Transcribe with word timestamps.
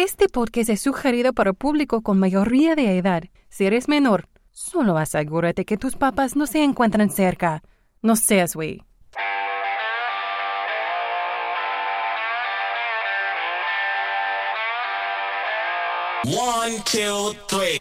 Este 0.00 0.28
podcast 0.28 0.70
es 0.70 0.80
sugerido 0.80 1.32
para 1.32 1.52
público 1.52 2.02
con 2.02 2.20
mayoría 2.20 2.76
de 2.76 2.98
edad. 2.98 3.24
Si 3.48 3.66
eres 3.66 3.88
menor, 3.88 4.28
solo 4.52 4.96
asegúrate 4.96 5.64
que 5.64 5.76
tus 5.76 5.96
papás 5.96 6.36
no 6.36 6.46
se 6.46 6.62
encuentran 6.62 7.10
cerca. 7.10 7.64
No 8.00 8.14
seas 8.14 8.54
güey. 8.54 8.84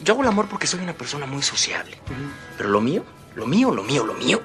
Yo 0.01 0.13
hago 0.13 0.21
el 0.23 0.27
amor 0.27 0.47
porque 0.49 0.65
soy 0.65 0.79
una 0.79 0.93
persona 0.93 1.27
muy 1.27 1.43
sociable. 1.43 1.97
Pero 2.57 2.69
lo 2.69 2.81
mío, 2.81 3.03
lo 3.35 3.45
mío, 3.45 3.69
lo 3.69 3.83
mío, 3.83 4.03
lo 4.03 4.15
mío 4.15 4.41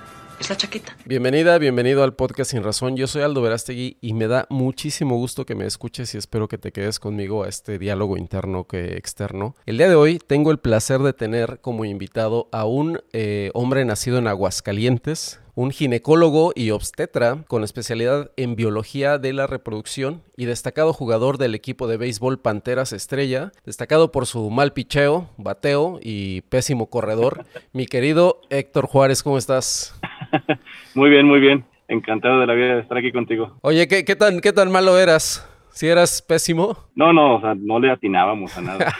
la 0.49 0.57
chaqueta. 0.57 0.97
Bienvenida, 1.05 1.57
bienvenido 1.59 2.03
al 2.03 2.15
podcast 2.15 2.51
Sin 2.51 2.65
Razón. 2.65 2.97
Yo 2.97 3.07
soy 3.07 3.23
Aldo 3.23 3.43
Verástegui 3.43 3.99
y 4.01 4.13
me 4.13 4.27
da 4.27 4.47
muchísimo 4.51 5.17
gusto 5.17 5.47
que 5.47 5.55
me 5.55 5.67
escuches 5.67 6.15
y 6.15 6.19
espero 6.19 6.49
que 6.49 6.59
te 6.59 6.73
quedes 6.73 6.99
conmigo 6.99 7.45
a 7.45 7.49
este 7.49 7.79
diálogo 7.79 8.17
interno 8.17 8.67
que 8.67 8.97
externo. 8.97 9.55
El 9.67 9.79
día 9.79 9.89
de 9.89 9.95
hoy 9.95 10.19
tengo 10.19 10.51
el 10.51 10.59
placer 10.59 11.01
de 11.01 11.13
tener 11.13 11.61
como 11.61 11.85
invitado 11.85 12.49
a 12.51 12.65
un 12.65 13.01
eh, 13.13 13.51
hombre 13.55 13.85
nacido 13.85 14.19
en 14.19 14.27
Aguascalientes, 14.27 15.41
un 15.55 15.71
ginecólogo 15.71 16.53
y 16.55 16.71
obstetra 16.71 17.45
con 17.47 17.63
especialidad 17.63 18.31
en 18.37 18.57
biología 18.57 19.19
de 19.19 19.33
la 19.33 19.47
reproducción 19.47 20.23
y 20.37 20.47
destacado 20.47 20.93
jugador 20.93 21.39
del 21.39 21.55
equipo 21.55 21.87
de 21.87 21.99
béisbol 21.99 22.41
Panteras 22.41 22.93
Estrella, 22.93 23.53
destacado 23.65 24.13
por 24.13 24.27
su 24.27 24.51
mal 24.51 24.73
picheo, 24.73 25.29
bateo 25.37 26.01
y 26.03 26.41
pésimo 26.43 26.89
corredor. 26.89 27.45
Mi 27.73 27.87
querido 27.87 28.41
Héctor 28.51 28.87
Juárez, 28.87 29.23
¿cómo 29.23 29.39
estás? 29.39 29.95
muy 30.95 31.11
bien, 31.11 31.27
muy 31.27 31.41
bien. 31.41 31.65
Encantado 31.89 32.41
de 32.41 32.47
la 32.47 32.55
vida 32.55 32.75
de 32.77 32.81
estar 32.81 32.97
aquí 32.97 33.13
contigo. 33.13 33.59
Oye, 33.63 33.87
¿qué, 33.89 34.05
qué 34.05 34.17
tan, 34.17 34.41
qué 34.41 34.53
tan 34.53 34.71
malo 34.71 34.99
eras? 34.99 35.49
¿Si 35.71 35.87
eras 35.89 36.23
pésimo? 36.23 36.77
No, 36.95 37.13
no, 37.13 37.37
o 37.37 37.41
sea, 37.41 37.55
no 37.55 37.79
le 37.79 37.91
atinábamos 37.91 38.57
a 38.57 38.61
nada. 38.61 38.95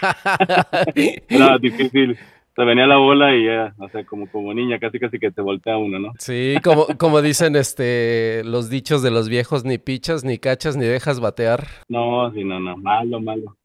Era 1.29 1.59
difícil 1.59 2.19
se 2.55 2.65
venía 2.65 2.87
la 2.87 2.99
bola 2.99 3.35
y 3.35 3.47
ya, 3.47 3.75
o 3.79 3.89
sea, 3.89 4.05
como, 4.05 4.31
como 4.31 4.53
niña, 4.53 4.79
casi 4.79 4.99
casi 4.99 5.19
que 5.19 5.31
te 5.31 5.41
voltea 5.41 5.79
uno, 5.79 5.99
¿no? 5.99 6.13
Sí, 6.19 6.57
como, 6.63 6.87
como 6.99 7.23
dicen 7.23 7.57
este 7.57 8.43
los 8.45 8.69
dichos 8.69 9.03
de 9.03 9.11
los 9.11 9.29
viejos, 9.29 9.65
ni 9.65 9.79
pichas, 9.79 10.23
ni 10.25 10.39
cachas, 10.39 10.77
ni 10.77 10.85
dejas 10.85 11.21
batear. 11.21 11.67
No, 11.89 12.31
sí, 12.33 12.45
no, 12.45 12.61
no, 12.61 12.77
malo, 12.77 13.21
malo. 13.21 13.57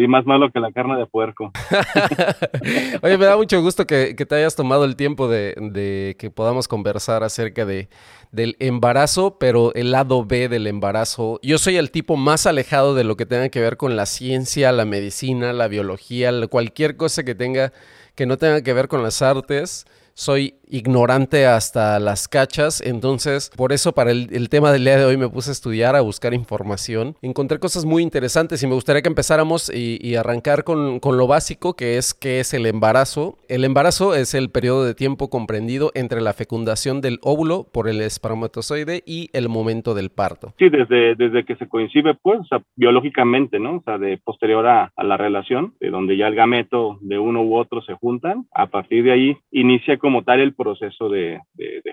Sí, 0.00 0.08
más 0.08 0.24
malo 0.24 0.50
que 0.50 0.60
la 0.60 0.72
carne 0.72 0.96
de 0.96 1.04
puerco. 1.04 1.52
Oye, 3.02 3.18
me 3.18 3.26
da 3.26 3.36
mucho 3.36 3.60
gusto 3.60 3.86
que, 3.86 4.14
te 4.14 4.34
hayas 4.34 4.56
tomado 4.56 4.86
el 4.86 4.96
tiempo 4.96 5.28
de, 5.28 5.54
de, 5.60 6.16
que 6.18 6.30
podamos 6.30 6.68
conversar 6.68 7.22
acerca 7.22 7.66
de, 7.66 7.90
del 8.32 8.56
embarazo, 8.60 9.36
pero 9.38 9.74
el 9.74 9.90
lado 9.90 10.24
B 10.24 10.48
del 10.48 10.66
embarazo. 10.68 11.38
Yo 11.42 11.58
soy 11.58 11.76
el 11.76 11.90
tipo 11.90 12.16
más 12.16 12.46
alejado 12.46 12.94
de 12.94 13.04
lo 13.04 13.18
que 13.18 13.26
tenga 13.26 13.50
que 13.50 13.60
ver 13.60 13.76
con 13.76 13.94
la 13.94 14.06
ciencia, 14.06 14.72
la 14.72 14.86
medicina, 14.86 15.52
la 15.52 15.68
biología, 15.68 16.32
cualquier 16.48 16.96
cosa 16.96 17.22
que 17.22 17.34
tenga 17.34 17.70
que 18.14 18.24
no 18.24 18.38
tenga 18.38 18.62
que 18.62 18.72
ver 18.72 18.88
con 18.88 19.02
las 19.02 19.20
artes. 19.20 19.84
Soy 20.14 20.54
ignorante 20.70 21.46
hasta 21.46 21.98
las 21.98 22.28
cachas, 22.28 22.80
entonces 22.80 23.50
por 23.56 23.72
eso 23.72 23.92
para 23.92 24.10
el, 24.10 24.48
tema 24.48 24.72
del 24.72 24.84
día 24.84 24.96
de 24.96 25.04
hoy 25.04 25.16
me 25.16 25.28
puse 25.28 25.50
a 25.50 25.52
estudiar, 25.52 25.96
a 25.96 26.00
buscar 26.00 26.34
información. 26.34 27.14
Encontré 27.22 27.58
cosas 27.58 27.84
muy 27.84 28.02
interesantes 28.02 28.62
y 28.62 28.66
me 28.66 28.74
gustaría 28.74 29.02
que 29.02 29.08
empezáramos 29.08 29.70
y, 29.72 30.14
arrancar 30.16 30.64
con, 30.64 31.00
lo 31.02 31.26
básico, 31.26 31.74
que 31.74 31.96
es 31.96 32.14
qué 32.14 32.40
es 32.40 32.54
el 32.54 32.66
embarazo. 32.66 33.36
El 33.48 33.64
embarazo 33.64 34.14
es 34.14 34.34
el 34.34 34.50
periodo 34.50 34.84
de 34.84 34.94
tiempo 34.94 35.30
comprendido 35.30 35.90
entre 35.94 36.20
la 36.20 36.32
fecundación 36.32 37.00
del 37.00 37.18
óvulo 37.22 37.66
por 37.72 37.88
el 37.88 38.00
espermatozoide 38.00 39.02
y 39.06 39.30
el 39.32 39.48
momento 39.48 39.94
del 39.94 40.10
parto. 40.10 40.52
Sí, 40.58 40.68
desde, 40.68 41.14
desde 41.14 41.44
que 41.44 41.56
se 41.56 41.68
coincide, 41.68 42.14
pues, 42.14 42.40
biológicamente, 42.76 43.58
¿no? 43.58 43.76
O 43.76 43.82
sea, 43.82 43.98
de 43.98 44.18
posterior 44.18 44.66
a, 44.66 44.92
la 44.96 45.16
relación, 45.16 45.74
de 45.80 45.90
donde 45.90 46.16
ya 46.16 46.28
el 46.28 46.34
gameto 46.34 46.98
de 47.00 47.18
uno 47.18 47.42
u 47.42 47.56
otro 47.56 47.82
se 47.82 47.94
juntan, 47.94 48.46
a 48.54 48.66
partir 48.66 49.04
de 49.04 49.12
ahí 49.12 49.36
inicia 49.50 49.98
como 49.98 50.22
tal 50.22 50.40
el 50.40 50.54
proceso 50.60 51.08
de, 51.08 51.40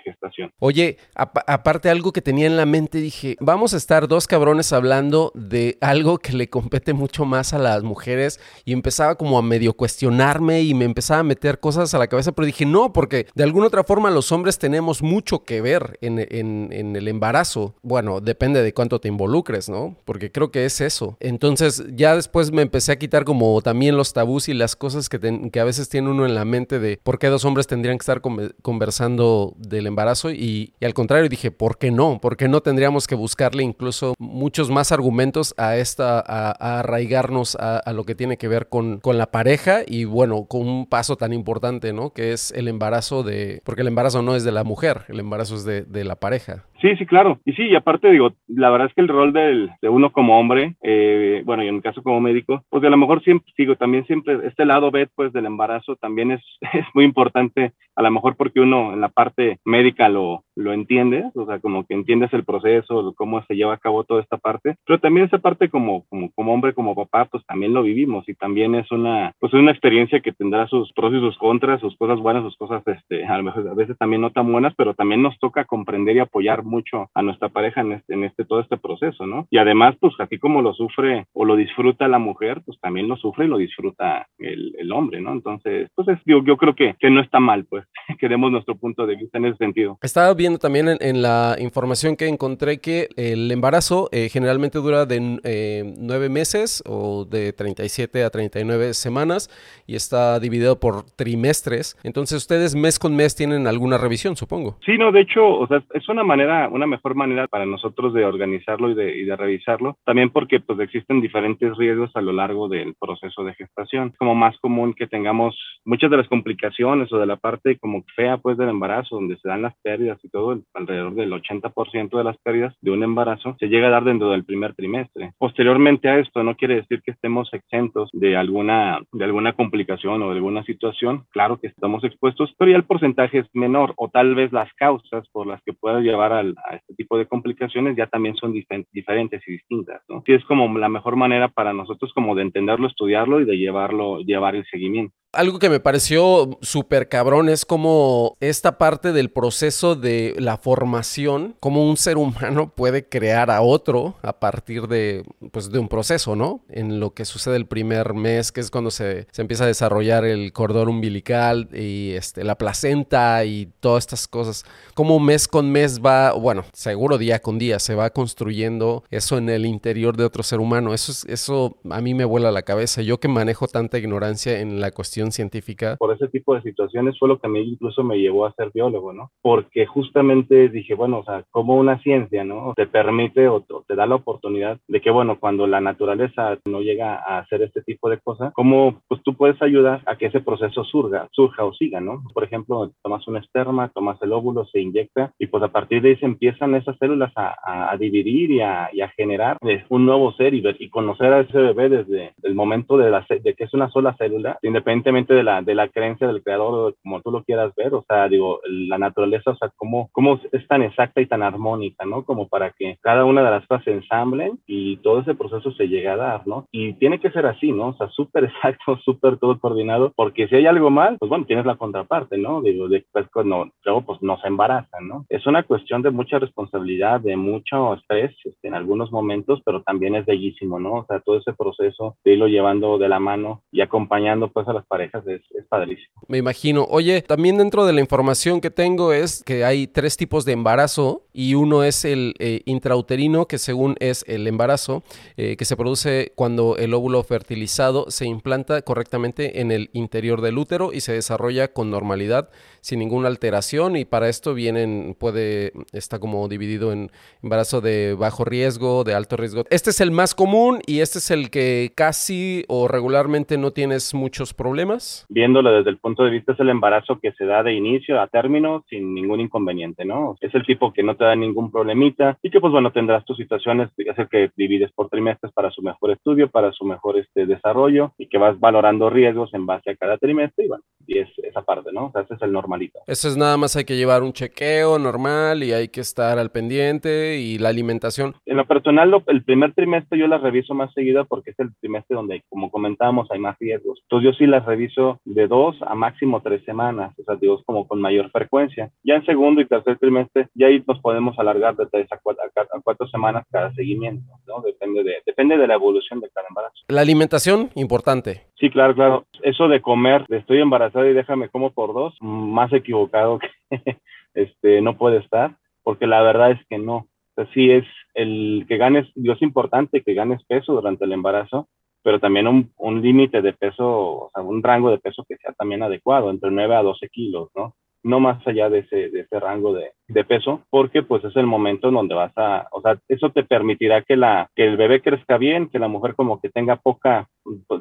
gestación. 0.03 0.51
Oye, 0.59 0.97
aparte 1.15 1.89
algo 1.89 2.11
que 2.11 2.21
tenía 2.21 2.47
en 2.47 2.57
la 2.57 2.65
mente, 2.65 2.99
dije, 2.99 3.35
vamos 3.39 3.73
a 3.73 3.77
estar 3.77 4.07
dos 4.07 4.27
cabrones 4.27 4.73
hablando 4.73 5.31
de 5.35 5.77
algo 5.81 6.17
que 6.17 6.33
le 6.33 6.49
compete 6.49 6.93
mucho 6.93 7.25
más 7.25 7.53
a 7.53 7.59
las 7.59 7.83
mujeres 7.83 8.39
y 8.65 8.73
empezaba 8.73 9.15
como 9.15 9.37
a 9.37 9.41
medio 9.41 9.73
cuestionarme 9.73 10.61
y 10.61 10.73
me 10.73 10.85
empezaba 10.85 11.21
a 11.21 11.23
meter 11.23 11.59
cosas 11.59 11.93
a 11.93 11.97
la 11.97 12.07
cabeza, 12.07 12.33
pero 12.33 12.45
dije, 12.45 12.65
no, 12.65 12.91
porque 12.91 13.27
de 13.35 13.43
alguna 13.43 13.67
otra 13.67 13.83
forma 13.83 14.11
los 14.11 14.31
hombres 14.31 14.59
tenemos 14.59 15.01
mucho 15.01 15.43
que 15.43 15.61
ver 15.61 15.97
en, 16.01 16.19
el 16.19 17.07
embarazo. 17.07 17.75
Bueno, 17.81 18.19
depende 18.19 18.63
de 18.63 18.73
cuánto 18.73 18.99
te 18.99 19.07
involucres, 19.07 19.69
¿no? 19.69 19.95
Porque 20.05 20.31
creo 20.31 20.51
que 20.51 20.65
es 20.65 20.81
eso. 20.81 21.17
Entonces 21.19 21.85
ya 21.95 22.15
después 22.15 22.51
me 22.51 22.61
empecé 22.61 22.91
a 22.91 22.99
quitar 22.99 23.23
como 23.23 23.61
también 23.61 23.95
los 23.95 24.13
tabús 24.13 24.49
y 24.49 24.53
las 24.53 24.75
cosas 24.75 25.09
que, 25.09 25.19
que 25.51 25.59
a 25.59 25.63
veces 25.63 25.89
tiene 25.89 26.09
uno 26.09 26.25
en 26.25 26.35
la 26.35 26.45
mente 26.45 26.79
de 26.79 26.99
por 27.01 27.19
qué 27.19 27.27
dos 27.27 27.45
hombres 27.45 27.67
tendrían 27.67 27.97
que 27.97 28.03
estar 28.03 28.21
conversando 28.61 29.53
del 29.57 29.87
embarazo 29.87 30.31
y, 30.31 30.73
al 30.81 30.93
contrario 30.93 31.29
dije, 31.29 31.51
¿por 31.51 31.77
qué 31.77 31.91
no? 31.91 32.19
¿Por 32.21 32.37
qué 32.37 32.47
no 32.47 32.61
tendríamos 32.61 33.07
que 33.07 33.15
buscarle 33.15 33.63
incluso 33.63 34.13
muchos 34.19 34.69
más 34.69 34.91
argumentos 34.91 35.53
a 35.57 35.77
esta, 35.77 36.19
a, 36.19 36.79
arraigarnos 36.79 37.55
a, 37.55 37.91
lo 37.93 38.03
que 38.03 38.15
tiene 38.15 38.37
que 38.37 38.47
ver 38.47 38.69
con, 38.69 38.99
con 38.99 39.17
la 39.17 39.31
pareja 39.31 39.81
y 39.85 40.05
bueno, 40.05 40.45
con 40.45 40.67
un 40.67 40.85
paso 40.85 41.15
tan 41.15 41.33
importante, 41.33 41.93
¿no? 41.93 42.11
Que 42.11 42.33
es 42.33 42.51
el 42.51 42.67
embarazo 42.67 43.23
de, 43.23 43.61
porque 43.63 43.81
el 43.81 43.87
embarazo 43.87 44.21
no 44.21 44.35
es 44.35 44.43
de 44.43 44.51
la 44.51 44.63
mujer, 44.63 45.05
el 45.07 45.19
embarazo 45.19 45.55
es 45.55 45.63
de, 45.63 45.83
de 45.83 46.03
la 46.03 46.15
pareja. 46.15 46.65
Sí, 46.81 46.95
sí, 46.95 47.05
claro. 47.07 47.39
Y 47.43 47.53
sí, 47.53 47.63
y 47.63 47.75
aparte 47.75 48.11
digo, 48.11 48.33
la 48.47 48.69
verdad 48.69 48.87
es 48.87 48.93
que 48.93 49.01
el 49.01 49.07
rol 49.07 49.33
del, 49.33 49.71
de 49.81 49.89
uno 49.89 50.11
como 50.11 50.39
hombre, 50.39 50.75
eh, 50.83 51.41
bueno, 51.43 51.63
y 51.63 51.67
en 51.67 51.75
mi 51.75 51.81
caso 51.81 52.03
como 52.03 52.21
médico, 52.21 52.63
pues 52.69 52.83
a 52.83 52.89
lo 52.89 52.97
mejor 52.97 53.23
siempre, 53.23 53.51
digo, 53.57 53.75
también 53.75 54.05
siempre, 54.05 54.39
este 54.45 54.63
lado 54.65 54.91
B, 54.91 55.07
pues 55.15 55.33
del 55.33 55.47
embarazo 55.47 55.95
también 55.95 56.31
es, 56.31 56.41
es 56.73 56.85
muy 56.93 57.03
importante, 57.03 57.73
a 57.95 58.03
lo 58.03 58.11
mejor 58.11 58.35
porque 58.35 58.59
uno 58.59 58.93
en 58.93 59.01
la 59.01 59.09
parte 59.09 59.59
médica 59.65 60.07
lo, 60.07 60.43
lo 60.55 60.71
entiende, 60.71 61.31
o 61.33 61.45
sea, 61.47 61.59
como 61.59 61.83
que 61.85 61.95
entiendes 61.95 62.31
el 62.33 62.43
proceso, 62.43 63.13
cómo 63.15 63.43
se 63.45 63.55
lleva 63.55 63.73
a 63.73 63.79
cabo 63.79 64.03
toda 64.03 64.21
esta 64.21 64.37
parte, 64.37 64.75
pero 64.85 64.99
también 64.99 65.25
esa 65.25 65.39
parte 65.39 65.69
como, 65.69 66.05
como, 66.09 66.31
como 66.33 66.53
hombre, 66.53 66.73
como 66.73 66.93
papá, 66.93 67.25
pues 67.25 67.43
también 67.47 67.73
lo 67.73 67.81
vivimos 67.81 68.29
y 68.29 68.35
también 68.35 68.75
es 68.75 68.91
una, 68.91 69.33
pues 69.39 69.51
una 69.53 69.71
experiencia 69.71 70.19
que 70.19 70.31
tendrá 70.31 70.67
sus 70.67 70.93
pros 70.93 71.13
y 71.13 71.19
sus 71.19 71.37
contras, 71.39 71.81
sus 71.81 71.97
cosas 71.97 72.19
buenas, 72.19 72.43
sus 72.43 72.57
cosas, 72.57 72.83
este, 72.85 73.25
a, 73.25 73.35
a 73.35 73.73
veces 73.73 73.97
también 73.97 74.21
no 74.21 74.29
tan 74.29 74.51
buenas, 74.51 74.73
pero 74.75 74.93
también 74.93 75.23
nos 75.23 75.37
toca 75.39 75.65
comprender 75.65 76.15
y 76.17 76.19
apoyar 76.19 76.63
mucho 76.67 77.09
a 77.13 77.21
nuestra 77.21 77.49
pareja 77.49 77.81
en 77.81 77.93
este, 77.93 78.13
en 78.13 78.23
este 78.23 78.45
todo 78.45 78.59
este 78.59 78.77
proceso, 78.77 79.25
¿no? 79.25 79.47
Y 79.49 79.57
además, 79.57 79.95
pues 79.99 80.13
así 80.19 80.37
como 80.37 80.61
lo 80.61 80.73
sufre 80.73 81.25
o 81.33 81.45
lo 81.45 81.55
disfruta 81.55 82.07
la 82.07 82.19
mujer, 82.19 82.61
pues 82.65 82.79
también 82.79 83.07
lo 83.07 83.17
sufre 83.17 83.45
y 83.45 83.49
lo 83.49 83.57
disfruta 83.57 84.27
el, 84.37 84.75
el 84.77 84.91
hombre, 84.91 85.21
¿no? 85.21 85.31
Entonces, 85.31 85.89
pues 85.95 86.07
es, 86.07 86.19
yo, 86.25 86.43
yo 86.43 86.57
creo 86.57 86.75
que, 86.75 86.95
que 86.99 87.09
no 87.09 87.21
está 87.21 87.39
mal, 87.39 87.65
pues, 87.65 87.85
que 88.19 88.29
demos 88.29 88.51
nuestro 88.51 88.75
punto 88.75 89.05
de 89.05 89.15
vista 89.15 89.37
en 89.37 89.45
ese 89.45 89.57
sentido. 89.57 89.97
Estaba 90.01 90.33
viendo 90.33 90.59
también 90.59 90.97
en, 90.99 91.21
la 91.21 91.55
información 91.59 92.15
que 92.15 92.27
encontré 92.27 92.79
que 92.79 93.07
el 93.15 93.51
embarazo 93.51 94.09
eh, 94.11 94.29
generalmente 94.29 94.77
dura 94.77 95.05
de 95.05 95.39
eh, 95.43 95.83
nueve 95.97 96.29
meses 96.29 96.83
o 96.85 97.25
de 97.25 97.53
37 97.53 98.23
a 98.23 98.29
39 98.29 98.93
semanas 98.93 99.49
y 99.87 99.95
está 99.95 100.39
dividido 100.39 100.79
por 100.79 101.03
trimestres. 101.15 101.97
Entonces, 102.03 102.37
ustedes 102.37 102.75
mes 102.75 102.99
con 102.99 103.15
mes 103.15 103.35
tienen 103.35 103.67
alguna 103.67 103.97
revisión, 103.97 104.35
supongo. 104.35 104.77
Sí, 104.85 104.97
no, 104.97 105.11
de 105.11 105.21
hecho, 105.21 105.45
o 105.47 105.67
sea, 105.67 105.81
es 105.93 106.07
una 106.09 106.23
manera, 106.23 106.56
una 106.67 106.87
mejor 106.87 107.15
manera 107.15 107.47
para 107.47 107.65
nosotros 107.65 108.13
de 108.13 108.25
organizarlo 108.25 108.89
y 108.89 108.95
de, 108.95 109.17
y 109.17 109.25
de 109.25 109.35
revisarlo, 109.35 109.97
también 110.05 110.29
porque 110.29 110.59
pues 110.59 110.79
existen 110.79 111.21
diferentes 111.21 111.75
riesgos 111.77 112.11
a 112.15 112.21
lo 112.21 112.33
largo 112.33 112.67
del 112.67 112.95
proceso 112.99 113.43
de 113.43 113.53
gestación. 113.53 114.09
Es 114.09 114.17
como 114.17 114.35
más 114.35 114.57
común 114.59 114.93
que 114.93 115.07
tengamos 115.07 115.55
muchas 115.85 116.11
de 116.11 116.17
las 116.17 116.27
complicaciones 116.27 117.11
o 117.11 117.17
de 117.17 117.25
la 117.25 117.37
parte 117.37 117.77
como 117.77 118.03
fea 118.15 118.37
pues 118.37 118.57
del 118.57 118.69
embarazo, 118.69 119.15
donde 119.15 119.37
se 119.37 119.47
dan 119.47 119.61
las 119.61 119.75
pérdidas 119.83 120.19
y 120.23 120.29
todo, 120.29 120.59
alrededor 120.73 121.15
del 121.15 121.31
80% 121.31 122.17
de 122.17 122.23
las 122.23 122.37
pérdidas 122.37 122.75
de 122.81 122.91
un 122.91 123.03
embarazo 123.03 123.55
se 123.59 123.67
llega 123.67 123.87
a 123.87 123.91
dar 123.91 124.03
dentro 124.03 124.31
del 124.31 124.45
primer 124.45 124.73
trimestre. 124.73 125.33
Posteriormente 125.37 126.09
a 126.09 126.19
esto 126.19 126.43
no 126.43 126.55
quiere 126.55 126.75
decir 126.75 127.01
que 127.03 127.11
estemos 127.11 127.53
exentos 127.53 128.09
de 128.13 128.35
alguna, 128.35 128.99
de 129.11 129.23
alguna 129.23 129.53
complicación 129.53 130.21
o 130.21 130.29
de 130.29 130.35
alguna 130.35 130.63
situación, 130.63 131.25
claro 131.31 131.59
que 131.59 131.67
estamos 131.67 132.03
expuestos, 132.03 132.53
pero 132.57 132.71
ya 132.71 132.77
el 132.77 132.85
porcentaje 132.85 133.39
es 133.39 133.47
menor 133.53 133.93
o 133.97 134.09
tal 134.09 134.35
vez 134.35 134.51
las 134.51 134.71
causas 134.73 135.27
por 135.31 135.47
las 135.47 135.61
que 135.63 135.73
pueda 135.73 135.99
llevar 135.99 136.31
al, 136.47 136.55
a 136.69 136.75
este 136.75 136.95
tipo 136.95 137.17
de 137.17 137.27
complicaciones 137.27 137.95
ya 137.95 138.07
también 138.07 138.35
son 138.35 138.53
diferentes 138.91 139.41
y 139.47 139.51
distintas, 139.51 140.01
¿no? 140.07 140.23
Sí 140.25 140.33
es 140.33 140.43
como 140.45 140.77
la 140.77 140.89
mejor 140.89 141.15
manera 141.15 141.47
para 141.49 141.73
nosotros 141.73 142.11
como 142.13 142.35
de 142.35 142.43
entenderlo, 142.43 142.87
estudiarlo 142.87 143.41
y 143.41 143.45
de 143.45 143.57
llevarlo, 143.57 144.19
llevar 144.21 144.55
el 144.55 144.65
seguimiento. 144.65 145.13
Algo 145.33 145.59
que 145.59 145.69
me 145.69 145.81
pareció 145.81 146.57
súper 146.61 147.09
cabrón 147.09 147.49
es 147.49 147.65
como 147.65 148.37
esta 148.39 148.77
parte 148.77 149.11
del 149.11 149.29
proceso 149.29 149.95
de 149.95 150.33
la 150.39 150.57
formación, 150.57 151.55
como 151.59 151.87
un 151.87 151.97
ser 151.97 152.17
humano 152.17 152.73
puede 152.73 153.07
crear 153.07 153.51
a 153.51 153.61
otro 153.61 154.15
a 154.21 154.39
partir 154.39 154.87
de, 154.87 155.25
pues, 155.51 155.69
de 155.69 155.79
un 155.79 155.89
proceso, 155.89 156.37
¿no? 156.37 156.63
En 156.69 157.01
lo 157.01 157.13
que 157.13 157.25
sucede 157.25 157.57
el 157.57 157.67
primer 157.67 158.13
mes, 158.13 158.53
que 158.53 158.61
es 158.61 158.71
cuando 158.71 158.89
se, 158.89 159.27
se 159.31 159.41
empieza 159.41 159.65
a 159.65 159.67
desarrollar 159.67 160.23
el 160.23 160.53
cordón 160.53 160.87
umbilical 160.87 161.67
y 161.73 162.11
este, 162.11 162.45
la 162.45 162.57
placenta 162.57 163.43
y 163.43 163.69
todas 163.81 164.03
estas 164.03 164.29
cosas. 164.29 164.63
Como 164.93 165.19
mes 165.19 165.49
con 165.49 165.69
mes 165.71 165.99
va, 165.99 166.31
bueno, 166.31 166.63
seguro 166.71 167.17
día 167.17 167.41
con 167.41 167.59
día 167.59 167.79
se 167.79 167.95
va 167.95 168.11
construyendo 168.11 169.03
eso 169.11 169.37
en 169.37 169.49
el 169.49 169.65
interior 169.65 170.15
de 170.15 170.23
otro 170.23 170.41
ser 170.41 170.61
humano. 170.61 170.93
Eso, 170.93 171.11
es, 171.11 171.25
eso 171.25 171.77
a 171.89 171.99
mí 171.99 172.13
me 172.13 172.25
vuela 172.25 172.49
la 172.49 172.61
cabeza. 172.61 173.01
Yo 173.01 173.19
que 173.19 173.27
manejo 173.27 173.67
tanta 173.67 173.97
ignorancia 173.97 174.59
en 174.61 174.79
la 174.79 174.91
cuestión 174.91 175.16
científica. 175.31 175.95
Por 175.97 176.13
ese 176.13 176.27
tipo 176.27 176.55
de 176.55 176.61
situaciones 176.61 177.17
fue 177.19 177.27
lo 177.27 177.39
que 177.39 177.47
a 177.47 177.49
mí 177.49 177.59
incluso 177.59 178.03
me 178.03 178.17
llevó 178.17 178.45
a 178.45 178.53
ser 178.53 178.71
biólogo, 178.73 179.13
¿no? 179.13 179.31
Porque 179.41 179.85
justamente 179.85 180.69
dije, 180.69 180.93
bueno, 180.93 181.19
o 181.19 181.23
sea, 181.23 181.43
como 181.51 181.75
una 181.75 181.99
ciencia, 182.01 182.43
¿no? 182.43 182.73
Te 182.75 182.87
permite 182.87 183.47
o 183.47 183.65
te 183.87 183.95
da 183.95 184.05
la 184.05 184.15
oportunidad 184.15 184.79
de 184.87 185.01
que, 185.01 185.11
bueno, 185.11 185.39
cuando 185.39 185.67
la 185.67 185.81
naturaleza 185.81 186.57
no 186.65 186.81
llega 186.81 187.15
a 187.15 187.39
hacer 187.39 187.61
este 187.61 187.81
tipo 187.81 188.09
de 188.09 188.19
cosas, 188.19 188.53
¿cómo 188.53 189.01
pues 189.07 189.21
tú 189.23 189.35
puedes 189.35 189.61
ayudar 189.61 190.01
a 190.05 190.15
que 190.15 190.27
ese 190.27 190.39
proceso 190.39 190.83
surja, 190.83 191.27
surja 191.31 191.65
o 191.65 191.73
siga, 191.73 191.99
¿no? 191.99 192.23
Por 192.33 192.43
ejemplo, 192.43 192.91
tomas 193.03 193.27
un 193.27 193.37
esperma, 193.37 193.89
tomas 193.89 194.21
el 194.21 194.33
óvulo, 194.33 194.65
se 194.65 194.79
inyecta 194.79 195.33
y 195.37 195.47
pues 195.47 195.63
a 195.63 195.69
partir 195.69 196.01
de 196.01 196.09
ahí 196.09 196.15
se 196.17 196.25
empiezan 196.25 196.75
esas 196.75 196.97
células 196.97 197.31
a, 197.35 197.91
a, 197.91 197.97
dividir 197.97 198.51
y 198.51 198.61
a, 198.61 198.89
y 198.93 199.01
a, 199.01 199.09
generar 199.09 199.57
eh, 199.67 199.83
un 199.89 200.05
nuevo 200.05 200.31
ser 200.33 200.53
y, 200.53 200.63
y, 200.79 200.89
conocer 200.89 201.33
a 201.33 201.41
ese 201.41 201.57
bebé 201.57 201.89
desde 201.89 202.33
el 202.43 202.55
momento 202.55 202.97
de, 202.97 203.09
la, 203.09 203.25
de 203.29 203.53
que 203.53 203.63
es 203.63 203.73
una 203.73 203.89
sola 203.89 204.15
célula, 204.17 204.59
independientemente 204.61 205.06
de 205.07 205.43
la, 205.43 205.61
de 205.61 205.73
la 205.73 205.87
creencia 205.87 206.27
del 206.27 206.43
creador, 206.43 206.95
como 207.01 207.21
tú 207.21 207.31
lo 207.31 207.43
quieras 207.43 207.73
ver, 207.75 207.93
o 207.93 208.03
sea, 208.07 208.27
digo, 208.27 208.59
la 208.65 208.97
naturaleza, 208.97 209.51
o 209.51 209.55
sea, 209.55 209.71
cómo, 209.77 210.09
cómo 210.11 210.39
es 210.51 210.67
tan 210.67 210.83
exacta 210.83 211.21
y 211.21 211.27
tan 211.27 211.43
armónica, 211.43 212.05
¿no? 212.05 212.25
Como 212.25 212.49
para 212.49 212.71
que 212.71 212.97
cada 213.01 213.23
una 213.23 213.41
de 213.41 213.51
las 213.51 213.65
cosas 213.67 213.85
se 213.85 213.93
ensamblen 213.93 214.59
y 214.67 214.97
todo 214.97 215.21
ese 215.21 215.33
proceso 215.33 215.71
se 215.71 215.87
llegue 215.87 216.09
a 216.09 216.17
dar, 216.17 216.45
¿no? 216.45 216.65
Y 216.71 216.93
tiene 216.95 217.21
que 217.21 217.31
ser 217.31 217.45
así, 217.45 217.71
¿no? 217.71 217.89
O 217.89 217.93
sea, 217.93 218.09
súper 218.09 218.43
exacto, 218.45 218.97
súper 219.05 219.37
todo 219.37 219.57
coordinado, 219.59 220.11
porque 220.15 220.49
si 220.49 220.55
hay 220.55 220.65
algo 220.65 220.89
mal, 220.89 221.15
pues 221.19 221.29
bueno, 221.29 221.45
tienes 221.45 221.65
la 221.65 221.75
contraparte, 221.75 222.37
¿no? 222.37 222.61
Digo, 222.61 222.89
después 222.89 223.27
cuando 223.31 223.69
luego 223.85 224.01
pues 224.01 224.21
no 224.21 224.37
se 224.41 224.47
embarazan, 224.47 225.07
¿no? 225.07 225.25
Es 225.29 225.47
una 225.47 225.63
cuestión 225.63 226.01
de 226.01 226.11
mucha 226.11 226.37
responsabilidad, 226.37 227.21
de 227.21 227.37
mucho 227.37 227.93
estrés 227.93 228.35
este, 228.43 228.67
en 228.67 228.75
algunos 228.75 229.09
momentos, 229.11 229.61
pero 229.63 229.83
también 229.83 230.15
es 230.15 230.25
bellísimo, 230.25 230.81
¿no? 230.81 230.95
O 230.95 231.05
sea, 231.05 231.21
todo 231.21 231.37
ese 231.37 231.53
proceso 231.53 232.17
de 232.25 232.33
irlo 232.33 232.47
llevando 232.47 232.97
de 232.97 233.07
la 233.07 233.19
mano 233.19 233.61
y 233.71 233.79
acompañando 233.79 234.49
pues 234.49 234.67
a 234.67 234.73
las 234.73 234.85
parejas 234.85 234.96
es, 235.01 235.65
padrísimo. 235.69 236.13
Me 236.27 236.37
imagino. 236.37 236.85
Oye, 236.89 237.21
también 237.21 237.57
dentro 237.57 237.85
de 237.85 237.93
la 237.93 238.01
información 238.01 238.61
que 238.61 238.71
tengo 238.71 239.13
es 239.13 239.43
que 239.43 239.63
hay 239.63 239.87
tres 239.87 240.17
tipos 240.17 240.45
de 240.45 240.53
embarazo 240.53 241.23
y 241.33 241.53
uno 241.53 241.83
es 241.83 242.05
el 242.05 242.33
eh, 242.39 242.61
intrauterino, 242.65 243.47
que 243.47 243.57
según 243.57 243.95
es 243.99 244.23
el 244.27 244.47
embarazo 244.47 245.03
eh, 245.35 245.55
que 245.57 245.65
se 245.65 245.75
produce 245.75 246.31
cuando 246.35 246.77
el 246.77 246.93
óvulo 246.93 247.23
fertilizado 247.23 248.09
se 248.09 248.25
implanta 248.25 248.81
correctamente 248.81 249.61
en 249.61 249.71
el 249.71 249.89
interior 249.93 250.41
del 250.41 250.57
útero 250.57 250.93
y 250.93 251.01
se 251.01 251.13
desarrolla 251.13 251.67
con 251.69 251.91
normalidad 251.91 252.49
sin 252.81 252.99
ninguna 252.99 253.27
alteración 253.27 253.97
y 253.97 254.05
para 254.05 254.29
esto 254.29 254.53
vienen, 254.53 255.15
puede, 255.19 255.73
está 255.91 256.19
como 256.19 256.47
dividido 256.47 256.93
en 256.93 257.11
embarazo 257.43 257.81
de 257.81 258.13
bajo 258.13 258.45
riesgo, 258.45 259.03
de 259.03 259.13
alto 259.13 259.35
riesgo. 259.35 259.65
Este 259.69 259.89
es 259.89 259.99
el 259.99 260.11
más 260.11 260.33
común 260.33 260.81
y 260.85 261.01
este 261.01 261.19
es 261.19 261.29
el 261.31 261.49
que 261.49 261.91
casi 261.95 262.63
o 262.67 262.87
regularmente 262.87 263.57
no 263.57 263.71
tienes 263.71 264.13
muchos 264.13 264.53
problemas. 264.53 264.86
Viéndolo 265.29 265.71
desde 265.71 265.89
el 265.89 265.97
punto 265.97 266.23
de 266.23 266.31
vista 266.31 266.53
es 266.53 266.59
el 266.59 266.69
embarazo 266.69 267.19
que 267.19 267.31
se 267.33 267.45
da 267.45 267.63
de 267.63 267.73
inicio 267.73 268.21
a 268.21 268.27
término 268.27 268.85
sin 268.89 269.13
ningún 269.13 269.41
inconveniente, 269.41 270.05
¿no? 270.05 270.35
Es 270.39 270.53
el 270.55 270.65
tipo 270.65 270.93
que 270.93 271.03
no 271.03 271.15
te 271.15 271.25
da 271.25 271.35
ningún 271.35 271.71
problemita 271.71 272.37
y 272.41 272.49
que 272.49 272.59
pues 272.59 272.71
bueno 272.71 272.91
tendrás 272.91 273.25
tus 273.25 273.37
situaciones, 273.37 273.89
es 273.97 274.17
el 274.17 274.29
que 274.29 274.51
divides 274.55 274.91
por 274.93 275.09
trimestres 275.09 275.51
para 275.51 275.71
su 275.71 275.81
mejor 275.81 276.11
estudio, 276.11 276.49
para 276.49 276.71
su 276.71 276.85
mejor 276.85 277.17
este 277.17 277.45
desarrollo 277.45 278.13
y 278.17 278.27
que 278.27 278.37
vas 278.37 278.59
valorando 278.59 279.09
riesgos 279.09 279.53
en 279.53 279.65
base 279.65 279.91
a 279.91 279.95
cada 279.95 280.17
trimestre 280.17 280.65
y 280.65 280.67
bueno, 280.67 280.83
y 281.05 281.19
es 281.19 281.29
esa 281.43 281.61
parte, 281.63 281.91
¿no? 281.91 282.07
O 282.07 282.11
sea, 282.11 282.21
ese 282.21 282.35
es 282.35 282.41
el 282.41 282.51
normal 282.51 282.77
eso 283.07 283.27
es 283.27 283.37
nada 283.37 283.57
más 283.57 283.75
hay 283.75 283.85
que 283.85 283.97
llevar 283.97 284.23
un 284.23 284.33
chequeo 284.33 284.99
normal 284.99 285.63
y 285.63 285.73
hay 285.73 285.87
que 285.87 286.01
estar 286.01 286.37
al 286.37 286.51
pendiente 286.51 287.39
y 287.39 287.57
la 287.57 287.69
alimentación. 287.69 288.35
En 288.45 288.57
lo 288.57 288.65
personal, 288.65 289.11
el 289.27 289.43
primer 289.43 289.73
trimestre 289.73 290.19
yo 290.19 290.27
las 290.27 290.41
reviso 290.41 290.73
más 290.73 290.93
seguido 290.93 291.25
porque 291.25 291.51
es 291.51 291.59
el 291.59 291.73
trimestre 291.79 292.15
donde, 292.15 292.43
como 292.49 292.69
comentábamos, 292.69 293.29
hay 293.31 293.39
más 293.39 293.57
riesgos. 293.59 293.99
Entonces 294.03 294.31
yo 294.31 294.37
sí 294.37 294.45
las 294.45 294.65
reviso 294.65 294.76
de 294.77 295.47
dos 295.47 295.75
a 295.81 295.95
máximo 295.95 296.41
tres 296.41 296.63
semanas, 296.63 297.13
o 297.19 297.23
sea, 297.23 297.35
digo, 297.35 297.61
como 297.65 297.87
con 297.87 297.99
mayor 297.99 298.29
frecuencia. 298.31 298.91
Ya 299.03 299.15
en 299.15 299.25
segundo 299.25 299.61
y 299.61 299.65
tercer 299.65 299.97
trimestre, 299.97 300.47
ya 300.53 300.67
ahí 300.67 300.83
nos 300.87 300.99
podemos 300.99 301.37
alargar 301.39 301.75
de 301.75 301.85
tres 301.87 302.07
a 302.11 302.17
cuatro, 302.17 302.43
a 302.43 302.81
cuatro 302.81 303.07
semanas 303.07 303.45
cada 303.51 303.73
seguimiento, 303.73 304.31
¿no? 304.47 304.61
Depende 304.61 305.03
de, 305.03 305.15
depende 305.25 305.57
de 305.57 305.67
la 305.67 305.75
evolución 305.75 306.19
de 306.19 306.29
cada 306.29 306.47
embarazo. 306.47 306.75
La 306.87 307.01
alimentación, 307.01 307.69
importante. 307.75 308.43
Sí, 308.59 308.69
claro, 308.69 308.95
claro. 308.95 309.25
Eso 309.41 309.67
de 309.67 309.81
comer, 309.81 310.25
de 310.27 310.37
estoy 310.37 310.59
embarazada 310.59 311.09
y 311.09 311.13
déjame 311.13 311.49
como 311.49 311.71
por 311.71 311.93
dos, 311.93 312.15
más 312.21 312.71
equivocado 312.73 313.39
que 313.39 313.49
este, 314.33 314.81
no 314.81 314.97
puede 314.97 315.17
estar, 315.17 315.55
porque 315.83 316.07
la 316.07 316.21
verdad 316.21 316.51
es 316.51 316.59
que 316.69 316.77
no. 316.77 317.07
O 317.35 317.45
sí 317.53 317.69
es 317.69 317.85
el 318.15 318.65
que 318.67 318.77
ganes, 318.77 319.07
es 319.15 319.41
importante 319.43 320.01
que 320.01 320.15
ganes 320.15 320.43
peso 320.45 320.73
durante 320.73 321.05
el 321.05 321.11
embarazo, 321.11 321.67
pero 322.07 322.21
también 322.21 322.47
un, 322.47 322.71
un 322.77 323.01
límite 323.01 323.41
de 323.41 323.51
peso, 323.51 323.85
o 323.85 324.29
sea, 324.33 324.41
un 324.41 324.63
rango 324.63 324.89
de 324.89 324.97
peso 324.97 325.25
que 325.27 325.35
sea 325.35 325.51
también 325.51 325.83
adecuado, 325.83 326.29
entre 326.29 326.49
9 326.49 326.73
a 326.73 326.81
12 326.81 327.09
kilos, 327.09 327.49
¿no? 327.53 327.75
no 328.01 328.21
más 328.21 328.47
allá 328.47 328.69
de 328.69 328.79
ese, 328.79 329.09
de 329.09 329.19
ese 329.19 329.37
rango 329.41 329.73
de, 329.73 329.91
de, 330.07 330.23
peso, 330.23 330.61
porque 330.69 331.03
pues 331.03 331.21
es 331.25 331.35
el 331.35 331.45
momento 331.45 331.89
en 331.89 331.95
donde 331.95 332.15
vas 332.15 332.31
a, 332.37 332.69
o 332.71 332.79
sea, 332.79 332.97
eso 333.09 333.31
te 333.31 333.43
permitirá 333.43 334.03
que, 334.03 334.15
la, 334.15 334.49
que 334.55 334.63
el 334.63 334.77
bebé 334.77 335.01
crezca 335.01 335.37
bien, 335.37 335.67
que 335.67 335.79
la 335.79 335.89
mujer 335.89 336.15
como 336.15 336.39
que 336.39 336.49
tenga 336.49 336.77
poca, 336.77 337.27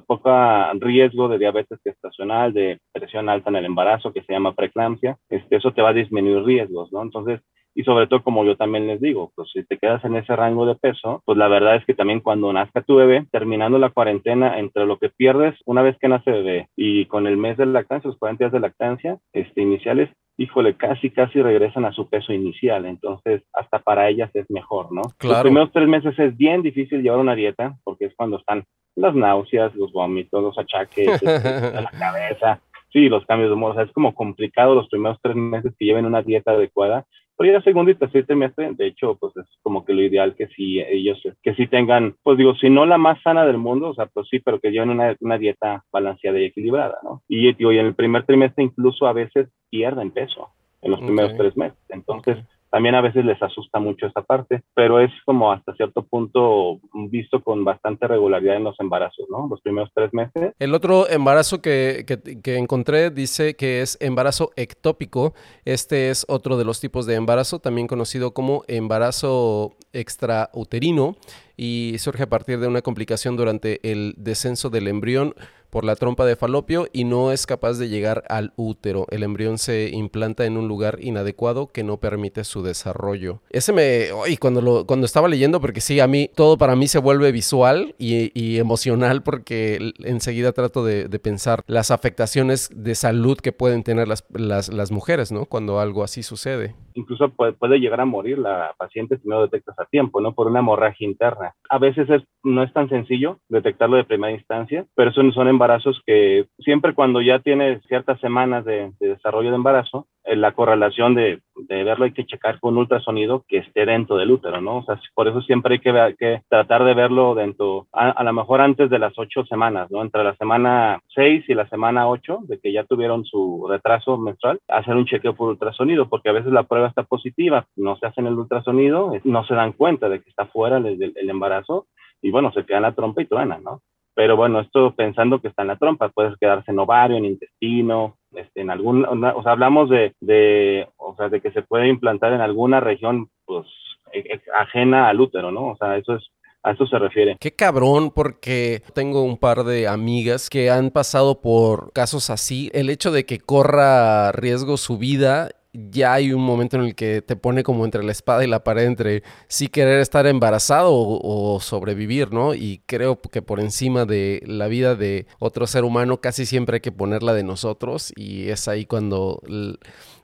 poca 0.09 0.73
riesgo 0.73 1.29
de 1.29 1.39
diabetes 1.39 1.79
gestacional, 1.85 2.53
de 2.53 2.81
presión 2.91 3.29
alta 3.29 3.51
en 3.51 3.57
el 3.57 3.67
embarazo, 3.67 4.13
que 4.13 4.23
se 4.23 4.33
llama 4.33 4.57
preeclampsia, 4.57 5.17
este, 5.29 5.55
eso 5.55 5.71
te 5.71 5.83
va 5.83 5.91
a 5.91 6.01
disminuir 6.03 6.43
riesgos, 6.43 6.91
¿no? 6.91 7.01
Entonces, 7.01 7.43
y 7.77 7.85
sobre 7.85 8.07
todo 8.07 8.23
como 8.23 8.43
yo 8.45 8.57
también 8.57 8.87
les 8.87 9.03
digo, 9.03 9.33
pues 9.37 9.51
si 9.53 9.63
te 9.63 9.77
quedas 9.77 10.03
en 10.07 10.17
ese 10.17 10.35
rango 10.35 10.65
de 10.65 10.77
peso, 10.77 11.23
pues 11.27 11.37
la 11.37 11.47
verdad 11.47 11.77
es 11.77 11.85
que 11.85 11.93
también 11.93 12.21
cuando 12.21 12.51
nazca 12.51 12.81
tu 12.81 12.97
bebé, 12.97 13.27
terminando 13.31 13.79
la 13.79 13.91
cuarentena, 13.91 14.59
entre 14.59 14.87
lo 14.87 14.99
que 14.99 15.11
pierdes 15.11 15.55
una 15.67 15.83
vez 15.83 15.95
que 16.01 16.09
nace 16.09 16.31
bebé 16.31 16.69
y 16.75 17.05
con 17.05 17.27
el 17.27 17.37
mes 17.37 17.59
de 17.59 17.67
lactancia, 17.67 18.09
los 18.09 18.19
40 18.19 18.45
días 18.45 18.53
de 18.53 18.61
lactancia 18.61 19.19
este, 19.35 19.61
iniciales, 19.61 20.09
híjole, 20.39 20.75
casi, 20.77 21.11
casi 21.11 21.43
regresan 21.43 21.85
a 21.85 21.93
su 21.93 22.09
peso 22.09 22.33
inicial. 22.33 22.87
Entonces, 22.87 23.43
hasta 23.53 23.79
para 23.79 24.09
ellas 24.09 24.31
es 24.33 24.51
mejor, 24.51 24.91
¿no? 24.91 25.03
Los 25.21 25.43
primeros 25.43 25.71
tres 25.71 25.87
meses 25.87 26.19
es 26.19 26.35
bien 26.35 26.63
difícil 26.63 27.03
llevar 27.03 27.19
una 27.19 27.35
dieta 27.35 27.77
porque 27.85 28.07
es 28.07 28.15
cuando 28.17 28.39
están 28.39 28.65
las 28.97 29.15
náuseas, 29.15 29.75
los 29.75 29.93
vómitos, 29.93 30.43
los 30.43 30.59
achaques, 30.59 31.09
este, 31.09 31.27
la 31.83 31.91
cabeza, 31.91 32.61
sí, 32.91 33.11
los 33.11 33.27
cambios 33.27 33.51
de 33.51 33.55
humor. 33.55 33.73
O 33.73 33.75
sea, 33.75 33.85
es 33.85 33.93
como 33.93 34.15
complicado 34.15 34.75
los 34.75 34.89
primeros 34.89 35.19
tres 35.21 35.37
meses 35.37 35.75
que 35.79 35.85
lleven 35.85 36.07
una 36.07 36.23
dieta 36.23 36.53
adecuada 36.53 37.05
pero 37.37 37.53
ya 37.53 37.63
segundo 37.63 37.91
y 37.91 37.95
tercer 37.95 38.27
trimestre, 38.27 38.73
de 38.73 38.87
hecho, 38.87 39.17
pues 39.21 39.37
es 39.37 39.47
como 39.63 39.85
que 39.85 39.93
lo 39.93 40.03
ideal 40.03 40.35
que 40.35 40.47
sí 40.49 40.81
ellos, 40.81 41.21
que 41.43 41.55
sí 41.55 41.67
tengan, 41.67 42.15
pues 42.23 42.39
digo, 42.39 42.55
si 42.55 42.71
no 42.71 42.87
la 42.87 42.99
más 42.99 43.21
sana 43.23 43.45
del 43.45 43.59
mundo, 43.59 43.91
o 43.91 43.95
sea, 43.95 44.07
pues 44.07 44.27
sí, 44.31 44.39
pero 44.39 44.59
que 44.61 44.71
lleven 44.71 44.91
una, 44.91 45.15
una 45.21 45.39
dieta 45.39 45.85
balanceada 45.93 46.39
y 46.41 46.47
equilibrada, 46.47 46.99
¿no? 47.03 47.23
Y, 47.29 47.53
digo, 47.55 47.73
y 47.73 47.79
en 47.79 47.87
el 47.87 47.95
primer 47.95 48.25
trimestre 48.25 48.65
incluso 48.65 49.07
a 49.07 49.13
veces 49.13 49.49
pierden 49.71 50.11
peso 50.11 50.49
en 50.83 50.93
los 50.93 51.01
primeros 51.01 51.37
tres 51.37 51.57
meses. 51.57 51.79
Entonces, 51.89 52.39
también 52.77 52.95
a 52.95 53.01
veces 53.01 53.25
les 53.25 53.43
asusta 53.43 53.79
mucho 53.79 54.05
esa 54.05 54.21
parte, 54.21 54.63
pero 54.75 55.01
es 55.01 55.11
como 55.25 55.51
hasta 55.51 55.75
cierto 55.77 56.03
punto 56.03 56.79
visto 57.09 57.43
con 57.43 57.65
bastante 57.65 58.07
regularidad 58.07 58.57
en 58.57 58.65
los 58.65 58.79
embarazos, 58.79 59.25
¿no? 59.31 59.49
Los 59.49 59.63
primeros 59.63 59.89
tres 59.95 60.13
meses. 60.13 60.53
El 60.59 60.75
otro 60.75 61.09
embarazo 61.09 61.63
que, 61.63 62.05
que, 62.43 62.57
encontré 62.59 63.09
dice 63.09 63.57
que 63.57 63.81
es 63.81 63.97
embarazo 64.03 64.51
ectópico. 64.57 65.33
Este 65.65 66.11
es 66.11 66.27
otro 66.29 66.59
de 66.59 66.67
los 66.67 66.79
tipos 66.79 67.07
de 67.07 67.15
embarazo, 67.15 67.61
también 67.61 67.87
conocido 67.87 68.35
como 68.35 68.63
embarazo 68.69 69.73
extrauterino 69.95 71.17
y 71.57 71.95
surge 71.97 72.25
a 72.25 72.29
partir 72.29 72.61
de 72.61 72.69
una 72.69 72.83
complicación 72.83 73.39
durante 73.39 73.91
el 73.91 74.13
descenso 74.19 74.69
del 74.69 74.89
embrión 74.89 75.33
por 75.77 75.85
la 75.85 75.95
trompa 75.95 76.25
de 76.25 76.37
falopio 76.37 76.87
y 76.91 77.05
no 77.05 77.33
es 77.33 77.45
capaz 77.45 77.75
de 77.75 77.91
llegar 77.91 78.23
al 78.31 78.55
útero. 78.57 79.05
El 79.11 79.23
embrión 79.23 79.59
se 79.59 79.91
implanta 79.91 80.47
en 80.47 80.57
un 80.57 80.69
lugar 80.69 80.97
inadecuado 81.03 81.67
que 81.67 81.85
no 81.85 81.99
permite 81.99 82.45
su 82.45 82.63
desarrollo. 82.63 83.43
Ese 83.51 83.75
me... 83.75 84.07
Y 84.27 84.39
cuando, 84.39 84.63
lo, 84.63 84.87
cuando 84.87 85.05
estaba 85.05 85.29
leyendo, 85.29 85.61
porque 85.61 85.83
sí, 85.83 86.01
a 86.01 86.07
mí 86.07 86.31
todo 86.35 86.57
para 86.57 86.77
mí 86.77 86.87
se 86.87 86.99
vuelve 86.99 87.31
visual 87.31 87.95
y, 87.99 88.57
emocional 88.57 89.23
porque 89.23 89.93
enseguida 89.99 90.53
trato 90.53 90.83
de, 90.83 91.11
pensar 91.19 91.63
las 91.67 91.91
afectaciones 91.91 92.71
de 92.75 92.95
salud 92.95 93.37
que 93.37 93.53
pueden 93.53 93.83
tener 93.83 94.09
las, 94.09 94.25
las, 94.33 94.91
mujeres, 94.91 95.31
¿no? 95.31 95.45
Cuando 95.45 95.79
algo 95.79 96.03
así 96.05 96.23
sucede. 96.23 96.75
Incluso 96.95 97.29
puede, 97.29 97.53
puede, 97.53 97.81
llegar 97.81 98.01
a 98.01 98.07
morir 98.07 98.39
la 98.39 98.75
paciente 98.79 99.19
si 99.19 99.29
no 99.29 99.43
detectas 99.43 99.79
a 99.79 99.85
tiempo, 99.85 100.23
¿no? 100.23 100.33
Por 100.33 100.47
una 100.47 100.61
hemorragia 100.61 101.07
interna. 101.07 101.55
A 101.69 101.79
veces 101.79 102.09
es, 102.09 102.23
no 102.45 102.63
es 102.63 102.73
tan 102.73 102.89
sencillo 102.89 103.41
detectarlo 103.51 103.99
de 103.99 104.05
primera 104.05 104.33
instancia, 104.33 104.87
pero 104.95 105.11
eso 105.11 105.21
son 105.33 105.49
embarazos 105.49 105.66
embarazos 105.67 106.01
que 106.07 106.47
siempre 106.61 106.95
cuando 106.95 107.21
ya 107.21 107.41
tiene 107.41 107.81
ciertas 107.89 108.21
semanas 108.21 108.65
de, 108.65 108.93
desarrollo 109.01 109.51
de 109.51 109.57
embarazo, 109.57 110.07
eh, 110.23 110.37
la 110.37 110.53
correlación 110.53 111.17
de, 111.17 111.41
verlo 111.69 112.05
hay 112.05 112.13
que 112.13 112.25
checar 112.25 112.61
con 112.61 112.77
ultrasonido 112.77 113.45
que 113.49 113.59
esté 113.59 113.85
dentro 113.85 114.17
del 114.17 114.31
útero, 114.31 114.61
¿no? 114.61 114.79
O 114.79 114.85
sea, 114.85 115.01
por 115.15 115.27
eso 115.27 115.43
siempre 115.43 115.75
hay 115.75 115.81
que, 115.81 116.15
que 116.17 116.43
tratar 116.49 116.85
de 116.85 116.95
verlo 116.95 117.35
dentro, 117.35 117.89
a, 117.93 118.23
lo 118.23 118.33
mejor 118.33 118.61
antes 118.61 118.89
de 118.91 119.01
las 119.01 119.13
ocho 119.19 119.45
semanas, 119.47 119.91
¿no? 119.91 120.03
Entre 120.03 120.23
la 120.23 120.37
semana 120.37 121.01
seis 121.13 121.45
y 121.49 121.55
la 121.55 121.69
semana 121.69 122.09
ocho, 122.09 122.39
de 122.43 122.61
que 122.61 122.73
ya 122.73 122.85
tuvieron 122.85 123.25
su 123.25 123.67
retraso 123.69 124.17
menstrual, 124.19 124.61
hacer 124.69 124.95
un 124.95 125.07
chequeo 125.07 125.35
por 125.35 125.49
ultrasonido, 125.49 126.09
porque 126.09 126.29
a 126.29 126.33
veces 126.33 126.53
la 126.53 126.63
prueba 126.63 126.87
está 126.87 127.03
positiva, 127.03 127.67
no 127.75 127.97
se 127.97 128.07
hacen 128.07 128.29
el 128.29 128.35
ultrasonido, 128.35 129.13
no 129.25 129.45
se 129.45 129.55
dan 129.55 129.73
cuenta 129.73 130.09
de 130.09 130.23
que 130.23 130.31
está 130.31 130.47
fuera 130.47 130.77
el, 130.77 131.13
el 131.17 131.31
embarazo 131.31 131.87
y 132.23 132.31
bueno, 132.31 132.53
se 132.53 132.65
queda 132.65 132.79
en 132.79 132.83
la 132.85 132.95
trompa 132.95 133.23
y 133.23 133.27
truena, 133.27 133.59
¿no? 133.59 133.83
Pero 134.17 134.35
bueno, 134.35 134.61
esto 134.61 134.95
pensando 134.97 135.41
que 135.41 135.49
está 135.49 135.61
en 135.61 135.69
la 135.69 135.77
trompa, 135.77 136.09
puede 136.09 136.35
quedarse 136.41 136.71
en 136.71 136.79
ovario, 136.79 137.19
en 137.19 137.27
intestino, 137.27 138.17
este, 138.33 138.63
en 138.63 138.71
algún, 138.71 139.05
o 139.05 139.43
sea, 139.43 139.53
hablamos 139.53 139.91
de, 139.91 140.15
de, 140.21 140.89
o 140.97 141.15
sea, 141.17 141.29
de 141.29 141.43
que 141.43 141.53
se 141.53 141.61
puede 141.61 141.89
implantar 141.89 142.33
en 142.33 142.41
alguna 142.41 142.81
región, 142.81 143.29
pues, 143.45 143.67
e, 144.15 144.21
e, 144.21 144.41
ajena 144.59 145.11
al 145.11 145.21
útero, 145.21 145.53
¿no? 145.53 145.69
O 145.69 145.77
sea, 145.77 145.99
eso 145.99 146.15
es, 146.15 146.25
a 146.63 146.71
eso 146.71 146.87
se 146.87 146.99
refiere. 146.99 147.37
Qué 147.39 147.53
cabrón, 147.53 148.11
porque 148.11 148.81
tengo 148.95 149.23
un 149.23 149.37
par 149.37 149.65
de 149.65 149.87
amigas 149.87 150.49
que 150.49 150.71
han 150.71 150.91
pasado 150.91 151.43
por 151.43 151.93
casos 151.93 152.31
así. 152.31 152.71
El 152.73 152.89
hecho 152.89 153.13
de 153.13 153.27
que 153.27 153.39
corra 153.39 154.33
riesgo 154.33 154.79
su 154.79 154.97
vida 154.97 155.51
ya 155.91 156.15
hay 156.15 156.33
un 156.33 156.43
momento 156.43 156.77
en 156.77 156.83
el 156.85 156.95
que 156.95 157.23
te 157.23 157.37
pone 157.37 157.63
como 157.63 157.85
entre 157.85 158.03
la 158.03 158.13
espada 158.13 158.45
y 158.45 158.49
la 158.49 158.65
pared 158.65 158.85
entre 158.85 159.23
sí 159.49 159.69
querer 159.69 160.01
estar 160.01 160.27
embarazado 160.27 160.91
o, 160.93 161.59
sobrevivir, 161.61 162.33
¿no? 162.33 162.55
Y 162.55 162.83
creo 162.87 163.21
que 163.21 163.43
por 163.43 163.61
encima 163.61 164.05
de 164.05 164.43
la 164.47 164.69
vida 164.69 164.95
de 164.95 165.27
otro 165.39 165.67
ser 165.67 165.85
humano 165.85 166.19
casi 166.19 166.47
siempre 166.47 166.77
hay 166.77 166.81
que 166.81 166.93
ponerla 166.93 167.35
de 167.35 167.45
nosotros 167.45 168.13
y 168.17 168.49
es 168.49 168.69
ahí 168.69 168.85
cuando, 168.85 169.41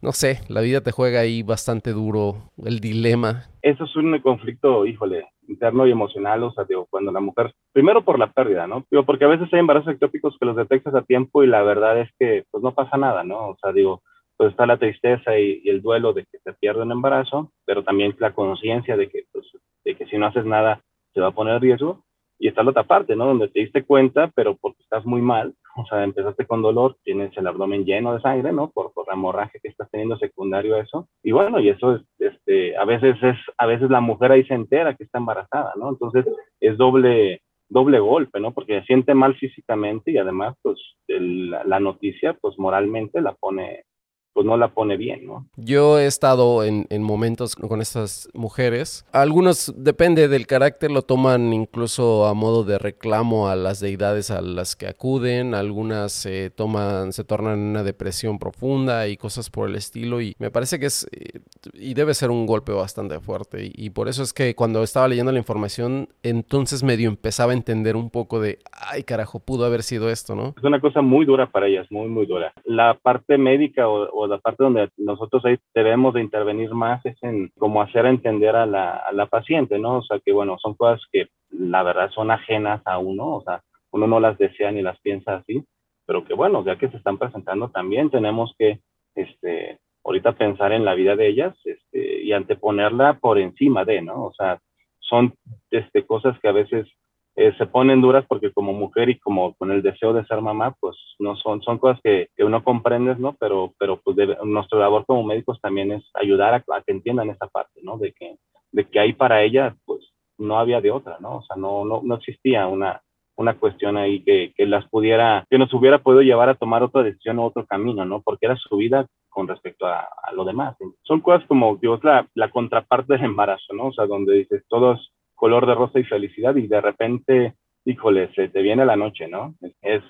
no 0.02 0.12
sé, 0.12 0.40
la 0.48 0.60
vida 0.60 0.82
te 0.82 0.92
juega 0.92 1.20
ahí 1.20 1.42
bastante 1.42 1.92
duro, 1.92 2.50
el 2.64 2.80
dilema. 2.80 3.44
Eso 3.62 3.84
es 3.84 3.96
un 3.96 4.18
conflicto, 4.20 4.86
híjole, 4.86 5.26
interno 5.48 5.86
y 5.86 5.92
emocional, 5.92 6.42
o 6.42 6.52
sea, 6.52 6.64
digo, 6.64 6.86
cuando 6.90 7.12
la 7.12 7.20
mujer, 7.20 7.54
primero 7.72 8.04
por 8.04 8.18
la 8.18 8.32
pérdida, 8.32 8.66
¿no? 8.66 8.84
Digo, 8.90 9.04
porque 9.04 9.24
a 9.24 9.28
veces 9.28 9.48
hay 9.52 9.60
embarazos 9.60 9.94
ectópicos 9.94 10.36
que 10.38 10.46
los 10.46 10.56
detectas 10.56 10.94
a 10.94 11.02
tiempo 11.02 11.42
y 11.42 11.46
la 11.46 11.62
verdad 11.62 12.00
es 12.00 12.10
que, 12.18 12.44
pues 12.50 12.62
no 12.62 12.74
pasa 12.74 12.96
nada, 12.96 13.24
¿no? 13.24 13.48
O 13.50 13.56
sea, 13.60 13.72
digo, 13.72 14.02
pues 14.42 14.50
está 14.50 14.66
la 14.66 14.76
tristeza 14.76 15.38
y, 15.38 15.62
el 15.66 15.82
duelo 15.82 16.12
de 16.12 16.24
que 16.24 16.38
se 16.42 16.52
pierde 16.54 16.82
un 16.82 16.90
embarazo, 16.90 17.52
pero 17.64 17.84
también 17.84 18.12
la 18.18 18.34
conciencia 18.34 18.96
de 18.96 19.08
que, 19.08 19.22
pues, 19.30 19.46
de 19.84 19.94
que 19.94 20.04
si 20.06 20.18
no 20.18 20.26
haces 20.26 20.44
nada 20.44 20.82
se 21.14 21.20
va 21.20 21.28
a 21.28 21.30
poner 21.30 21.60
riesgo. 21.60 22.02
Y 22.40 22.48
está 22.48 22.64
la 22.64 22.70
otra 22.70 22.82
parte, 22.82 23.14
¿no? 23.14 23.26
Donde 23.26 23.46
te 23.46 23.60
diste 23.60 23.84
cuenta, 23.84 24.32
pero 24.34 24.56
porque 24.56 24.82
estás 24.82 25.06
muy 25.06 25.20
mal, 25.22 25.54
o 25.76 25.86
sea, 25.86 26.02
empezaste 26.02 26.44
con 26.44 26.60
dolor, 26.60 26.96
tienes 27.04 27.30
el 27.38 27.46
abdomen 27.46 27.84
lleno 27.84 28.14
de 28.14 28.20
sangre, 28.20 28.52
¿no? 28.52 28.72
Por, 28.72 28.92
por 28.92 29.06
la 29.06 29.14
hemorragia 29.14 29.60
que 29.62 29.68
estás 29.68 29.88
teniendo 29.92 30.18
secundario 30.18 30.74
a 30.74 30.80
eso. 30.80 31.06
Y 31.22 31.30
bueno, 31.30 31.60
y 31.60 31.68
eso 31.68 31.94
es, 31.94 32.02
este, 32.18 32.76
a 32.76 32.84
veces 32.84 33.22
es, 33.22 33.36
a 33.58 33.66
veces 33.66 33.90
la 33.90 34.00
mujer 34.00 34.32
ahí 34.32 34.44
se 34.46 34.54
entera 34.54 34.96
que 34.96 35.04
está 35.04 35.18
embarazada, 35.18 35.72
¿no? 35.76 35.88
Entonces 35.88 36.26
es 36.58 36.76
doble, 36.76 37.42
doble 37.68 38.00
golpe, 38.00 38.40
¿no? 38.40 38.52
Porque 38.52 38.80
se 38.80 38.86
siente 38.86 39.14
mal 39.14 39.36
físicamente 39.36 40.10
y 40.10 40.18
además, 40.18 40.56
pues, 40.62 40.80
la 41.06 41.78
noticia, 41.78 42.36
pues, 42.40 42.58
moralmente 42.58 43.20
la 43.20 43.34
pone, 43.34 43.84
pues 44.32 44.46
no 44.46 44.56
la 44.56 44.68
pone 44.68 44.96
bien, 44.96 45.26
¿no? 45.26 45.46
Yo 45.56 45.98
he 45.98 46.06
estado 46.06 46.64
en, 46.64 46.86
en, 46.90 47.02
momentos 47.02 47.54
con 47.56 47.80
estas 47.80 48.28
mujeres. 48.34 49.04
Algunos, 49.12 49.72
depende 49.76 50.28
del 50.28 50.46
carácter, 50.46 50.90
lo 50.90 51.02
toman 51.02 51.52
incluso 51.52 52.26
a 52.26 52.34
modo 52.34 52.64
de 52.64 52.78
reclamo 52.78 53.48
a 53.48 53.56
las 53.56 53.80
deidades 53.80 54.30
a 54.30 54.40
las 54.40 54.76
que 54.76 54.86
acuden. 54.86 55.54
Algunas 55.54 56.12
se 56.12 56.50
toman, 56.50 57.12
se 57.12 57.24
tornan 57.24 57.58
en 57.58 57.66
una 57.66 57.82
depresión 57.82 58.38
profunda 58.38 59.08
y 59.08 59.16
cosas 59.16 59.50
por 59.50 59.68
el 59.68 59.76
estilo. 59.76 60.20
Y 60.20 60.34
me 60.38 60.50
parece 60.50 60.78
que 60.78 60.86
es, 60.86 61.06
eh, 61.12 61.40
y 61.74 61.94
debe 61.94 62.14
ser 62.14 62.30
un 62.30 62.46
golpe 62.46 62.72
bastante 62.72 63.20
fuerte. 63.20 63.66
Y, 63.66 63.72
y 63.74 63.90
por 63.90 64.08
eso 64.08 64.22
es 64.22 64.32
que 64.32 64.54
cuando 64.54 64.82
estaba 64.82 65.08
leyendo 65.08 65.32
la 65.32 65.38
información, 65.38 66.08
entonces 66.22 66.82
medio 66.82 67.08
empezaba 67.08 67.52
a 67.52 67.54
entender 67.54 67.96
un 67.96 68.10
poco 68.10 68.40
de, 68.40 68.58
ay 68.72 69.02
carajo, 69.02 69.40
pudo 69.40 69.66
haber 69.66 69.82
sido 69.82 70.08
esto, 70.08 70.34
¿no? 70.34 70.54
Es 70.56 70.64
una 70.64 70.80
cosa 70.80 71.02
muy 71.02 71.26
dura 71.26 71.50
para 71.50 71.66
ellas, 71.66 71.86
muy, 71.90 72.08
muy 72.08 72.26
dura. 72.26 72.52
La 72.64 72.94
parte 72.94 73.36
médica 73.38 73.88
o 73.88 74.21
la 74.26 74.38
parte 74.38 74.64
donde 74.64 74.88
nosotros 74.96 75.44
ahí 75.44 75.58
debemos 75.74 76.14
de 76.14 76.20
intervenir 76.20 76.72
más 76.74 77.04
es 77.06 77.16
en 77.22 77.50
cómo 77.58 77.82
hacer 77.82 78.06
entender 78.06 78.56
a 78.56 78.66
la, 78.66 78.96
a 78.96 79.12
la 79.12 79.26
paciente, 79.26 79.78
¿no? 79.78 79.98
O 79.98 80.02
sea, 80.02 80.20
que 80.24 80.32
bueno, 80.32 80.58
son 80.58 80.74
cosas 80.74 81.00
que 81.12 81.28
la 81.50 81.82
verdad 81.82 82.10
son 82.10 82.30
ajenas 82.30 82.82
a 82.84 82.98
uno, 82.98 83.36
o 83.36 83.42
sea, 83.42 83.62
uno 83.92 84.06
no 84.06 84.20
las 84.20 84.38
desea 84.38 84.72
ni 84.72 84.82
las 84.82 84.98
piensa 85.00 85.36
así, 85.36 85.64
pero 86.06 86.24
que 86.24 86.34
bueno, 86.34 86.64
ya 86.64 86.76
que 86.76 86.88
se 86.88 86.96
están 86.96 87.18
presentando 87.18 87.70
también 87.70 88.10
tenemos 88.10 88.54
que, 88.58 88.80
este, 89.14 89.78
ahorita 90.04 90.32
pensar 90.32 90.72
en 90.72 90.84
la 90.84 90.94
vida 90.94 91.16
de 91.16 91.28
ellas 91.28 91.54
este, 91.64 92.22
y 92.22 92.32
anteponerla 92.32 93.18
por 93.18 93.38
encima 93.38 93.84
de, 93.84 94.02
¿no? 94.02 94.24
O 94.24 94.32
sea, 94.34 94.58
son 95.00 95.34
este, 95.70 96.06
cosas 96.06 96.38
que 96.40 96.48
a 96.48 96.52
veces 96.52 96.88
eh, 97.34 97.54
se 97.56 97.66
ponen 97.66 98.02
duras 98.02 98.24
porque 98.28 98.52
como 98.52 98.72
mujer 98.72 99.08
y 99.08 99.18
como 99.18 99.54
con 99.54 99.70
el 99.70 99.82
deseo 99.82 100.12
de 100.12 100.24
ser 100.26 100.42
mamá, 100.42 100.76
pues 100.78 100.96
no 101.18 101.36
son, 101.36 101.62
son 101.62 101.78
cosas 101.78 101.98
que, 102.02 102.28
que 102.36 102.44
uno 102.44 102.62
comprende, 102.62 103.16
¿no? 103.16 103.34
Pero, 103.40 103.72
pero 103.78 104.00
pues 104.02 104.16
nuestra 104.44 104.78
labor 104.78 105.06
como 105.06 105.24
médicos 105.24 105.58
también 105.60 105.92
es 105.92 106.04
ayudar 106.14 106.54
a, 106.54 106.60
que 106.82 106.92
entiendan 106.92 107.30
esa 107.30 107.46
parte, 107.46 107.80
¿no? 107.82 107.96
De 107.96 108.12
que, 108.12 108.36
de 108.72 108.84
que 108.84 109.00
ahí 109.00 109.14
para 109.14 109.42
ella, 109.42 109.74
pues 109.86 110.12
no 110.36 110.58
había 110.58 110.80
de 110.80 110.90
otra, 110.90 111.18
¿no? 111.20 111.38
O 111.38 111.42
sea, 111.42 111.56
no, 111.56 111.84
no, 111.84 112.02
no 112.04 112.16
existía 112.16 112.66
una, 112.66 113.00
una 113.36 113.54
cuestión 113.58 113.96
ahí 113.96 114.22
que, 114.22 114.52
que, 114.54 114.66
las 114.66 114.86
pudiera, 114.90 115.46
que 115.48 115.58
nos 115.58 115.72
hubiera 115.72 115.98
podido 115.98 116.22
llevar 116.22 116.50
a 116.50 116.54
tomar 116.54 116.82
otra 116.82 117.02
decisión 117.02 117.38
o 117.38 117.46
otro 117.46 117.64
camino, 117.64 118.04
¿no? 118.04 118.20
Porque 118.20 118.46
era 118.46 118.56
su 118.56 118.76
vida 118.76 119.06
con 119.30 119.48
respecto 119.48 119.86
a, 119.86 120.06
a 120.22 120.32
lo 120.32 120.44
demás. 120.44 120.76
Son 121.02 121.20
cosas 121.20 121.46
como, 121.46 121.76
digo, 121.76 121.98
la, 122.02 122.28
la 122.34 122.50
contraparte 122.50 123.14
del 123.14 123.24
embarazo, 123.24 123.72
¿no? 123.72 123.86
O 123.86 123.92
sea, 123.92 124.06
donde 124.06 124.34
dices, 124.34 124.64
todos 124.68 125.11
color 125.42 125.66
de 125.66 125.74
rosa 125.74 125.98
y 125.98 126.04
felicidad 126.04 126.54
y 126.54 126.68
de 126.68 126.80
repente, 126.80 127.54
híjole, 127.84 128.32
se 128.32 128.48
te 128.48 128.62
viene 128.62 128.86
la 128.86 128.94
noche, 128.94 129.26
¿no? 129.26 129.56
Es 129.80 130.00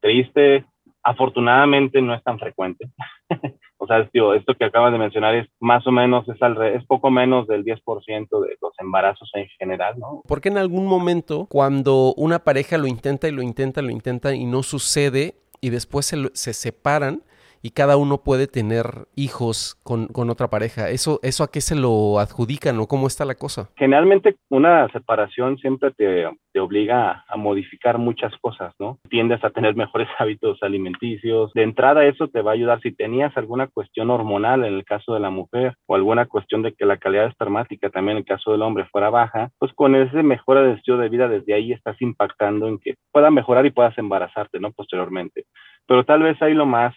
triste, 0.00 0.64
afortunadamente 1.02 2.00
no 2.00 2.14
es 2.14 2.22
tan 2.22 2.38
frecuente. 2.38 2.86
o 3.78 3.86
sea, 3.88 4.06
tío, 4.06 4.32
esto 4.32 4.54
que 4.54 4.64
acabas 4.64 4.92
de 4.92 5.00
mencionar 5.00 5.34
es 5.34 5.48
más 5.58 5.84
o 5.88 5.90
menos, 5.90 6.28
es, 6.28 6.40
al 6.40 6.62
es 6.66 6.86
poco 6.86 7.10
menos 7.10 7.48
del 7.48 7.64
10% 7.64 8.28
de 8.46 8.56
los 8.62 8.72
embarazos 8.78 9.28
en 9.34 9.48
general, 9.58 9.98
¿no? 9.98 10.22
Porque 10.28 10.50
en 10.50 10.58
algún 10.58 10.86
momento, 10.86 11.48
cuando 11.50 12.14
una 12.16 12.38
pareja 12.38 12.78
lo 12.78 12.86
intenta 12.86 13.26
y 13.26 13.32
lo 13.32 13.42
intenta, 13.42 13.82
lo 13.82 13.90
intenta 13.90 14.36
y 14.36 14.44
no 14.44 14.62
sucede, 14.62 15.34
y 15.60 15.70
después 15.70 16.06
se, 16.06 16.16
se 16.34 16.52
separan, 16.52 17.22
y 17.62 17.70
cada 17.70 17.96
uno 17.96 18.18
puede 18.18 18.46
tener 18.46 19.06
hijos 19.16 19.78
con, 19.82 20.08
con, 20.08 20.30
otra 20.30 20.48
pareja. 20.48 20.90
¿Eso, 20.90 21.20
¿Eso 21.22 21.44
a 21.44 21.50
qué 21.50 21.60
se 21.60 21.74
lo 21.74 22.18
adjudican 22.18 22.78
o 22.78 22.86
cómo 22.86 23.06
está 23.06 23.24
la 23.24 23.34
cosa? 23.34 23.70
Generalmente 23.76 24.36
una 24.48 24.88
separación 24.88 25.58
siempre 25.58 25.90
te, 25.92 26.26
te 26.52 26.60
obliga 26.60 27.24
a 27.28 27.36
modificar 27.36 27.98
muchas 27.98 28.32
cosas, 28.40 28.72
¿no? 28.78 28.98
Tiendes 29.10 29.44
a 29.44 29.50
tener 29.50 29.76
mejores 29.76 30.08
hábitos 30.18 30.62
alimenticios. 30.62 31.52
De 31.52 31.62
entrada 31.62 32.06
eso 32.06 32.28
te 32.28 32.40
va 32.40 32.52
a 32.52 32.54
ayudar 32.54 32.80
si 32.80 32.92
tenías 32.92 33.36
alguna 33.36 33.66
cuestión 33.66 34.10
hormonal 34.10 34.64
en 34.64 34.72
el 34.72 34.84
caso 34.84 35.12
de 35.12 35.20
la 35.20 35.28
mujer 35.28 35.74
o 35.86 35.94
alguna 35.94 36.24
cuestión 36.24 36.62
de 36.62 36.72
que 36.72 36.86
la 36.86 36.96
calidad 36.96 37.26
espermática 37.26 37.90
también 37.90 38.16
en 38.16 38.22
el 38.22 38.24
caso 38.24 38.52
del 38.52 38.62
hombre 38.62 38.86
fuera 38.90 39.10
baja, 39.10 39.50
pues 39.58 39.72
con 39.74 39.94
ese 39.94 40.22
mejora 40.22 40.62
de 40.62 40.72
estilo 40.74 40.96
de 40.96 41.10
vida 41.10 41.28
desde 41.28 41.52
ahí 41.52 41.72
estás 41.72 42.00
impactando 42.00 42.68
en 42.68 42.78
que 42.78 42.94
pueda 43.12 43.30
mejorar 43.30 43.66
y 43.66 43.70
puedas 43.70 43.96
embarazarte, 43.98 44.58
¿no? 44.58 44.72
Posteriormente. 44.72 45.44
Pero 45.86 46.04
tal 46.04 46.22
vez 46.22 46.40
ahí 46.42 46.54
lo 46.54 46.66
más, 46.66 46.94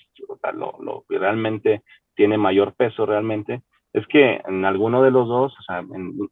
lo, 0.53 0.77
lo 0.81 1.05
que 1.07 1.17
realmente 1.17 1.83
tiene 2.15 2.37
mayor 2.37 2.73
peso 2.73 3.05
realmente 3.05 3.61
es 3.93 4.05
que 4.07 4.41
en 4.47 4.65
alguno 4.65 5.01
de 5.01 5.11
los 5.11 5.27
dos, 5.27 5.53
o 5.57 5.63
sea, 5.63 5.83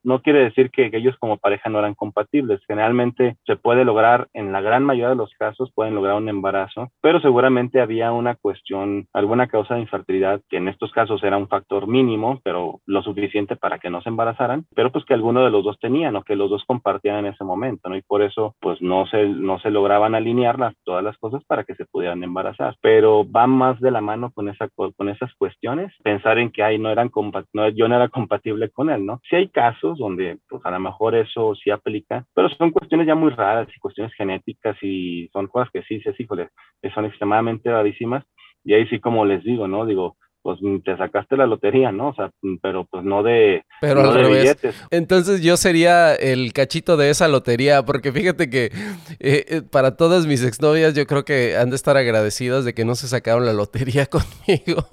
no 0.04 0.22
quiere 0.22 0.44
decir 0.44 0.70
que, 0.72 0.92
ellos 0.98 1.16
como 1.20 1.38
pareja 1.38 1.70
no 1.70 1.80
eran 1.80 1.94
compatibles. 1.94 2.60
Generalmente 2.66 3.38
se 3.46 3.56
puede 3.56 3.86
lograr, 3.86 4.28
en 4.34 4.52
la 4.52 4.62
gran 4.62 4.84
mayoría 4.84 5.10
de 5.10 5.16
los 5.16 5.32
casos, 5.38 5.72
pueden 5.76 5.94
lograr 5.94 6.16
un 6.16 6.30
embarazo, 6.30 6.90
pero 7.02 7.20
seguramente 7.20 7.82
había 7.82 8.12
una 8.12 8.36
cuestión, 8.36 9.08
alguna 9.14 9.48
causa 9.48 9.76
de 9.76 9.82
infertilidad, 9.82 10.42
que 10.50 10.58
en 10.58 10.68
estos 10.70 10.92
casos 10.92 11.24
era 11.24 11.38
un 11.38 11.48
factor 11.48 11.88
mínimo, 11.88 12.40
pero 12.44 12.80
lo 12.86 13.04
suficiente 13.04 13.56
para 13.56 13.78
que 13.78 13.90
no 13.92 14.02
se 14.02 14.10
embarazaran, 14.10 14.66
pero 14.76 14.92
pues 14.92 15.06
que 15.06 15.14
alguno 15.14 15.44
de 15.44 15.52
los 15.52 15.64
dos 15.64 15.78
tenían 15.80 16.16
o 16.16 16.24
que 16.24 16.36
los 16.36 16.50
dos 16.50 16.64
compartían 16.66 17.26
en 17.26 17.34
ese 17.34 17.44
momento, 17.44 17.90
¿no? 17.90 17.96
Y 17.96 18.02
por 18.02 18.24
eso, 18.24 18.56
pues 18.60 18.82
no 18.82 19.06
se, 19.06 19.28
no 19.28 19.60
se 19.60 19.70
lograban 19.70 20.16
alinear 20.16 20.58
las, 20.58 20.74
todas 20.84 21.04
las 21.04 21.18
cosas 21.18 21.44
para 21.46 21.64
que 21.64 21.76
se 21.76 21.86
pudieran 21.86 22.24
embarazar. 22.24 22.76
Pero 22.82 23.30
va 23.30 23.46
más 23.46 23.80
de 23.80 23.92
la 23.92 24.02
mano 24.02 24.32
con, 24.34 24.50
esa, 24.50 24.68
con 24.70 25.10
esas 25.10 25.34
cuestiones, 25.36 25.94
pensar 26.04 26.40
en 26.40 26.52
que 26.52 26.64
ahí 26.64 26.80
no 26.80 26.90
eran 26.90 27.10
compatibles 27.10 27.47
no, 27.54 27.70
yo 27.70 27.88
no 27.88 27.96
era 27.96 28.10
compatible 28.10 28.70
con 28.70 28.90
él, 28.90 29.06
¿no? 29.06 29.22
Sí 29.30 29.36
hay 29.36 29.50
casos 29.50 29.98
donde, 29.98 30.38
pues 30.50 30.66
a 30.66 30.72
lo 30.72 30.80
mejor 30.80 31.16
eso 31.16 31.56
sí 31.56 31.70
aplica, 31.72 32.26
pero 32.34 32.50
son 32.50 32.72
cuestiones 32.72 33.08
ya 33.08 33.16
muy 33.16 33.32
raras 33.32 33.68
y 33.76 33.80
cuestiones 33.80 34.14
genéticas 34.14 34.78
y 34.82 35.30
son 35.34 35.48
cosas 35.48 35.70
que 35.72 35.82
sí, 35.84 36.02
sí, 36.02 36.10
híjole, 36.20 36.50
son 36.94 37.06
extremadamente 37.06 37.72
rarísimas. 37.72 38.24
Y 38.64 38.74
ahí 38.74 38.86
sí, 38.88 39.00
como 39.00 39.26
les 39.26 39.44
digo, 39.44 39.68
¿no? 39.68 39.86
Digo, 39.86 40.18
pues 40.48 40.60
te 40.86 40.96
sacaste 40.96 41.36
la 41.36 41.46
lotería, 41.46 41.92
¿no? 41.92 42.08
O 42.08 42.16
sea, 42.16 42.32
pero 42.62 42.86
pues 42.90 43.04
no 43.04 43.22
de, 43.22 43.66
pero 43.82 44.02
no 44.02 44.12
al 44.12 44.16
de 44.16 44.22
revés. 44.22 44.42
billetes. 44.44 44.88
Entonces 44.92 45.42
yo 45.42 45.58
sería 45.58 46.16
el 46.16 46.54
cachito 46.54 46.96
de 46.96 47.10
esa 47.10 47.28
lotería, 47.28 47.84
porque 47.84 48.14
fíjate 48.14 48.50
que 48.50 48.72
eh, 49.20 49.46
eh, 49.50 49.62
para 49.70 49.98
todas 49.98 50.26
mis 50.26 50.46
exnovias 50.46 50.94
yo 50.94 51.06
creo 51.06 51.26
que 51.26 51.58
han 51.58 51.70
de 51.70 51.76
estar 51.76 51.98
agradecidas 51.98 52.64
de 52.64 52.74
que 52.74 52.86
no 52.86 52.96
se 52.96 53.10
sacaron 53.10 53.46
la 53.46 53.52
lotería 53.52 54.06
conmigo, 54.10 54.88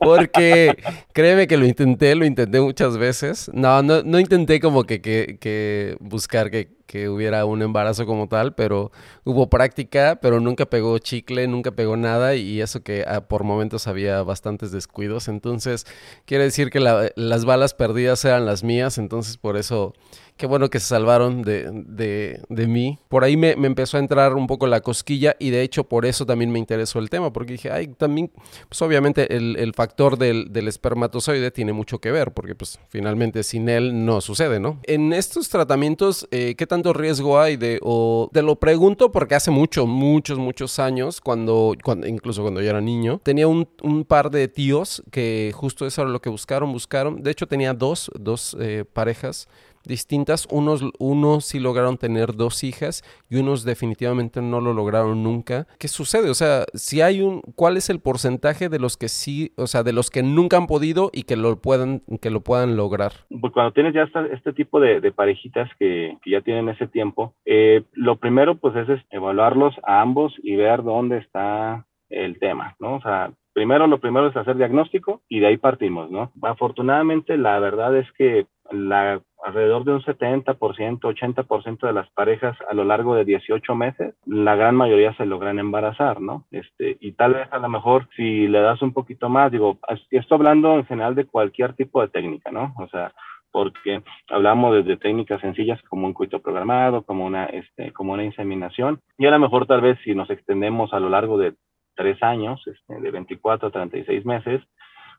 porque 0.00 0.78
créeme 1.12 1.46
que 1.46 1.56
lo 1.56 1.64
intenté, 1.64 2.16
lo 2.16 2.24
intenté 2.24 2.60
muchas 2.60 2.98
veces. 2.98 3.48
No, 3.54 3.84
no, 3.84 4.02
no 4.02 4.18
intenté 4.18 4.58
como 4.58 4.82
que, 4.82 5.00
que, 5.00 5.38
que 5.40 5.96
buscar 6.00 6.50
que 6.50 6.70
que 6.86 7.08
hubiera 7.08 7.44
un 7.44 7.62
embarazo 7.62 8.06
como 8.06 8.28
tal, 8.28 8.54
pero 8.54 8.92
hubo 9.24 9.48
práctica, 9.48 10.18
pero 10.20 10.40
nunca 10.40 10.66
pegó 10.66 10.98
chicle, 10.98 11.46
nunca 11.48 11.72
pegó 11.72 11.96
nada 11.96 12.34
y 12.34 12.60
eso 12.60 12.82
que 12.82 13.04
ah, 13.06 13.22
por 13.22 13.44
momentos 13.44 13.86
había 13.86 14.22
bastantes 14.22 14.70
descuidos. 14.72 15.28
Entonces, 15.28 15.86
quiere 16.26 16.44
decir 16.44 16.70
que 16.70 16.80
la, 16.80 17.10
las 17.16 17.44
balas 17.44 17.74
perdidas 17.74 18.24
eran 18.24 18.46
las 18.46 18.64
mías, 18.64 18.98
entonces 18.98 19.36
por 19.36 19.56
eso 19.56 19.94
qué 20.36 20.46
bueno 20.46 20.68
que 20.68 20.80
se 20.80 20.88
salvaron 20.88 21.42
de, 21.42 21.70
de, 21.86 22.40
de 22.48 22.66
mí. 22.66 22.98
Por 23.08 23.24
ahí 23.24 23.36
me, 23.36 23.56
me, 23.56 23.66
empezó 23.66 23.96
a 23.96 24.00
entrar 24.00 24.34
un 24.34 24.46
poco 24.46 24.66
la 24.66 24.80
cosquilla 24.80 25.36
y 25.38 25.50
de 25.50 25.62
hecho 25.62 25.84
por 25.84 26.06
eso 26.06 26.26
también 26.26 26.50
me 26.50 26.58
interesó 26.58 26.98
el 26.98 27.10
tema, 27.10 27.32
porque 27.32 27.52
dije, 27.52 27.70
ay, 27.70 27.88
también, 27.88 28.30
pues 28.68 28.82
obviamente 28.82 29.36
el, 29.36 29.56
el 29.56 29.74
factor 29.74 30.18
del, 30.18 30.52
del, 30.52 30.68
espermatozoide 30.68 31.50
tiene 31.50 31.72
mucho 31.72 31.98
que 31.98 32.10
ver, 32.10 32.32
porque 32.32 32.54
pues 32.54 32.80
finalmente 32.88 33.42
sin 33.42 33.68
él 33.68 34.04
no 34.04 34.20
sucede, 34.20 34.58
¿no? 34.58 34.80
En 34.84 35.12
estos 35.12 35.48
tratamientos, 35.48 36.26
eh, 36.30 36.54
¿qué 36.56 36.66
tanto 36.66 36.92
riesgo 36.92 37.38
hay 37.38 37.56
de, 37.56 37.78
o 37.82 38.28
te 38.32 38.42
lo 38.42 38.56
pregunto 38.56 39.12
porque 39.12 39.34
hace 39.34 39.50
mucho, 39.50 39.86
muchos, 39.86 40.38
muchos 40.38 40.78
años, 40.78 41.20
cuando, 41.20 41.74
cuando 41.84 42.06
incluso 42.06 42.42
cuando 42.42 42.60
yo 42.60 42.70
era 42.70 42.80
niño, 42.80 43.20
tenía 43.22 43.46
un, 43.46 43.68
un, 43.82 44.04
par 44.04 44.30
de 44.30 44.48
tíos 44.48 45.02
que 45.10 45.52
justo 45.54 45.86
eso 45.86 46.02
era 46.02 46.10
lo 46.10 46.20
que 46.20 46.28
buscaron, 46.28 46.72
buscaron, 46.72 47.22
de 47.22 47.30
hecho 47.30 47.46
tenía 47.46 47.72
dos, 47.72 48.10
dos 48.18 48.56
eh, 48.60 48.84
parejas 48.92 49.48
distintas. 49.86 50.46
Unos, 50.50 50.84
unos 50.98 51.44
sí 51.44 51.60
lograron 51.60 51.96
tener 51.96 52.34
dos 52.34 52.64
hijas 52.64 53.02
y 53.28 53.36
unos 53.36 53.64
definitivamente 53.64 54.42
no 54.42 54.60
lo 54.60 54.72
lograron 54.72 55.22
nunca. 55.22 55.66
¿Qué 55.78 55.88
sucede? 55.88 56.30
O 56.30 56.34
sea, 56.34 56.64
si 56.74 57.00
hay 57.00 57.20
un, 57.20 57.40
¿cuál 57.54 57.76
es 57.76 57.90
el 57.90 58.00
porcentaje 58.00 58.68
de 58.68 58.78
los 58.78 58.96
que 58.96 59.08
sí, 59.08 59.52
o 59.56 59.66
sea, 59.66 59.82
de 59.82 59.92
los 59.92 60.10
que 60.10 60.22
nunca 60.22 60.56
han 60.56 60.66
podido 60.66 61.10
y 61.12 61.24
que 61.24 61.36
lo 61.36 61.56
puedan, 61.56 62.02
que 62.20 62.30
lo 62.30 62.40
puedan 62.40 62.76
lograr? 62.76 63.12
Pues 63.40 63.52
cuando 63.52 63.72
tienes 63.72 63.94
ya 63.94 64.08
este 64.32 64.52
tipo 64.52 64.80
de, 64.80 65.00
de 65.00 65.12
parejitas 65.12 65.70
que, 65.78 66.16
que, 66.22 66.30
ya 66.30 66.40
tienen 66.40 66.68
ese 66.68 66.86
tiempo, 66.86 67.34
eh, 67.44 67.82
lo 67.92 68.16
primero 68.16 68.56
pues 68.56 68.74
es, 68.76 68.88
es 68.88 69.00
evaluarlos 69.10 69.74
a 69.84 70.00
ambos 70.00 70.34
y 70.42 70.56
ver 70.56 70.82
dónde 70.82 71.18
está 71.18 71.86
el 72.10 72.38
tema, 72.38 72.76
¿no? 72.78 72.96
O 72.96 73.00
sea, 73.00 73.32
primero 73.52 73.86
lo 73.86 73.98
primero 73.98 74.28
es 74.28 74.36
hacer 74.36 74.56
diagnóstico 74.56 75.22
y 75.28 75.40
de 75.40 75.46
ahí 75.46 75.56
partimos, 75.56 76.10
¿no? 76.10 76.30
Afortunadamente 76.42 77.36
la 77.38 77.58
verdad 77.58 77.96
es 77.96 78.10
que 78.12 78.46
la, 78.70 79.20
alrededor 79.42 79.84
de 79.84 79.92
un 79.92 80.02
70%, 80.02 80.56
80% 80.56 81.86
de 81.86 81.92
las 81.92 82.10
parejas 82.10 82.56
a 82.68 82.74
lo 82.74 82.84
largo 82.84 83.14
de 83.14 83.24
18 83.24 83.74
meses, 83.74 84.14
la 84.26 84.56
gran 84.56 84.74
mayoría 84.74 85.14
se 85.14 85.26
logran 85.26 85.58
embarazar, 85.58 86.20
¿no? 86.20 86.44
Este, 86.50 86.96
y 87.00 87.12
tal 87.12 87.34
vez 87.34 87.48
a 87.52 87.58
lo 87.58 87.68
mejor 87.68 88.08
si 88.16 88.48
le 88.48 88.60
das 88.60 88.80
un 88.82 88.92
poquito 88.92 89.28
más, 89.28 89.52
digo, 89.52 89.78
estoy 90.10 90.36
hablando 90.36 90.76
en 90.76 90.86
general 90.86 91.14
de 91.14 91.26
cualquier 91.26 91.74
tipo 91.74 92.00
de 92.00 92.08
técnica, 92.08 92.50
¿no? 92.50 92.74
O 92.78 92.88
sea, 92.88 93.12
porque 93.52 94.02
hablamos 94.30 94.74
desde 94.74 94.96
técnicas 94.96 95.40
sencillas 95.40 95.80
como 95.82 96.06
un 96.06 96.12
coito 96.12 96.40
programado, 96.40 97.02
como 97.02 97.24
una, 97.24 97.44
este, 97.46 97.92
como 97.92 98.12
una 98.12 98.24
inseminación, 98.24 99.00
y 99.16 99.26
a 99.26 99.30
lo 99.30 99.38
mejor 99.38 99.66
tal 99.66 99.80
vez 99.80 99.98
si 100.02 100.14
nos 100.14 100.28
extendemos 100.30 100.92
a 100.92 100.98
lo 100.98 101.08
largo 101.08 101.38
de 101.38 101.54
tres 101.94 102.20
años, 102.22 102.60
este, 102.66 103.00
de 103.00 103.10
24 103.10 103.68
a 103.68 103.70
36 103.70 104.26
meses, 104.26 104.60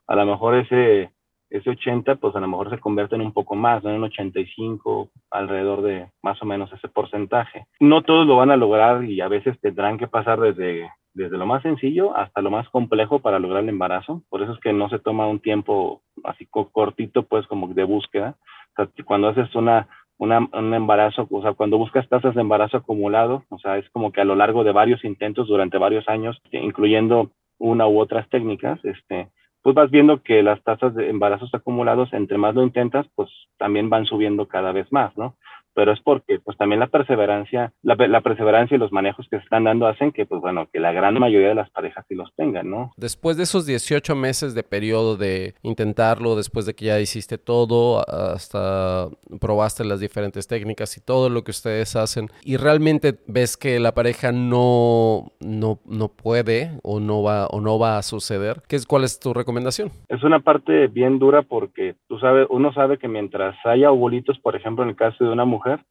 a 0.06 0.14
lo 0.14 0.26
mejor 0.26 0.56
ese, 0.56 1.10
ese 1.50 1.70
80, 1.70 2.16
pues 2.16 2.34
a 2.34 2.40
lo 2.40 2.48
mejor 2.48 2.70
se 2.70 2.78
convierte 2.78 3.14
en 3.14 3.22
un 3.22 3.32
poco 3.32 3.54
más, 3.54 3.82
¿no? 3.82 3.90
en 3.90 3.96
un 3.96 4.04
85, 4.04 5.10
alrededor 5.30 5.82
de 5.82 6.08
más 6.22 6.40
o 6.42 6.46
menos 6.46 6.72
ese 6.72 6.88
porcentaje. 6.88 7.66
No 7.80 8.02
todos 8.02 8.26
lo 8.26 8.36
van 8.36 8.50
a 8.50 8.56
lograr 8.56 9.04
y 9.04 9.20
a 9.20 9.28
veces 9.28 9.58
tendrán 9.60 9.98
que 9.98 10.08
pasar 10.08 10.40
desde, 10.40 10.90
desde 11.14 11.38
lo 11.38 11.46
más 11.46 11.62
sencillo 11.62 12.16
hasta 12.16 12.42
lo 12.42 12.50
más 12.50 12.68
complejo 12.70 13.20
para 13.20 13.38
lograr 13.38 13.62
el 13.62 13.68
embarazo. 13.68 14.22
Por 14.28 14.42
eso 14.42 14.52
es 14.52 14.60
que 14.60 14.72
no 14.72 14.88
se 14.88 14.98
toma 14.98 15.26
un 15.28 15.40
tiempo 15.40 16.02
así 16.24 16.46
cortito, 16.46 17.22
pues 17.24 17.46
como 17.46 17.68
de 17.68 17.84
búsqueda. 17.84 18.36
O 18.72 18.84
sea, 18.84 19.04
cuando 19.04 19.28
haces 19.28 19.54
una, 19.54 19.88
una, 20.18 20.46
un 20.52 20.74
embarazo, 20.74 21.26
o 21.30 21.42
sea, 21.42 21.54
cuando 21.54 21.78
buscas 21.78 22.08
tasas 22.08 22.34
de 22.34 22.40
embarazo 22.40 22.78
acumulado, 22.78 23.44
o 23.50 23.58
sea, 23.58 23.78
es 23.78 23.88
como 23.90 24.12
que 24.12 24.20
a 24.20 24.24
lo 24.24 24.34
largo 24.34 24.64
de 24.64 24.72
varios 24.72 25.04
intentos 25.04 25.48
durante 25.48 25.78
varios 25.78 26.08
años, 26.08 26.40
incluyendo 26.50 27.30
una 27.58 27.86
u 27.86 27.98
otras 27.98 28.28
técnicas, 28.28 28.84
este, 28.84 29.28
pues 29.66 29.74
vas 29.74 29.90
viendo 29.90 30.22
que 30.22 30.44
las 30.44 30.62
tasas 30.62 30.94
de 30.94 31.10
embarazos 31.10 31.52
acumulados, 31.52 32.12
entre 32.12 32.38
más 32.38 32.54
lo 32.54 32.62
intentas, 32.62 33.04
pues 33.16 33.28
también 33.58 33.90
van 33.90 34.04
subiendo 34.04 34.46
cada 34.46 34.70
vez 34.70 34.86
más, 34.92 35.18
¿no? 35.18 35.34
Pero 35.76 35.92
es 35.92 36.00
porque, 36.00 36.40
pues 36.42 36.56
también 36.56 36.80
la 36.80 36.86
perseverancia, 36.86 37.70
la, 37.82 37.96
la, 37.96 38.22
perseverancia 38.22 38.76
y 38.76 38.78
los 38.78 38.92
manejos 38.92 39.26
que 39.30 39.36
se 39.36 39.44
están 39.44 39.64
dando 39.64 39.86
hacen 39.86 40.10
que, 40.10 40.24
pues 40.24 40.40
bueno, 40.40 40.66
que 40.72 40.80
la 40.80 40.90
gran 40.90 41.18
mayoría 41.18 41.50
de 41.50 41.54
las 41.54 41.68
parejas 41.68 42.02
sí 42.08 42.14
los 42.14 42.34
tengan, 42.34 42.70
¿no? 42.70 42.92
Después 42.96 43.36
de 43.36 43.42
esos 43.42 43.66
18 43.66 44.16
meses 44.16 44.54
de 44.54 44.62
periodo 44.62 45.18
de 45.18 45.52
intentarlo, 45.62 46.34
después 46.34 46.64
de 46.64 46.72
que 46.72 46.86
ya 46.86 46.98
hiciste 46.98 47.36
todo, 47.36 48.02
hasta 48.08 49.08
probaste 49.38 49.84
las 49.84 50.00
diferentes 50.00 50.48
técnicas 50.48 50.96
y 50.96 51.02
todo 51.02 51.28
lo 51.28 51.44
que 51.44 51.50
ustedes 51.50 51.94
hacen, 51.94 52.28
y 52.42 52.56
realmente 52.56 53.18
ves 53.26 53.58
que 53.58 53.78
la 53.78 53.92
pareja 53.92 54.32
no, 54.32 55.32
no, 55.40 55.78
no 55.84 56.08
puede 56.08 56.70
o 56.84 57.00
no 57.00 57.22
va, 57.22 57.48
o 57.48 57.60
no 57.60 57.78
va 57.78 57.98
a 57.98 58.02
suceder, 58.02 58.62
¿qué 58.66 58.76
es, 58.76 58.86
¿cuál 58.86 59.04
es 59.04 59.20
tu 59.20 59.34
recomendación? 59.34 59.90
Es 60.08 60.24
una 60.24 60.40
parte 60.40 60.86
bien 60.86 61.18
dura 61.18 61.42
porque 61.42 61.96
tú 62.08 62.18
sabes, 62.18 62.46
uno 62.48 62.72
sabe 62.72 62.96
que 62.96 63.08
mientras 63.08 63.54
haya 63.66 63.90
ovulitos, 63.90 64.38
por 64.38 64.56
ejemplo, 64.56 64.82
en 64.82 64.88
el 64.88 64.96
caso 64.96 65.22
de 65.22 65.30
una 65.30 65.44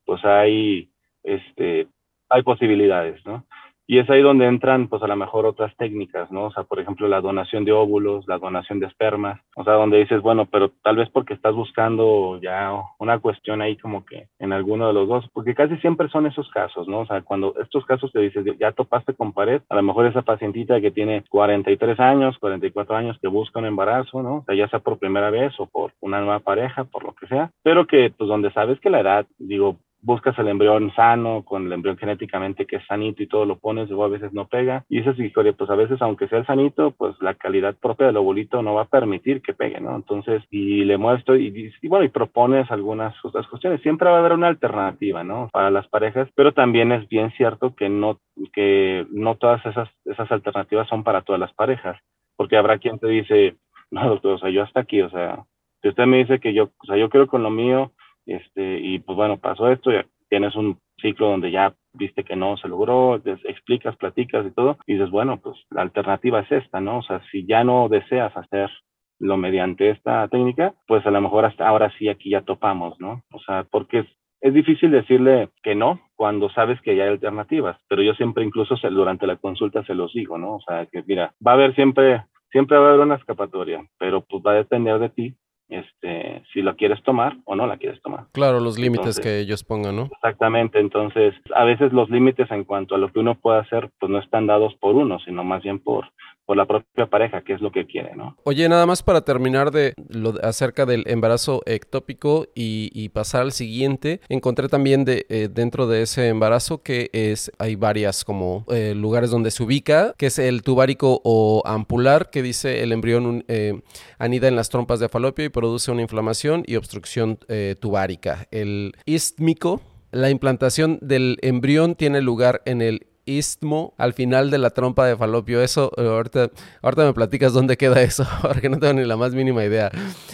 pues 0.06 0.24
hay, 0.26 0.90
este, 1.24 1.88
hay 2.30 2.44
posibilidades, 2.44 3.26
¿no? 3.26 3.46
Y 3.88 4.00
es 4.00 4.10
ahí 4.10 4.22
donde 4.22 4.48
entran, 4.48 4.88
pues 4.88 5.04
a 5.04 5.08
lo 5.08 5.16
mejor 5.16 5.46
otras 5.46 5.76
técnicas, 5.78 6.32
¿no? 6.32 6.46
O 6.46 6.52
sea, 6.52 6.64
por 6.64 6.80
ejemplo, 6.80 7.08
la 7.08 7.22
donación 7.22 7.66
de 7.66 7.72
óvulos, 7.72 8.28
la 8.28 8.40
donación 8.40 8.80
de 8.80 8.88
espermas, 8.88 9.40
o 9.56 9.64
sea, 9.64 9.74
donde 9.74 10.00
dices, 10.00 10.22
bueno, 10.22 10.46
pero 10.46 10.70
tal 10.84 10.96
vez 10.96 11.10
porque 11.10 11.34
estás 11.36 11.54
buscando 11.54 12.40
ya 12.42 12.72
una 12.98 13.20
cuestión 13.20 13.62
ahí 13.62 13.78
como 13.78 14.04
que 14.06 14.28
en 14.40 14.54
alguno 14.54 14.88
de 14.88 14.94
los 14.94 15.08
dos, 15.08 15.26
porque 15.34 15.54
casi 15.54 15.78
siempre 15.78 16.10
son 16.10 16.26
esos 16.26 16.50
casos, 16.50 16.88
¿no? 16.88 17.00
O 17.02 17.06
sea, 17.06 17.22
cuando 17.22 17.54
estos 17.62 17.86
casos 17.86 18.12
te 18.12 18.20
dices, 18.20 18.44
ya 18.60 18.72
topaste 18.72 19.14
con 19.14 19.34
pared, 19.34 19.62
a 19.70 19.76
lo 19.76 19.84
mejor 19.84 20.08
esa 20.08 20.24
pacientita 20.24 20.82
que 20.82 20.92
tiene 20.92 21.24
43 21.30 22.00
años, 22.00 22.38
44 22.40 22.96
años, 22.96 23.18
que 23.22 23.28
busca 23.28 23.60
un 23.60 23.66
embarazo, 23.66 24.24
¿no? 24.24 24.38
O 24.38 24.44
sea, 24.46 24.56
ya 24.56 24.68
sea 24.70 24.80
por 24.80 24.98
primera 24.98 25.30
vez 25.30 25.54
o 25.60 25.68
por 25.68 25.92
una 26.02 26.22
nueva 26.22 26.40
pareja, 26.40 26.86
por 26.86 27.04
lo 27.04 27.14
que 27.14 27.28
sea, 27.28 27.52
pero 27.64 27.86
que, 27.86 28.12
pues 28.18 28.28
donde 28.28 28.52
sabes 28.52 28.80
que 28.80 28.90
la 28.90 29.02
edad, 29.02 29.26
digo, 29.38 29.78
buscas 30.06 30.38
el 30.38 30.48
embrión 30.48 30.94
sano, 30.96 31.44
con 31.44 31.66
el 31.66 31.74
embrión 31.74 31.98
genéticamente 31.98 32.66
que 32.66 32.78
es 32.78 32.86
sanito 32.86 33.24
y 33.24 33.28
todo 33.28 33.46
lo 33.46 33.58
pones, 33.58 33.90
luego 33.90 34.06
a 34.06 34.10
veces 34.10 34.32
no 34.34 34.48
pega. 34.48 34.86
Y 34.88 35.00
esa 35.00 35.12
es 35.12 35.20
historia, 35.20 35.54
pues 35.54 35.70
a 35.70 35.76
veces 35.76 36.02
aunque 36.02 36.28
sea 36.28 36.40
el 36.40 36.46
sanito, 36.46 36.92
pues 36.92 37.16
la 37.22 37.34
calidad 37.34 37.76
propia 37.76 38.08
del 38.08 38.18
ovulito 38.18 38.62
no 38.62 38.76
va 38.76 38.84
a 38.84 38.88
permitir 38.88 39.42
que 39.42 39.54
pegue, 39.54 39.82
¿no? 39.82 39.96
Entonces, 39.96 40.44
y 40.52 40.86
le 40.86 40.98
muestro 40.98 41.36
y, 41.36 41.74
y, 41.82 41.88
bueno, 41.88 42.06
y 42.06 42.10
propones 42.10 42.70
algunas 42.70 43.14
otras 43.26 43.48
cuestiones. 43.48 43.82
Siempre 43.82 44.10
va 44.10 44.18
a 44.18 44.20
haber 44.20 44.34
una 44.34 44.48
alternativa, 44.48 45.24
¿no? 45.24 45.50
Para 45.52 45.72
las 45.72 45.88
parejas, 45.88 46.30
pero 46.36 46.54
también 46.54 46.92
es 46.92 47.10
bien 47.10 47.32
cierto 47.32 47.76
que 47.76 47.90
no, 47.90 48.20
que 48.54 49.08
no 49.10 49.36
todas 49.36 49.66
esas, 49.66 49.90
esas 50.06 50.32
alternativas 50.32 50.88
son 50.88 51.04
para 51.04 51.24
todas 51.24 51.40
las 51.40 51.54
parejas, 51.54 52.00
porque 52.36 52.58
habrá 52.58 52.78
quien 52.78 53.00
te 53.00 53.08
dice, 53.08 53.56
no, 53.90 54.08
doctor, 54.08 54.34
o 54.34 54.38
sea, 54.38 54.52
yo 54.52 54.62
hasta 54.62 54.82
aquí, 54.82 55.02
o 55.02 55.10
sea, 55.10 55.46
si 55.82 55.90
usted 55.90 56.06
me 56.06 56.18
dice 56.18 56.40
que 56.40 56.54
yo, 56.54 56.72
o 56.78 56.86
sea, 56.86 56.98
yo 56.98 57.10
creo 57.10 57.28
con 57.28 57.44
lo 57.44 57.50
mío, 57.50 57.92
este, 58.26 58.80
y 58.80 59.00
pues 59.00 59.16
bueno, 59.16 59.38
pasó 59.38 59.72
esto, 59.72 59.92
ya 59.92 60.06
tienes 60.30 60.56
un 60.56 60.80
ciclo 61.02 61.30
donde 61.30 61.52
ya 61.52 61.74
viste 61.94 62.24
que 62.24 62.36
no 62.36 62.58
se 62.58 62.68
logró, 62.68 63.22
explicas, 63.26 63.96
platicas 63.96 64.46
y 64.46 64.52
todo, 64.52 64.78
y 64.86 64.94
dices, 64.94 65.10
bueno, 65.10 65.40
pues 65.42 65.56
la 65.70 65.82
alternativa 65.82 66.42
es 66.42 66.52
esta, 66.52 66.82
¿no? 66.82 67.00
O 67.00 67.04
sea, 67.04 67.22
si 67.32 67.46
ya 67.46 67.64
no 67.64 67.88
deseas 67.90 68.36
hacerlo 68.36 69.38
mediante 69.38 69.90
esta 69.90 70.28
técnica, 70.28 70.74
pues 70.88 71.06
a 71.06 71.12
lo 71.12 71.22
mejor 71.22 71.46
hasta 71.46 71.68
ahora 71.68 71.92
sí 71.98 72.10
aquí 72.10 72.32
ya 72.32 72.42
topamos, 72.42 73.00
¿no? 73.00 73.24
O 73.32 73.40
sea, 73.40 73.66
porque 73.70 74.06
es, 74.42 74.54
difícil 74.54 74.92
decirle 74.92 75.50
que 75.64 75.74
no 75.74 76.02
cuando 76.16 76.50
sabes 76.50 76.80
que 76.82 76.96
ya 76.96 77.04
hay 77.04 77.10
alternativas, 77.10 77.78
pero 77.88 78.04
yo 78.04 78.14
siempre 78.14 78.44
incluso 78.44 78.76
durante 78.90 79.26
la 79.26 79.38
consulta 79.38 79.84
se 79.86 79.96
los 79.96 80.14
digo, 80.14 80.38
¿no? 80.38 80.56
O 80.56 80.62
sea, 80.62 80.86
que 80.86 81.04
mira, 81.08 81.34
va 81.46 81.52
a 81.52 81.54
haber 81.56 81.74
siempre, 81.74 82.24
siempre 82.52 82.78
va 82.78 82.86
a 82.86 82.90
haber 82.90 83.02
una 83.02 83.16
escapatoria, 83.16 83.84
pero 83.98 84.22
pues 84.22 84.44
va 84.46 84.52
a 84.52 84.56
depender 84.56 85.00
de 85.00 85.10
ti 85.10 85.36
este, 85.70 86.44
si 86.54 86.62
lo 86.62 86.76
quieres 86.76 87.02
tomar 87.04 87.38
o 87.46 87.56
no 87.56 87.68
la 87.68 87.78
quieres 87.78 88.02
tomar. 88.02 88.26
Claro, 88.32 88.60
los 88.60 88.78
límites 88.78 89.20
que 89.20 89.40
ellos 89.40 89.64
pongan, 89.64 89.96
¿no? 89.96 90.04
Exactamente, 90.12 90.80
entonces 90.80 91.34
a 91.54 91.64
veces 91.64 91.92
los 91.94 92.10
límites 92.10 92.50
en 92.52 92.64
cuanto 92.64 92.96
a 92.96 92.98
lo 92.98 93.12
que 93.12 93.20
uno 93.20 93.36
puede 93.36 93.60
hacer, 93.60 93.90
pues 94.00 94.10
no 94.12 94.20
están 94.20 94.48
dados 94.48 94.76
por 94.76 94.96
uno, 94.96 95.20
sino 95.20 95.44
más 95.44 95.64
bien 95.64 95.80
por, 95.80 96.06
por 96.46 96.58
la 96.58 96.66
propia 96.66 97.08
pareja, 97.08 97.42
que 97.42 97.54
es 97.54 97.62
lo 97.62 97.72
que 97.72 97.86
quiere, 97.86 98.16
¿no? 98.16 98.38
Oye, 98.44 98.70
nada 98.70 98.86
más 98.86 99.04
para 99.04 99.22
terminar 99.22 99.72
de 99.72 99.94
lo 100.10 100.34
acerca 100.44 100.86
del 100.86 101.04
embarazo 101.08 101.62
ectópico 101.66 102.48
y, 102.54 103.10
pasar 103.10 103.42
al 103.42 103.52
siguiente, 103.52 104.20
encontré 104.30 104.68
también 104.68 105.06
de, 105.06 105.26
eh, 105.30 105.48
dentro 105.52 105.88
de 105.88 106.02
ese 106.02 106.28
embarazo 106.28 106.84
que 106.84 107.10
es 107.14 107.52
hay 107.60 107.76
varias 107.76 108.26
como 108.26 108.66
eh, 108.70 108.94
lugares 108.96 109.32
donde 109.32 109.52
se 109.52 109.64
ubica, 109.64 110.14
que 110.18 110.28
es 110.28 110.40
el 110.40 110.64
tubárico 110.64 111.22
o 111.24 111.64
ampular, 111.66 112.30
que 112.30 112.42
dice 112.42 112.84
el 112.84 112.92
embrión 112.92 113.46
eh, 113.48 113.82
anida 114.20 114.48
en 114.48 114.56
las 114.56 114.70
trompas 114.70 115.00
de 115.00 115.10
falopio 115.10 115.46
y 115.46 115.50
produce 115.50 115.92
una 115.92 116.02
inflamación 116.02 116.64
y 116.66 116.76
obstrucción 116.76 117.40
tubárica. 117.80 118.48
El 118.52 118.94
istmico, 119.06 119.82
la 120.12 120.30
implantación 120.30 121.00
del 121.02 121.38
embrión 121.42 121.96
tiene 121.96 122.22
lugar 122.22 122.62
en 122.66 122.82
el 122.82 123.08
istmo 123.26 123.94
al 123.98 124.14
final 124.14 124.52
de 124.52 124.58
la 124.58 124.70
trompa 124.70 125.06
de 125.06 125.16
falopio. 125.16 125.62
Eso, 125.62 125.92
eh, 125.98 126.06
ahorita, 126.06 126.52
ahorita 126.82 127.06
me 127.06 127.14
platicas 127.14 127.54
dónde 127.54 127.78
queda 127.78 128.02
eso, 128.02 128.26
porque 128.42 128.70
no 128.70 128.80
tengo 128.80 128.94
ni 128.94 129.06
la 129.06 129.18
más 129.18 129.34
mínima 129.34 129.64
idea. 129.64 129.92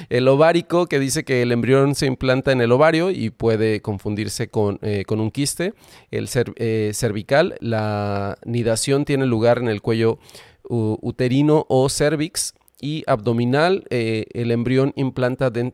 El 0.10 0.28
ovárico, 0.28 0.88
que 0.88 1.00
dice 1.00 1.24
que 1.24 1.42
el 1.42 1.52
embrión 1.52 1.96
se 1.96 2.06
implanta 2.06 2.52
en 2.52 2.62
el 2.62 2.72
ovario 2.72 3.10
y 3.12 3.30
puede 3.30 3.82
confundirse 3.82 4.50
con, 4.50 4.80
eh, 4.82 5.04
con 5.06 5.20
un 5.20 5.32
quiste. 5.32 5.74
El 6.12 6.30
eh, 6.36 6.92
cervical, 6.94 7.56
la 7.60 8.38
nidación 8.46 9.06
tiene 9.06 9.26
lugar 9.26 9.58
en 9.58 9.68
el 9.68 9.82
cuello 9.82 10.20
uterino 10.70 11.66
o 11.68 11.90
cervix 11.90 12.54
y 12.82 13.04
abdominal, 13.08 13.84
eh, 13.90 14.26
el 14.34 14.52
embrión 14.52 14.94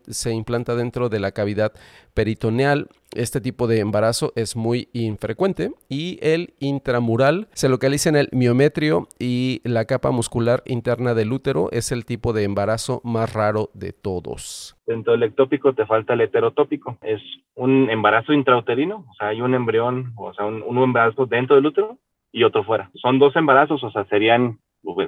se 0.07 0.31
implanta 0.33 0.75
dentro 0.75 1.09
de 1.09 1.19
la 1.19 1.31
cavidad 1.31 1.71
peritoneal. 2.13 2.89
Este 3.15 3.39
tipo 3.39 3.67
de 3.67 3.79
embarazo 3.79 4.33
es 4.35 4.55
muy 4.55 4.89
infrecuente 4.91 5.71
y 5.87 6.19
el 6.21 6.53
intramural 6.59 7.47
se 7.53 7.69
localiza 7.69 8.09
en 8.09 8.17
el 8.17 8.29
miometrio 8.31 9.07
y 9.17 9.61
la 9.63 9.85
capa 9.85 10.11
muscular 10.11 10.61
interna 10.65 11.13
del 11.13 11.31
útero 11.31 11.69
es 11.71 11.91
el 11.91 12.05
tipo 12.05 12.33
de 12.33 12.43
embarazo 12.43 13.01
más 13.03 13.33
raro 13.33 13.69
de 13.73 13.93
todos. 13.93 14.75
Dentro 14.85 15.13
del 15.13 15.23
ectópico 15.23 15.73
te 15.73 15.85
falta 15.85 16.13
el 16.13 16.21
heterotópico. 16.21 16.97
Es 17.01 17.21
un 17.55 17.89
embarazo 17.89 18.33
intrauterino, 18.33 19.05
o 19.09 19.13
sea, 19.13 19.29
hay 19.29 19.41
un 19.41 19.55
embrión, 19.55 20.13
o 20.17 20.33
sea, 20.33 20.45
un, 20.45 20.61
un 20.61 20.77
embarazo 20.83 21.25
dentro 21.25 21.55
del 21.55 21.65
útero 21.65 21.97
y 22.31 22.43
otro 22.43 22.63
fuera. 22.63 22.91
Son 22.95 23.19
dos 23.19 23.35
embarazos, 23.35 23.83
o 23.83 23.91
sea, 23.91 24.05
serían 24.05 24.59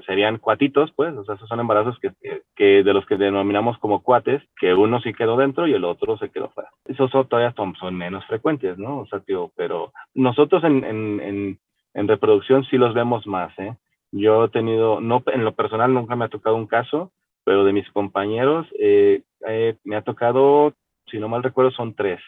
serían 0.06 0.38
cuatitos, 0.38 0.92
pues, 0.96 1.16
o 1.16 1.24
sea, 1.24 1.36
esos 1.36 1.48
son 1.48 1.60
embarazos 1.60 1.98
que, 2.00 2.12
que, 2.56 2.84
de 2.84 2.94
los 2.94 3.06
que 3.06 3.18
denominamos 3.18 3.78
como 3.78 4.02
cuates, 4.04 4.42
que 4.60 4.74
uno 4.74 5.00
sí 5.02 5.14
quedó 5.14 5.38
dentro 5.38 5.68
y 5.68 5.74
el 5.74 5.86
otro 5.86 6.18
se 6.18 6.30
quedó 6.30 6.50
fuera. 6.50 6.70
Esos 6.86 7.10
son, 7.12 7.28
todavía 7.28 7.54
son, 7.56 7.96
menos 7.96 8.26
frecuentes, 8.26 8.78
¿no? 8.78 9.00
O 9.00 9.06
sea, 9.08 9.20
tío, 9.20 9.52
pero 9.56 9.92
nosotros 10.14 10.64
en, 10.64 10.84
en, 10.84 11.60
en, 11.94 12.08
reproducción 12.08 12.64
sí 12.66 12.78
los 12.78 12.94
vemos 12.94 13.26
más, 13.28 13.58
¿eh? 13.60 13.76
Yo 14.12 14.46
he 14.46 14.50
tenido, 14.50 15.00
no, 15.00 15.24
en 15.28 15.46
lo 15.46 15.54
personal 15.54 15.94
nunca 15.94 16.16
me 16.16 16.26
ha 16.26 16.30
tocado 16.30 16.56
un 16.56 16.68
caso, 16.68 17.12
pero 17.44 17.64
de 17.64 17.74
mis 17.74 17.90
compañeros 17.92 18.68
eh, 18.80 19.22
eh, 19.48 19.76
me 19.84 19.96
ha 19.96 20.02
tocado, 20.02 20.74
si 21.12 21.20
no 21.20 21.30
mal 21.30 21.44
recuerdo, 21.44 21.72
son 21.72 21.94
tres 21.94 22.20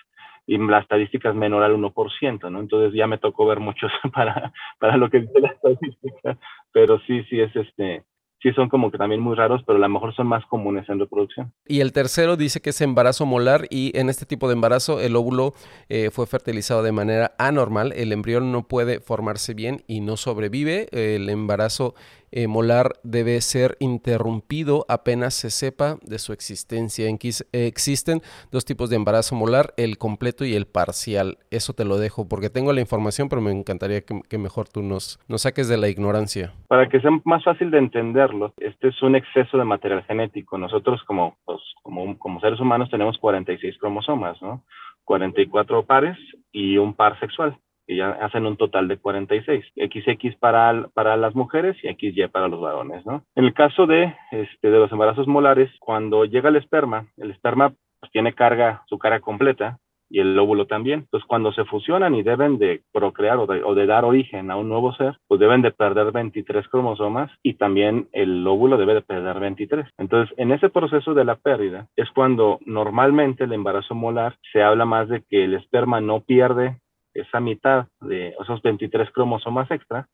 y 0.51 0.57
la 0.57 0.79
estadística 0.79 1.29
es 1.29 1.35
menor 1.35 1.63
al 1.63 1.77
1%, 1.77 2.51
¿no? 2.51 2.59
Entonces 2.59 2.93
ya 2.93 3.07
me 3.07 3.17
tocó 3.17 3.45
ver 3.45 3.61
muchos 3.61 3.89
para, 4.13 4.51
para 4.79 4.97
lo 4.97 5.09
que 5.09 5.21
dice 5.21 5.39
la 5.39 5.47
estadística, 5.47 6.37
pero 6.73 6.99
sí, 7.07 7.23
sí 7.29 7.39
es 7.39 7.55
este, 7.55 8.03
sí 8.43 8.51
son 8.51 8.67
como 8.67 8.91
que 8.91 8.97
también 8.97 9.21
muy 9.21 9.33
raros, 9.33 9.61
pero 9.65 9.77
a 9.77 9.79
lo 9.79 9.87
mejor 9.87 10.13
son 10.13 10.27
más 10.27 10.45
comunes 10.47 10.89
en 10.89 10.99
reproducción. 10.99 11.53
Y 11.65 11.79
el 11.79 11.93
tercero 11.93 12.35
dice 12.35 12.61
que 12.61 12.71
es 12.71 12.81
embarazo 12.81 13.25
molar 13.25 13.61
y 13.69 13.97
en 13.97 14.09
este 14.09 14.25
tipo 14.25 14.49
de 14.49 14.55
embarazo 14.55 14.99
el 14.99 15.15
óvulo 15.15 15.53
eh, 15.87 16.09
fue 16.11 16.27
fertilizado 16.27 16.83
de 16.83 16.91
manera 16.91 17.31
anormal, 17.37 17.93
el 17.95 18.11
embrión 18.11 18.51
no 18.51 18.67
puede 18.67 18.99
formarse 18.99 19.53
bien 19.53 19.85
y 19.87 20.01
no 20.01 20.17
sobrevive, 20.17 20.89
el 20.91 21.29
embarazo 21.29 21.95
eh, 22.31 22.47
molar 22.47 22.93
debe 23.03 23.39
ser 23.41 23.77
interrumpido 23.79 24.85
apenas 24.89 25.33
se 25.33 25.49
sepa 25.49 25.97
de 26.03 26.19
su 26.19 26.33
existencia. 26.33 27.07
En 27.07 27.17
existen 27.51 28.21
dos 28.51 28.65
tipos 28.65 28.89
de 28.89 28.95
embarazo 28.95 29.35
molar, 29.35 29.73
el 29.77 29.97
completo 29.97 30.45
y 30.45 30.55
el 30.55 30.65
parcial. 30.65 31.37
Eso 31.51 31.73
te 31.73 31.85
lo 31.85 31.97
dejo 31.97 32.27
porque 32.27 32.49
tengo 32.49 32.73
la 32.73 32.81
información, 32.81 33.29
pero 33.29 33.41
me 33.41 33.51
encantaría 33.51 34.01
que, 34.01 34.37
mejor 34.37 34.67
tú 34.67 34.81
nos, 34.81 35.19
saques 35.37 35.67
de 35.67 35.77
la 35.77 35.89
ignorancia. 35.89 36.53
Para 36.67 36.89
que 36.89 36.99
sea 36.99 37.11
más 37.25 37.43
fácil 37.43 37.71
de 37.71 37.77
entenderlo, 37.77 38.53
este 38.57 38.89
es 38.89 39.01
un 39.01 39.15
exceso 39.15 39.57
de 39.57 39.65
material 39.65 40.03
genético. 40.03 40.57
Nosotros 40.57 41.01
como, 41.05 41.37
pues, 41.45 41.59
como 41.83 42.39
seres 42.39 42.59
humanos 42.59 42.89
tenemos 42.89 43.17
46 43.17 43.77
cromosomas, 43.77 44.41
¿no? 44.41 44.63
44 45.03 45.85
pares 45.85 46.17
y 46.51 46.77
un 46.77 46.93
par 46.93 47.19
sexual 47.19 47.57
que 47.87 47.95
ya 47.95 48.11
hacen 48.11 48.45
un 48.45 48.57
total 48.57 48.87
de 48.87 48.97
46, 48.97 49.65
XX 49.75 50.35
para, 50.37 50.87
para 50.93 51.17
las 51.17 51.35
mujeres 51.35 51.77
y 51.83 51.87
XY 51.87 52.27
para 52.27 52.47
los 52.47 52.61
varones, 52.61 53.05
¿no? 53.05 53.23
En 53.35 53.45
el 53.45 53.53
caso 53.53 53.85
de, 53.85 54.15
este, 54.31 54.69
de 54.69 54.79
los 54.79 54.91
embarazos 54.91 55.27
molares, 55.27 55.71
cuando 55.79 56.25
llega 56.25 56.49
el 56.49 56.55
esperma, 56.55 57.07
el 57.17 57.31
esperma 57.31 57.73
pues, 57.99 58.11
tiene 58.11 58.33
carga, 58.33 58.83
su 58.87 58.97
carga 58.97 59.19
completa, 59.19 59.79
y 60.11 60.19
el 60.19 60.37
óvulo 60.37 60.67
también. 60.67 61.01
Entonces, 61.01 61.25
cuando 61.27 61.51
se 61.53 61.65
fusionan 61.65 62.13
y 62.13 62.21
deben 62.21 62.59
de 62.59 62.81
procrear 62.91 63.37
o 63.37 63.47
de, 63.47 63.63
o 63.63 63.73
de, 63.73 63.85
dar 63.85 64.05
origen 64.05 64.51
a 64.51 64.57
un 64.57 64.69
nuevo 64.69 64.93
ser, 64.93 65.17
pues 65.27 65.39
deben 65.39 65.61
de 65.61 65.71
perder 65.71 66.11
23 66.11 66.67
cromosomas 66.67 67.31
y 67.41 67.53
también 67.53 68.09
el 68.11 68.45
óvulo 68.45 68.77
debe 68.77 68.93
de 68.95 69.01
perder 69.01 69.39
23. 69.39 69.87
Entonces, 69.97 70.37
en 70.37 70.51
ese 70.51 70.69
proceso 70.69 71.13
de 71.13 71.25
la 71.25 71.35
pérdida 71.35 71.87
es 71.95 72.09
cuando 72.11 72.59
normalmente 72.65 73.45
el 73.45 73.53
embarazo 73.53 73.95
molar 73.95 74.35
se 74.51 74.61
habla 74.61 74.85
más 74.85 75.07
de 75.07 75.23
que 75.27 75.45
el 75.45 75.53
esperma 75.53 76.01
no 76.01 76.19
pierde 76.19 76.77
esa 77.13 77.39
mitad 77.39 77.87
de 78.01 78.35
esos 78.39 78.61
23 78.61 79.11
cromosomas 79.11 79.69
extra 79.71 80.07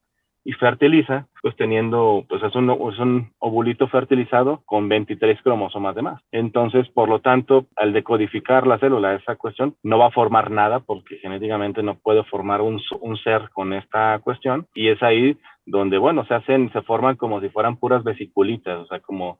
y 0.48 0.54
fertiliza, 0.54 1.28
pues 1.42 1.58
teniendo, 1.58 2.24
pues 2.30 2.42
es 2.42 2.56
un, 2.56 2.70
es 2.70 3.00
un 3.00 3.34
ovulito 3.40 3.90
fertilizado 3.90 4.62
con 4.66 4.88
23 4.88 5.42
cromosomas 5.42 5.94
de 5.94 6.04
más. 6.04 6.22
Entonces, 6.32 6.88
por 6.88 7.10
lo 7.10 7.20
tanto, 7.20 7.66
al 7.76 7.92
decodificar 7.92 8.66
la 8.66 8.80
célula, 8.80 9.14
esa 9.16 9.36
cuestión 9.36 9.76
no 9.84 9.98
va 9.98 10.06
a 10.06 10.12
formar 10.12 10.50
nada 10.50 10.80
porque 10.80 11.18
genéticamente 11.18 11.84
no 11.84 11.96
puede 11.96 12.24
formar 12.24 12.62
un, 12.62 12.82
un 13.02 13.18
ser 13.18 13.50
con 13.52 13.74
esta 13.74 14.20
cuestión 14.20 14.68
y 14.74 14.88
es 14.88 15.04
ahí 15.04 15.38
donde, 15.66 15.98
bueno, 15.98 16.26
se 16.26 16.36
hacen, 16.36 16.72
se 16.72 16.82
forman 16.82 17.18
como 17.18 17.42
si 17.42 17.50
fueran 17.50 17.76
puras 17.76 18.06
vesiculitas, 18.06 18.80
o 18.80 18.86
sea, 18.86 19.02
como 19.02 19.40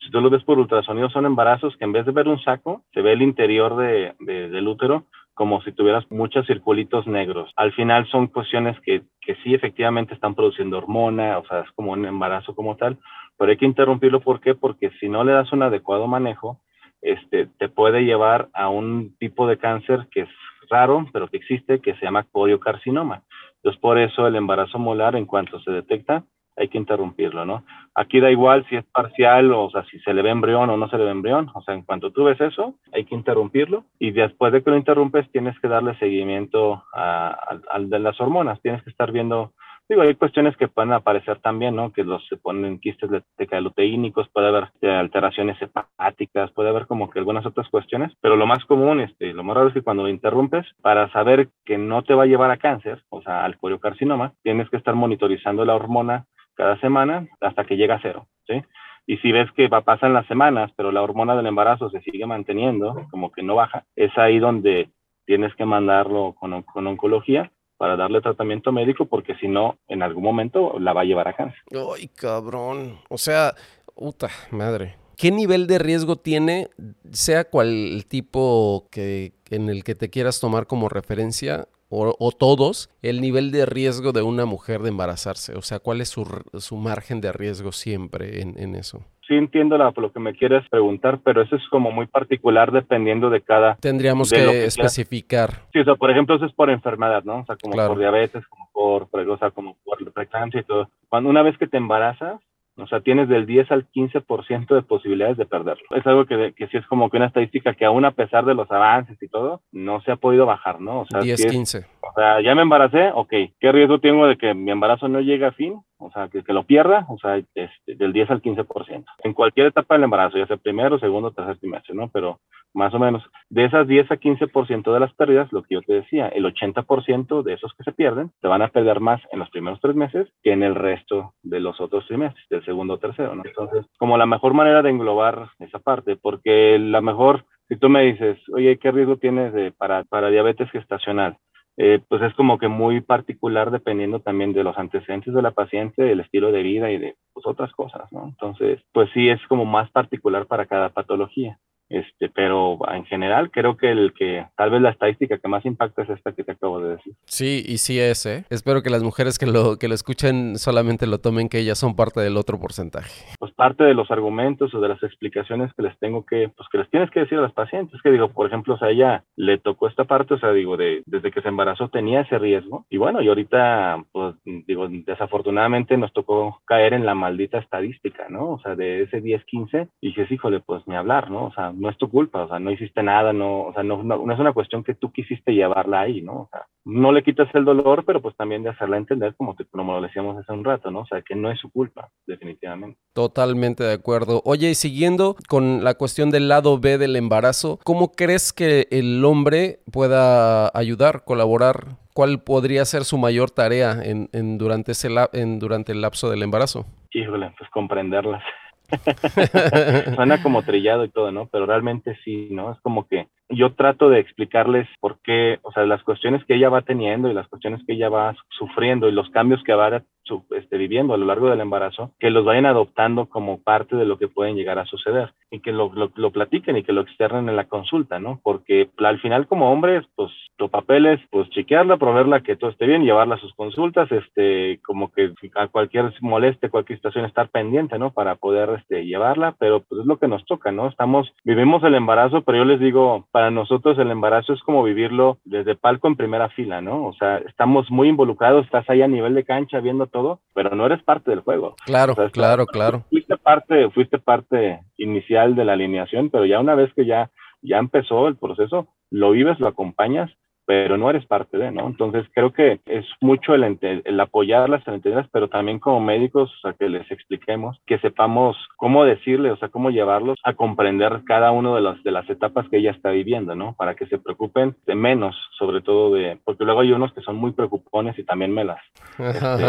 si 0.00 0.10
tú 0.10 0.20
lo 0.20 0.30
ves 0.30 0.44
por 0.44 0.58
ultrasonido, 0.58 1.10
son 1.10 1.26
embarazos 1.26 1.76
que 1.76 1.84
en 1.84 1.92
vez 1.92 2.06
de 2.06 2.12
ver 2.12 2.28
un 2.28 2.40
saco, 2.40 2.84
se 2.94 3.02
ve 3.02 3.12
el 3.12 3.22
interior 3.22 3.76
de, 3.76 4.14
del 4.20 4.68
útero 4.68 5.06
como 5.38 5.62
si 5.62 5.70
tuvieras 5.70 6.04
muchos 6.10 6.48
circulitos 6.48 7.06
negros. 7.06 7.52
Al 7.54 7.72
final 7.72 8.08
son 8.08 8.26
cuestiones 8.26 8.76
que, 8.80 9.02
que 9.20 9.36
sí 9.36 9.54
efectivamente 9.54 10.12
están 10.12 10.34
produciendo 10.34 10.78
hormona, 10.78 11.38
o 11.38 11.46
sea, 11.46 11.60
es 11.60 11.70
como 11.76 11.92
un 11.92 12.04
embarazo 12.04 12.56
como 12.56 12.76
tal, 12.76 12.98
pero 13.36 13.52
hay 13.52 13.56
que 13.56 13.64
interrumpirlo. 13.64 14.18
¿Por 14.18 14.40
qué? 14.40 14.56
Porque 14.56 14.90
si 14.98 15.08
no 15.08 15.22
le 15.22 15.30
das 15.30 15.52
un 15.52 15.62
adecuado 15.62 16.08
manejo, 16.08 16.60
este, 17.02 17.46
te 17.56 17.68
puede 17.68 18.04
llevar 18.04 18.48
a 18.52 18.68
un 18.68 19.16
tipo 19.18 19.46
de 19.46 19.58
cáncer 19.58 20.08
que 20.10 20.22
es 20.22 20.28
raro, 20.68 21.06
pero 21.12 21.28
que 21.28 21.36
existe, 21.36 21.78
que 21.78 21.94
se 21.94 22.04
llama 22.04 22.26
coriocarcinoma. 22.32 23.22
Entonces, 23.58 23.80
por 23.80 23.96
eso 23.96 24.26
el 24.26 24.34
embarazo 24.34 24.80
molar, 24.80 25.14
en 25.14 25.24
cuanto 25.24 25.60
se 25.60 25.70
detecta, 25.70 26.24
hay 26.58 26.68
que 26.68 26.78
interrumpirlo, 26.78 27.44
¿no? 27.44 27.64
Aquí 27.94 28.20
da 28.20 28.30
igual 28.30 28.66
si 28.68 28.76
es 28.76 28.84
parcial 28.84 29.52
o, 29.52 29.70
sea, 29.70 29.84
si 29.84 29.98
se 30.00 30.12
le 30.12 30.22
ve 30.22 30.30
embrión 30.30 30.70
o 30.70 30.76
no 30.76 30.88
se 30.88 30.98
le 30.98 31.04
ve 31.04 31.10
embrión, 31.10 31.50
o 31.54 31.62
sea, 31.62 31.74
en 31.74 31.82
cuanto 31.82 32.10
tú 32.10 32.24
ves 32.24 32.40
eso, 32.40 32.74
hay 32.92 33.04
que 33.04 33.14
interrumpirlo 33.14 33.84
y 33.98 34.10
después 34.10 34.52
de 34.52 34.62
que 34.62 34.70
lo 34.70 34.76
interrumpes 34.76 35.30
tienes 35.30 35.58
que 35.60 35.68
darle 35.68 35.98
seguimiento 35.98 36.84
al 36.92 37.90
de 37.90 37.98
las 37.98 38.20
hormonas, 38.20 38.60
tienes 38.60 38.82
que 38.82 38.90
estar 38.90 39.12
viendo 39.12 39.52
Digo, 39.88 40.02
hay 40.02 40.14
cuestiones 40.16 40.54
que 40.58 40.68
pueden 40.68 40.92
aparecer 40.92 41.38
también, 41.38 41.74
¿no? 41.74 41.94
Que 41.94 42.04
los 42.04 42.26
se 42.28 42.36
ponen 42.36 42.78
quistes 42.78 43.08
decaluteínicos, 43.38 44.28
puede 44.28 44.48
haber 44.48 44.68
eh, 44.82 44.90
alteraciones 44.90 45.56
hepáticas, 45.62 46.50
puede 46.52 46.68
haber 46.68 46.86
como 46.86 47.08
que 47.08 47.18
algunas 47.18 47.46
otras 47.46 47.70
cuestiones, 47.70 48.12
pero 48.20 48.36
lo 48.36 48.46
más 48.46 48.62
común, 48.66 49.00
este, 49.00 49.32
lo 49.32 49.44
más 49.44 49.56
raro 49.56 49.68
es 49.68 49.74
que 49.74 49.82
cuando 49.82 50.02
lo 50.02 50.10
interrumpes, 50.10 50.66
para 50.82 51.10
saber 51.10 51.48
que 51.64 51.78
no 51.78 52.02
te 52.02 52.12
va 52.12 52.24
a 52.24 52.26
llevar 52.26 52.50
a 52.50 52.58
cáncer, 52.58 53.02
o 53.08 53.22
sea, 53.22 53.46
al 53.46 53.56
coriocarcinoma, 53.56 54.34
tienes 54.42 54.68
que 54.68 54.76
estar 54.76 54.94
monitorizando 54.94 55.64
la 55.64 55.74
hormona 55.74 56.26
cada 56.58 56.78
semana 56.80 57.28
hasta 57.40 57.64
que 57.64 57.76
llega 57.76 57.94
a 57.94 58.02
cero, 58.02 58.26
¿sí? 58.48 58.60
Y 59.06 59.16
si 59.18 59.30
ves 59.32 59.48
que 59.52 59.68
va, 59.68 59.82
pasan 59.82 60.12
las 60.12 60.26
semanas, 60.26 60.70
pero 60.76 60.90
la 60.92 61.02
hormona 61.02 61.36
del 61.36 61.46
embarazo 61.46 61.88
se 61.88 62.02
sigue 62.02 62.26
manteniendo, 62.26 63.06
como 63.10 63.30
que 63.30 63.42
no 63.42 63.54
baja, 63.54 63.86
es 63.96 64.10
ahí 64.18 64.40
donde 64.40 64.90
tienes 65.24 65.54
que 65.54 65.64
mandarlo 65.64 66.34
con, 66.34 66.62
con 66.64 66.86
oncología 66.86 67.52
para 67.78 67.96
darle 67.96 68.20
tratamiento 68.20 68.72
médico, 68.72 69.06
porque 69.06 69.36
si 69.36 69.46
no, 69.46 69.78
en 69.86 70.02
algún 70.02 70.24
momento 70.24 70.78
la 70.80 70.92
va 70.92 71.02
a 71.02 71.04
llevar 71.04 71.28
a 71.28 71.34
cáncer. 71.34 71.60
Ay, 71.72 72.08
cabrón. 72.08 72.98
O 73.08 73.16
sea, 73.16 73.54
puta 73.94 74.28
madre. 74.50 74.96
¿Qué 75.16 75.30
nivel 75.30 75.66
de 75.68 75.78
riesgo 75.78 76.16
tiene, 76.16 76.68
sea 77.12 77.44
cual 77.44 77.68
el 77.68 78.06
tipo 78.06 78.88
que, 78.90 79.32
en 79.50 79.68
el 79.68 79.84
que 79.84 79.94
te 79.94 80.10
quieras 80.10 80.40
tomar 80.40 80.66
como 80.66 80.88
referencia, 80.88 81.68
o, 81.88 82.32
todos, 82.32 82.90
el 83.02 83.20
nivel 83.20 83.50
de 83.50 83.66
riesgo 83.66 84.12
de 84.12 84.22
una 84.22 84.44
mujer 84.44 84.82
de 84.82 84.90
embarazarse? 84.90 85.54
O 85.56 85.62
sea, 85.62 85.78
¿cuál 85.78 86.00
es 86.00 86.08
su, 86.08 86.26
su 86.58 86.76
margen 86.76 87.20
de 87.20 87.32
riesgo 87.32 87.72
siempre 87.72 88.42
en, 88.42 88.58
en 88.58 88.74
eso? 88.74 89.04
sí 89.28 89.34
entiendo 89.34 89.76
lo 89.76 90.12
que 90.12 90.20
me 90.20 90.32
quieres 90.32 90.66
preguntar, 90.70 91.20
pero 91.22 91.42
eso 91.42 91.54
es 91.54 91.62
como 91.68 91.92
muy 91.92 92.06
particular 92.06 92.72
dependiendo 92.72 93.28
de 93.28 93.42
cada... 93.42 93.76
Tendríamos 93.76 94.32
que, 94.32 94.64
especificar. 94.64 95.50
Sí, 95.72 95.80
o 95.80 95.84
sea, 95.84 95.94
por 95.96 96.10
ejemplo, 96.10 96.34
eso 96.34 96.46
es 96.46 96.52
por 96.54 96.70
enfermedad, 96.70 97.22
¿no? 97.24 97.40
O 97.40 97.44
sea, 97.44 97.56
como 97.56 97.76
por 97.76 97.98
diabetes, 97.98 98.44
como 98.46 98.70
por, 98.72 99.28
o 99.28 99.38
sea, 99.38 99.50
como 99.50 99.76
por 99.84 99.98
preeclampsia 100.12 100.62
y 100.62 100.64
todo. 100.64 100.88
Cuando 101.08 101.28
una 101.28 101.42
vez 101.42 101.58
que 101.58 101.66
te 101.66 101.76
embarazas, 101.76 102.40
O 102.78 102.86
sea, 102.86 103.00
tienes 103.00 103.28
del 103.28 103.46
10 103.46 103.70
al 103.72 103.88
15% 103.90 104.74
de 104.74 104.82
posibilidades 104.82 105.36
de 105.36 105.46
perderlo. 105.46 105.84
Es 105.96 106.06
algo 106.06 106.26
que, 106.26 106.52
que 106.56 106.68
sí 106.68 106.76
es 106.76 106.86
como 106.86 107.10
que 107.10 107.16
una 107.16 107.26
estadística 107.26 107.74
que 107.74 107.84
aún 107.84 108.04
a 108.04 108.12
pesar 108.12 108.44
de 108.44 108.54
los 108.54 108.70
avances 108.70 109.20
y 109.20 109.28
todo, 109.28 109.62
no 109.72 110.00
se 110.02 110.12
ha 110.12 110.16
podido 110.16 110.46
bajar, 110.46 110.80
¿no? 110.80 111.00
O 111.00 111.06
sea, 111.06 111.20
10, 111.20 111.46
15. 111.46 111.86
O 112.00 112.12
sea, 112.14 112.40
ya 112.40 112.54
me 112.54 112.62
embaracé, 112.62 113.10
ok. 113.12 113.32
¿Qué 113.58 113.72
riesgo 113.72 113.98
tengo 113.98 114.26
de 114.26 114.36
que 114.36 114.54
mi 114.54 114.70
embarazo 114.70 115.08
no 115.08 115.20
llegue 115.20 115.46
a 115.46 115.52
fin? 115.52 115.80
O 115.98 116.10
sea, 116.12 116.28
que, 116.28 116.44
que 116.44 116.52
lo 116.52 116.64
pierda, 116.64 117.06
o 117.08 117.18
sea, 117.18 117.36
este, 117.36 117.70
del 117.86 118.12
10 118.12 118.30
al 118.30 118.42
15%. 118.42 119.04
En 119.24 119.32
cualquier 119.34 119.66
etapa 119.66 119.94
del 119.94 120.04
embarazo, 120.04 120.38
ya 120.38 120.46
sea 120.46 120.56
primero, 120.56 120.98
segundo, 120.98 121.32
tercer 121.32 121.58
trimestre, 121.58 121.94
¿no? 121.94 122.08
Pero 122.08 122.38
más 122.74 122.94
o 122.94 122.98
menos, 122.98 123.22
de 123.48 123.64
esas 123.64 123.86
10 123.86 124.10
a 124.10 124.16
15% 124.16 124.92
de 124.92 125.00
las 125.00 125.12
pérdidas, 125.14 125.52
lo 125.52 125.62
que 125.62 125.74
yo 125.74 125.82
te 125.82 125.94
decía, 125.94 126.28
el 126.28 126.44
80% 126.44 127.42
de 127.42 127.54
esos 127.54 127.72
que 127.74 127.84
se 127.84 127.92
pierden, 127.92 128.30
te 128.40 128.48
van 128.48 128.62
a 128.62 128.68
perder 128.68 129.00
más 129.00 129.20
en 129.32 129.38
los 129.38 129.50
primeros 129.50 129.80
tres 129.80 129.96
meses 129.96 130.28
que 130.42 130.52
en 130.52 130.62
el 130.62 130.74
resto 130.74 131.34
de 131.42 131.60
los 131.60 131.80
otros 131.80 132.06
trimestres, 132.06 132.46
del 132.50 132.64
segundo 132.64 132.94
o 132.94 132.98
tercero, 132.98 133.34
¿no? 133.34 133.42
Entonces, 133.44 133.86
como 133.98 134.18
la 134.18 134.26
mejor 134.26 134.54
manera 134.54 134.82
de 134.82 134.90
englobar 134.90 135.50
esa 135.58 135.78
parte, 135.78 136.16
porque 136.16 136.78
la 136.78 137.00
mejor 137.00 137.44
si 137.68 137.76
tú 137.76 137.88
me 137.90 138.02
dices, 138.02 138.38
oye, 138.52 138.78
¿qué 138.78 138.90
riesgo 138.90 139.18
tienes 139.18 139.52
de, 139.52 139.72
para, 139.72 140.04
para 140.04 140.30
diabetes 140.30 140.70
gestacional? 140.70 141.36
Eh, 141.76 142.00
pues 142.08 142.22
es 142.22 142.34
como 142.34 142.58
que 142.58 142.66
muy 142.66 143.00
particular 143.00 143.70
dependiendo 143.70 144.18
también 144.18 144.52
de 144.52 144.64
los 144.64 144.76
antecedentes 144.78 145.32
de 145.32 145.42
la 145.42 145.52
paciente, 145.52 146.02
del 146.02 146.20
estilo 146.20 146.50
de 146.50 146.62
vida 146.62 146.90
y 146.90 146.98
de 146.98 147.14
pues, 147.32 147.46
otras 147.46 147.70
cosas, 147.72 148.10
¿no? 148.10 148.24
Entonces, 148.26 148.80
pues 148.92 149.08
sí 149.14 149.28
es 149.28 149.40
como 149.46 149.64
más 149.64 149.88
particular 149.90 150.46
para 150.46 150.66
cada 150.66 150.88
patología. 150.88 151.58
Este, 151.88 152.28
pero 152.28 152.78
en 152.92 153.04
general 153.06 153.50
creo 153.50 153.76
que 153.76 153.90
el 153.90 154.12
que 154.12 154.46
tal 154.56 154.70
vez 154.70 154.82
la 154.82 154.90
estadística 154.90 155.38
que 155.38 155.48
más 155.48 155.64
impacta 155.64 156.02
es 156.02 156.10
esta 156.10 156.32
que 156.32 156.44
te 156.44 156.52
acabo 156.52 156.80
de 156.80 156.96
decir. 156.96 157.14
Sí, 157.24 157.62
y 157.66 157.78
sí 157.78 157.98
es, 157.98 158.26
¿eh? 158.26 158.44
Espero 158.50 158.82
que 158.82 158.90
las 158.90 159.02
mujeres 159.02 159.38
que 159.38 159.46
lo, 159.46 159.78
que 159.78 159.88
lo 159.88 159.94
escuchen 159.94 160.58
solamente 160.58 161.06
lo 161.06 161.18
tomen 161.18 161.48
que 161.48 161.58
ellas 161.58 161.78
son 161.78 161.96
parte 161.96 162.20
del 162.20 162.36
otro 162.36 162.58
porcentaje. 162.60 163.10
Pues 163.38 163.52
parte 163.52 163.84
de 163.84 163.94
los 163.94 164.10
argumentos 164.10 164.74
o 164.74 164.80
de 164.80 164.88
las 164.88 165.02
explicaciones 165.02 165.72
que 165.74 165.82
les 165.82 165.98
tengo 165.98 166.24
que, 166.24 166.50
pues 166.54 166.68
que 166.70 166.78
les 166.78 166.90
tienes 166.90 167.10
que 167.10 167.20
decir 167.20 167.38
a 167.38 167.42
las 167.42 167.52
pacientes, 167.52 168.00
que 168.02 168.10
digo, 168.10 168.28
por 168.28 168.46
ejemplo, 168.46 168.74
o 168.74 168.78
sea, 168.78 168.90
ella 168.90 169.24
le 169.36 169.58
tocó 169.58 169.88
esta 169.88 170.04
parte, 170.04 170.34
o 170.34 170.38
sea, 170.38 170.52
digo, 170.52 170.76
de, 170.76 171.02
desde 171.06 171.30
que 171.30 171.42
se 171.42 171.48
embarazó 171.48 171.88
tenía 171.88 172.20
ese 172.20 172.38
riesgo, 172.38 172.86
y 172.90 172.98
bueno, 172.98 173.20
y 173.22 173.28
ahorita, 173.28 174.04
pues 174.12 174.34
digo, 174.44 174.88
desafortunadamente 174.88 175.96
nos 175.96 176.12
tocó 176.12 176.60
caer 176.66 176.92
en 176.92 177.06
la 177.06 177.14
maldita 177.14 177.58
estadística, 177.58 178.28
¿no? 178.28 178.52
O 178.52 178.60
sea, 178.60 178.74
de 178.74 179.02
ese 179.02 179.22
10-15, 179.22 179.88
y 180.00 180.08
dije, 180.08 180.26
híjole, 180.30 180.60
pues 180.60 180.86
ni 180.86 180.94
hablar, 180.94 181.30
¿no? 181.30 181.46
O 181.46 181.52
sea, 181.52 181.72
no 181.78 181.88
es 181.88 181.96
tu 181.96 182.10
culpa, 182.10 182.42
o 182.42 182.48
sea, 182.48 182.58
no 182.58 182.70
hiciste 182.70 183.02
nada, 183.02 183.32
no, 183.32 183.62
o 183.62 183.72
sea, 183.72 183.82
no, 183.82 184.02
no, 184.02 184.32
es 184.32 184.38
una 184.38 184.52
cuestión 184.52 184.82
que 184.82 184.94
tú 184.94 185.12
quisiste 185.12 185.52
llevarla 185.52 186.00
ahí, 186.00 186.20
¿no? 186.20 186.32
O 186.32 186.48
sea, 186.50 186.66
no 186.84 187.12
le 187.12 187.22
quitas 187.22 187.48
el 187.54 187.64
dolor, 187.64 188.04
pero 188.04 188.20
pues 188.20 188.36
también 188.36 188.62
de 188.62 188.70
hacerla 188.70 188.96
entender 188.96 189.34
como, 189.36 189.54
te, 189.54 189.64
como 189.66 189.94
lo 189.94 190.02
decíamos 190.02 190.36
hace 190.36 190.52
un 190.52 190.64
rato, 190.64 190.90
¿no? 190.90 191.00
O 191.00 191.06
sea, 191.06 191.22
que 191.22 191.34
no 191.34 191.50
es 191.50 191.60
su 191.60 191.70
culpa, 191.70 192.08
definitivamente. 192.26 192.98
Totalmente 193.12 193.84
de 193.84 193.92
acuerdo. 193.92 194.42
Oye, 194.44 194.70
y 194.70 194.74
siguiendo 194.74 195.36
con 195.48 195.84
la 195.84 195.94
cuestión 195.94 196.30
del 196.30 196.48
lado 196.48 196.78
B 196.78 196.98
del 196.98 197.16
embarazo, 197.16 197.78
¿cómo 197.84 198.12
crees 198.12 198.52
que 198.52 198.86
el 198.90 199.24
hombre 199.24 199.80
pueda 199.92 200.70
ayudar, 200.76 201.24
colaborar? 201.24 201.96
¿Cuál 202.14 202.42
podría 202.42 202.84
ser 202.84 203.04
su 203.04 203.16
mayor 203.16 203.50
tarea 203.50 204.02
en, 204.02 204.28
en 204.32 204.58
durante, 204.58 204.92
ese 204.92 205.08
en, 205.34 205.58
durante 205.60 205.92
el 205.92 206.00
lapso 206.00 206.30
del 206.30 206.42
embarazo? 206.42 206.84
Híjole, 207.12 207.52
pues 207.56 207.70
comprenderlas. 207.70 208.42
Suena 210.14 210.42
como 210.42 210.62
trillado 210.62 211.04
y 211.04 211.10
todo, 211.10 211.30
¿no? 211.30 211.46
Pero 211.46 211.66
realmente 211.66 212.18
sí, 212.24 212.48
¿no? 212.50 212.72
Es 212.72 212.80
como 212.80 213.06
que 213.06 213.28
yo 213.50 213.74
trato 213.74 214.08
de 214.10 214.20
explicarles 214.20 214.86
por 215.00 215.20
qué, 215.22 215.58
o 215.62 215.72
sea, 215.72 215.84
las 215.86 216.02
cuestiones 216.02 216.44
que 216.44 216.54
ella 216.54 216.68
va 216.68 216.82
teniendo 216.82 217.30
y 217.30 217.34
las 217.34 217.48
cuestiones 217.48 217.80
que 217.86 217.94
ella 217.94 218.08
va 218.08 218.34
sufriendo 218.50 219.08
y 219.08 219.12
los 219.12 219.30
cambios 219.30 219.62
que 219.64 219.74
va 219.74 220.02
este, 220.50 220.76
viviendo 220.76 221.14
a 221.14 221.16
lo 221.16 221.26
largo 221.26 221.50
del 221.50 221.60
embarazo, 221.60 222.12
que 222.18 222.30
los 222.30 222.44
vayan 222.44 222.66
adoptando 222.66 223.26
como 223.26 223.62
parte 223.62 223.96
de 223.96 224.04
lo 224.04 224.18
que 224.18 224.28
pueden 224.28 224.56
llegar 224.56 224.78
a 224.78 224.86
suceder 224.86 225.32
y 225.50 225.60
que 225.60 225.72
lo, 225.72 225.90
lo, 225.94 226.30
platiquen 226.30 226.76
y 226.76 226.82
que 226.82 226.92
lo 226.92 227.00
externen 227.00 227.48
en 227.48 227.56
la 227.56 227.68
consulta, 227.68 228.18
¿no? 228.18 228.40
Porque 228.42 228.90
al 228.98 229.20
final 229.20 229.46
como 229.46 229.72
hombres, 229.72 230.04
pues 230.14 230.30
tu 230.56 230.68
papel 230.68 231.06
es 231.06 231.20
pues 231.30 231.48
chequearla, 231.50 231.96
proveerla 231.96 232.40
que 232.40 232.56
todo 232.56 232.70
esté 232.70 232.86
bien, 232.86 233.04
llevarla 233.04 233.36
a 233.36 233.40
sus 233.40 233.54
consultas, 233.54 234.10
este, 234.12 234.80
como 234.84 235.10
que 235.10 235.32
a 235.54 235.68
cualquier 235.68 236.12
moleste, 236.20 236.68
cualquier 236.68 236.98
situación 236.98 237.24
estar 237.24 237.48
pendiente, 237.48 237.98
¿no? 237.98 238.12
Para 238.12 238.34
poder 238.36 238.70
este, 238.78 239.06
llevarla, 239.06 239.54
pero 239.58 239.80
pues 239.80 240.02
es 240.02 240.06
lo 240.06 240.18
que 240.18 240.28
nos 240.28 240.44
toca, 240.44 240.70
¿no? 240.70 240.88
Estamos, 240.88 241.32
vivimos 241.44 241.82
el 241.84 241.94
embarazo, 241.94 242.42
pero 242.42 242.58
yo 242.58 242.64
les 242.64 242.80
digo, 242.80 243.26
para 243.30 243.50
nosotros 243.50 243.98
el 243.98 244.10
embarazo 244.10 244.52
es 244.52 244.60
como 244.62 244.82
vivirlo 244.82 245.38
desde 245.44 245.76
palco 245.76 246.08
en 246.08 246.16
primera 246.16 246.48
fila, 246.50 246.80
¿no? 246.80 247.06
O 247.06 247.12
sea, 247.14 247.38
estamos 247.38 247.90
muy 247.90 248.08
involucrados, 248.08 248.64
estás 248.64 248.88
ahí 248.90 249.02
a 249.02 249.08
nivel 249.08 249.34
de 249.34 249.44
cancha 249.44 249.80
viendo 249.80 250.06
todo, 250.06 250.17
pero 250.54 250.74
no 250.74 250.86
eres 250.86 251.02
parte 251.02 251.30
del 251.30 251.40
juego. 251.40 251.76
Claro, 251.84 252.14
claro, 252.32 252.66
claro. 252.66 253.04
Fuiste 253.10 253.36
parte, 253.36 253.90
fuiste 253.90 254.18
parte 254.18 254.80
inicial 254.96 255.54
de 255.54 255.64
la 255.64 255.74
alineación, 255.74 256.30
pero 256.30 256.46
ya 256.46 256.60
una 256.60 256.74
vez 256.74 256.92
que 256.94 257.06
ya, 257.06 257.30
ya 257.62 257.78
empezó 257.78 258.28
el 258.28 258.36
proceso, 258.36 258.88
lo 259.10 259.30
vives, 259.30 259.58
lo 259.60 259.68
acompañas 259.68 260.30
pero 260.68 260.98
no 260.98 261.08
eres 261.08 261.24
parte 261.24 261.56
de, 261.56 261.72
¿no? 261.72 261.86
Entonces 261.86 262.26
creo 262.34 262.52
que 262.52 262.78
es 262.84 263.06
mucho 263.22 263.54
el, 263.54 263.78
el 263.80 264.20
apoyarlas, 264.20 264.86
el 264.86 264.96
entenderlas, 264.96 265.30
pero 265.32 265.48
también 265.48 265.78
como 265.78 265.98
médicos, 265.98 266.52
o 266.52 266.60
sea, 266.60 266.74
que 266.74 266.90
les 266.90 267.10
expliquemos, 267.10 267.80
que 267.86 267.98
sepamos 268.00 268.54
cómo 268.76 269.06
decirle, 269.06 269.50
o 269.50 269.56
sea, 269.56 269.70
cómo 269.70 269.88
llevarlos 269.88 270.36
a 270.44 270.52
comprender 270.52 271.22
cada 271.24 271.52
uno 271.52 271.74
de 271.74 271.80
las, 271.80 272.02
de 272.02 272.10
las 272.10 272.28
etapas 272.28 272.68
que 272.68 272.76
ella 272.76 272.90
está 272.90 273.08
viviendo, 273.08 273.54
¿no? 273.54 273.76
Para 273.78 273.94
que 273.94 274.04
se 274.08 274.18
preocupen 274.18 274.76
de 274.86 274.94
menos, 274.94 275.34
sobre 275.58 275.80
todo 275.80 276.12
de, 276.12 276.38
porque 276.44 276.66
luego 276.66 276.80
hay 276.80 276.92
unos 276.92 277.14
que 277.14 277.22
son 277.22 277.36
muy 277.36 277.52
preocupones 277.52 278.18
y 278.18 278.24
también 278.24 278.52
me 278.52 278.64
las, 278.64 278.82
este, 279.18 279.64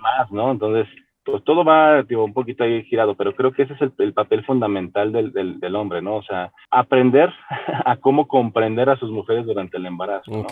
más, 0.00 0.30
¿no? 0.30 0.52
Entonces, 0.52 0.86
pues 1.30 1.44
todo 1.44 1.64
va 1.64 2.02
digo, 2.02 2.24
un 2.24 2.32
poquito 2.32 2.64
ahí 2.64 2.82
girado, 2.84 3.14
pero 3.14 3.34
creo 3.34 3.52
que 3.52 3.62
ese 3.62 3.74
es 3.74 3.80
el, 3.98 4.12
papel 4.12 4.44
fundamental 4.44 5.12
del, 5.12 5.32
del, 5.32 5.74
hombre, 5.76 6.02
¿no? 6.02 6.16
O 6.16 6.22
sea, 6.22 6.52
aprender 6.70 7.32
a 7.84 7.96
cómo 7.96 8.26
comprender 8.26 8.88
a 8.88 8.98
sus 8.98 9.10
mujeres 9.10 9.46
durante 9.46 9.76
el 9.76 9.86
embarazo. 9.86 10.30
¿no? 10.30 10.46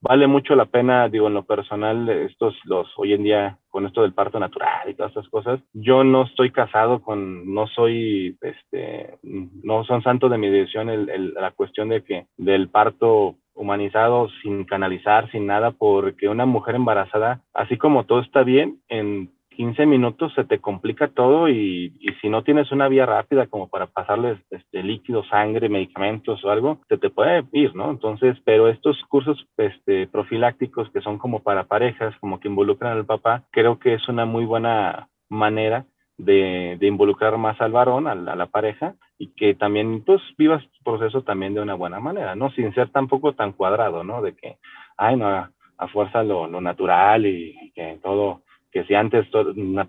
Vale 0.00 0.26
mucho 0.26 0.54
la 0.54 0.66
pena, 0.66 1.08
digo, 1.08 1.26
en 1.26 1.34
lo 1.34 1.44
personal, 1.44 2.08
estos, 2.08 2.54
los, 2.64 2.86
hoy 2.96 3.14
en 3.14 3.24
día, 3.24 3.58
con 3.68 3.86
esto 3.86 4.02
del 4.02 4.12
parto 4.12 4.38
natural 4.38 4.88
y 4.88 4.94
todas 4.94 5.12
esas 5.12 5.28
cosas, 5.28 5.60
yo 5.72 6.04
no 6.04 6.24
estoy 6.24 6.52
casado 6.52 7.00
con, 7.00 7.52
no 7.52 7.66
soy, 7.66 8.36
este, 8.42 9.18
no 9.22 9.84
son 9.84 10.02
santos 10.02 10.30
de 10.30 10.38
mi 10.38 10.48
decisión 10.48 10.90
el, 10.90 11.08
el, 11.08 11.34
la 11.34 11.50
cuestión 11.52 11.88
de 11.88 12.04
que, 12.04 12.26
del 12.36 12.68
parto 12.68 13.36
humanizado, 13.54 14.28
sin 14.42 14.64
canalizar, 14.64 15.30
sin 15.32 15.46
nada, 15.46 15.72
porque 15.72 16.28
una 16.28 16.46
mujer 16.46 16.74
embarazada, 16.74 17.40
así 17.54 17.76
como 17.78 18.04
todo 18.04 18.20
está 18.20 18.42
bien, 18.42 18.80
en 18.88 19.30
15 19.56 19.86
minutos 19.86 20.34
se 20.34 20.44
te 20.44 20.60
complica 20.60 21.08
todo 21.08 21.48
y, 21.48 21.96
si 22.20 22.28
no 22.28 22.44
tienes 22.44 22.70
una 22.72 22.88
vía 22.88 23.06
rápida 23.06 23.46
como 23.46 23.68
para 23.68 23.86
pasarles 23.86 24.38
este 24.50 24.82
líquido, 24.82 25.24
sangre, 25.24 25.70
medicamentos 25.70 26.44
o 26.44 26.50
algo, 26.50 26.80
se 26.88 26.98
te 26.98 27.08
puede 27.08 27.44
ir, 27.52 27.74
¿no? 27.74 27.90
Entonces, 27.90 28.36
pero 28.44 28.68
estos 28.68 29.02
cursos 29.08 29.46
este, 29.56 30.06
profilácticos 30.08 30.90
que 30.90 31.00
son 31.00 31.18
como 31.18 31.42
para 31.42 31.64
parejas, 31.64 32.14
como 32.20 32.38
que 32.38 32.48
involucran 32.48 32.92
al 32.92 33.06
papá, 33.06 33.44
creo 33.50 33.78
que 33.78 33.94
es 33.94 34.06
una 34.08 34.26
muy 34.26 34.44
buena 34.44 35.08
manera 35.30 35.86
de, 36.18 36.76
de 36.78 36.86
involucrar 36.86 37.38
más 37.38 37.58
al 37.60 37.72
varón, 37.72 38.06
a 38.06 38.14
la, 38.14 38.32
a 38.34 38.36
la, 38.36 38.46
pareja, 38.46 38.94
y 39.18 39.28
que 39.28 39.54
también, 39.54 40.04
pues, 40.04 40.20
vivas 40.36 40.62
tu 40.62 40.84
proceso 40.84 41.22
también 41.22 41.54
de 41.54 41.60
una 41.62 41.74
buena 41.74 41.98
manera, 41.98 42.34
¿no? 42.34 42.50
Sin 42.50 42.74
ser 42.74 42.90
tampoco 42.90 43.32
tan 43.32 43.52
cuadrado, 43.52 44.04
¿no? 44.04 44.20
De 44.20 44.34
que, 44.34 44.58
ay, 44.98 45.16
no, 45.16 45.28
a, 45.28 45.50
fuerza 45.92 46.22
lo 46.22 46.48
natural 46.60 47.26
y 47.26 47.70
que 47.74 47.98
todo 48.02 48.42
que 48.76 48.84
si 48.84 48.94
antes 48.94 49.24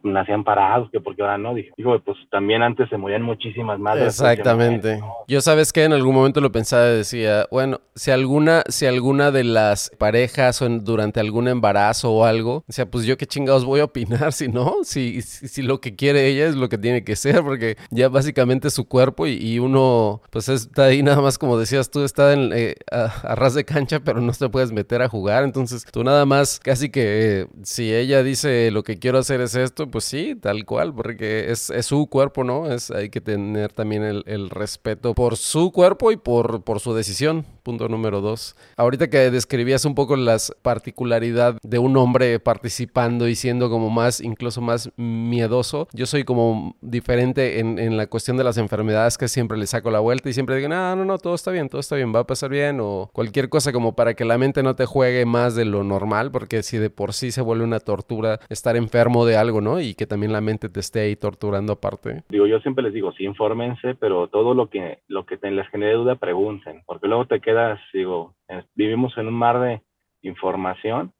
nacían 0.03 0.45
parados, 0.45 0.89
que 0.91 1.01
porque 1.01 1.21
ahora 1.21 1.37
no, 1.37 1.53
dije, 1.53 1.71
digo, 1.75 1.99
pues 2.05 2.17
también 2.31 2.63
antes 2.63 2.87
se 2.87 2.95
morían 2.95 3.21
muchísimas 3.21 3.77
madres. 3.79 4.07
Exactamente. 4.07 5.01
Yo 5.27 5.41
sabes 5.41 5.73
que 5.73 5.83
en 5.83 5.91
algún 5.91 6.15
momento 6.15 6.39
lo 6.39 6.53
pensaba 6.53 6.87
y 6.87 6.95
decía, 6.95 7.47
bueno, 7.51 7.81
si 7.95 8.11
alguna, 8.11 8.63
si 8.69 8.85
alguna 8.85 9.31
de 9.31 9.43
las 9.43 9.91
parejas 9.97 10.61
o 10.61 10.69
durante 10.69 11.19
algún 11.19 11.49
embarazo 11.49 12.13
o 12.13 12.23
algo, 12.23 12.63
sea, 12.69 12.89
pues 12.89 13.05
yo 13.05 13.17
qué 13.17 13.25
chingados 13.25 13.65
voy 13.65 13.81
a 13.81 13.85
opinar 13.85 14.31
si 14.31 14.47
no, 14.47 14.77
si, 14.83 15.21
si, 15.21 15.61
lo 15.61 15.81
que 15.81 15.95
quiere 15.95 16.27
ella 16.27 16.45
es 16.45 16.55
lo 16.55 16.69
que 16.69 16.77
tiene 16.77 17.03
que 17.03 17.17
ser, 17.17 17.43
porque 17.43 17.75
ya 17.89 18.07
básicamente 18.07 18.69
su 18.69 18.87
cuerpo 18.87 19.27
y, 19.27 19.59
uno, 19.59 20.21
pues 20.29 20.47
está 20.47 20.85
ahí 20.85 21.03
nada 21.03 21.21
más 21.21 21.37
como 21.37 21.57
decías 21.57 21.91
tú, 21.91 22.03
está 22.03 22.31
en, 22.31 22.51
eh, 22.53 22.75
a, 22.89 23.35
ras 23.35 23.53
de 23.53 23.65
cancha, 23.65 23.99
pero 23.99 24.21
no 24.21 24.31
te 24.31 24.47
puedes 24.47 24.71
meter 24.71 25.01
a 25.01 25.09
jugar, 25.09 25.43
entonces 25.43 25.83
tú 25.91 26.03
nada 26.03 26.25
más 26.25 26.59
casi 26.59 26.89
que 26.89 27.41
eh, 27.41 27.47
si 27.63 27.93
ella 27.93 28.23
dice 28.23 28.69
lo 28.77 28.83
que 28.83 28.99
quiero 28.99 29.17
hacer 29.17 29.41
es 29.41 29.55
esto, 29.55 29.89
pues 29.89 30.03
sí, 30.03 30.35
tal 30.39 30.63
cual, 30.63 30.93
porque 30.93 31.49
es, 31.49 31.71
su 31.81 32.05
cuerpo, 32.05 32.43
¿no? 32.43 32.71
Es, 32.71 32.91
hay 32.91 33.09
que 33.09 33.21
tener 33.21 33.73
también 33.73 34.03
el, 34.03 34.49
respeto 34.51 35.15
por 35.15 35.35
su 35.35 35.71
cuerpo 35.71 36.11
y 36.11 36.17
por, 36.17 36.61
por 36.61 36.79
su 36.79 36.93
decisión. 36.93 37.43
Punto 37.63 37.89
número 37.89 38.21
dos. 38.21 38.55
Ahorita 38.77 39.09
que 39.09 39.31
describías 39.31 39.83
un 39.83 39.95
poco 39.95 40.15
las 40.15 40.53
particularidad 40.61 41.57
de 41.63 41.79
un 41.79 41.97
hombre 41.97 42.39
participando 42.39 43.27
y 43.27 43.35
siendo 43.35 43.69
como 43.69 43.89
más, 43.89 44.21
incluso 44.21 44.61
más 44.61 44.91
miedoso, 44.95 45.87
yo 45.91 46.05
soy 46.05 46.23
como 46.23 46.77
diferente 46.79 47.59
en, 47.59 47.79
en 47.79 47.97
la 47.97 48.05
cuestión 48.05 48.37
de 48.37 48.43
las 48.43 48.57
enfermedades 48.57 49.17
que 49.17 49.27
siempre 49.27 49.57
le 49.57 49.65
saco 49.65 49.89
la 49.89 49.99
vuelta 49.99 50.29
y 50.29 50.33
siempre 50.33 50.55
digo, 50.55 50.69
no, 50.69 50.95
no, 50.95 51.03
no, 51.03 51.17
todo 51.17 51.33
está 51.33 51.49
bien, 51.49 51.67
todo 51.67 51.81
está 51.81 51.95
bien, 51.95 52.13
va 52.15 52.19
a 52.19 52.27
pasar 52.27 52.51
bien 52.51 52.77
o 52.79 53.09
cualquier 53.11 53.49
cosa 53.49 53.73
como 53.73 53.95
para 53.95 54.13
que 54.13 54.23
la 54.23 54.37
mente 54.37 54.61
no 54.61 54.75
te 54.75 54.85
juegue 54.85 55.25
más 55.25 55.55
de 55.55 55.65
lo 55.65 55.83
normal, 55.83 56.31
porque 56.31 56.61
si 56.61 56.77
de 56.77 56.91
por 56.91 57.13
sí 57.13 57.31
se 57.31 57.41
vuelve 57.41 57.63
una 57.63 57.79
tortura, 57.79 58.39
está 58.49 58.66
estar 58.67 58.75
enfermo 58.75 59.25
de 59.25 59.37
algo, 59.37 59.61
¿no? 59.61 59.79
Y 59.79 59.95
que 59.95 60.05
también 60.05 60.33
la 60.33 60.41
mente 60.41 60.67
te 60.67 60.81
esté 60.81 60.99
ahí 60.99 61.15
torturando 61.15 61.73
aparte. 61.73 62.23
Digo, 62.29 62.47
yo 62.47 62.59
siempre 62.59 62.83
les 62.83 62.93
digo, 62.93 63.13
sí, 63.13 63.23
infórmense, 63.23 63.95
pero 63.95 64.27
todo 64.27 64.53
lo 64.53 64.69
que, 64.69 64.99
lo 65.07 65.25
que 65.25 65.37
te, 65.37 65.49
les 65.51 65.67
genere 65.69 65.93
duda, 65.93 66.15
pregunten, 66.15 66.83
porque 66.85 67.07
luego 67.07 67.25
te 67.25 67.39
quedas, 67.39 67.79
digo, 67.93 68.35
vivimos 68.75 69.17
en 69.17 69.27
un 69.27 69.35
mar 69.35 69.59
de 69.61 69.81
información 70.21 71.13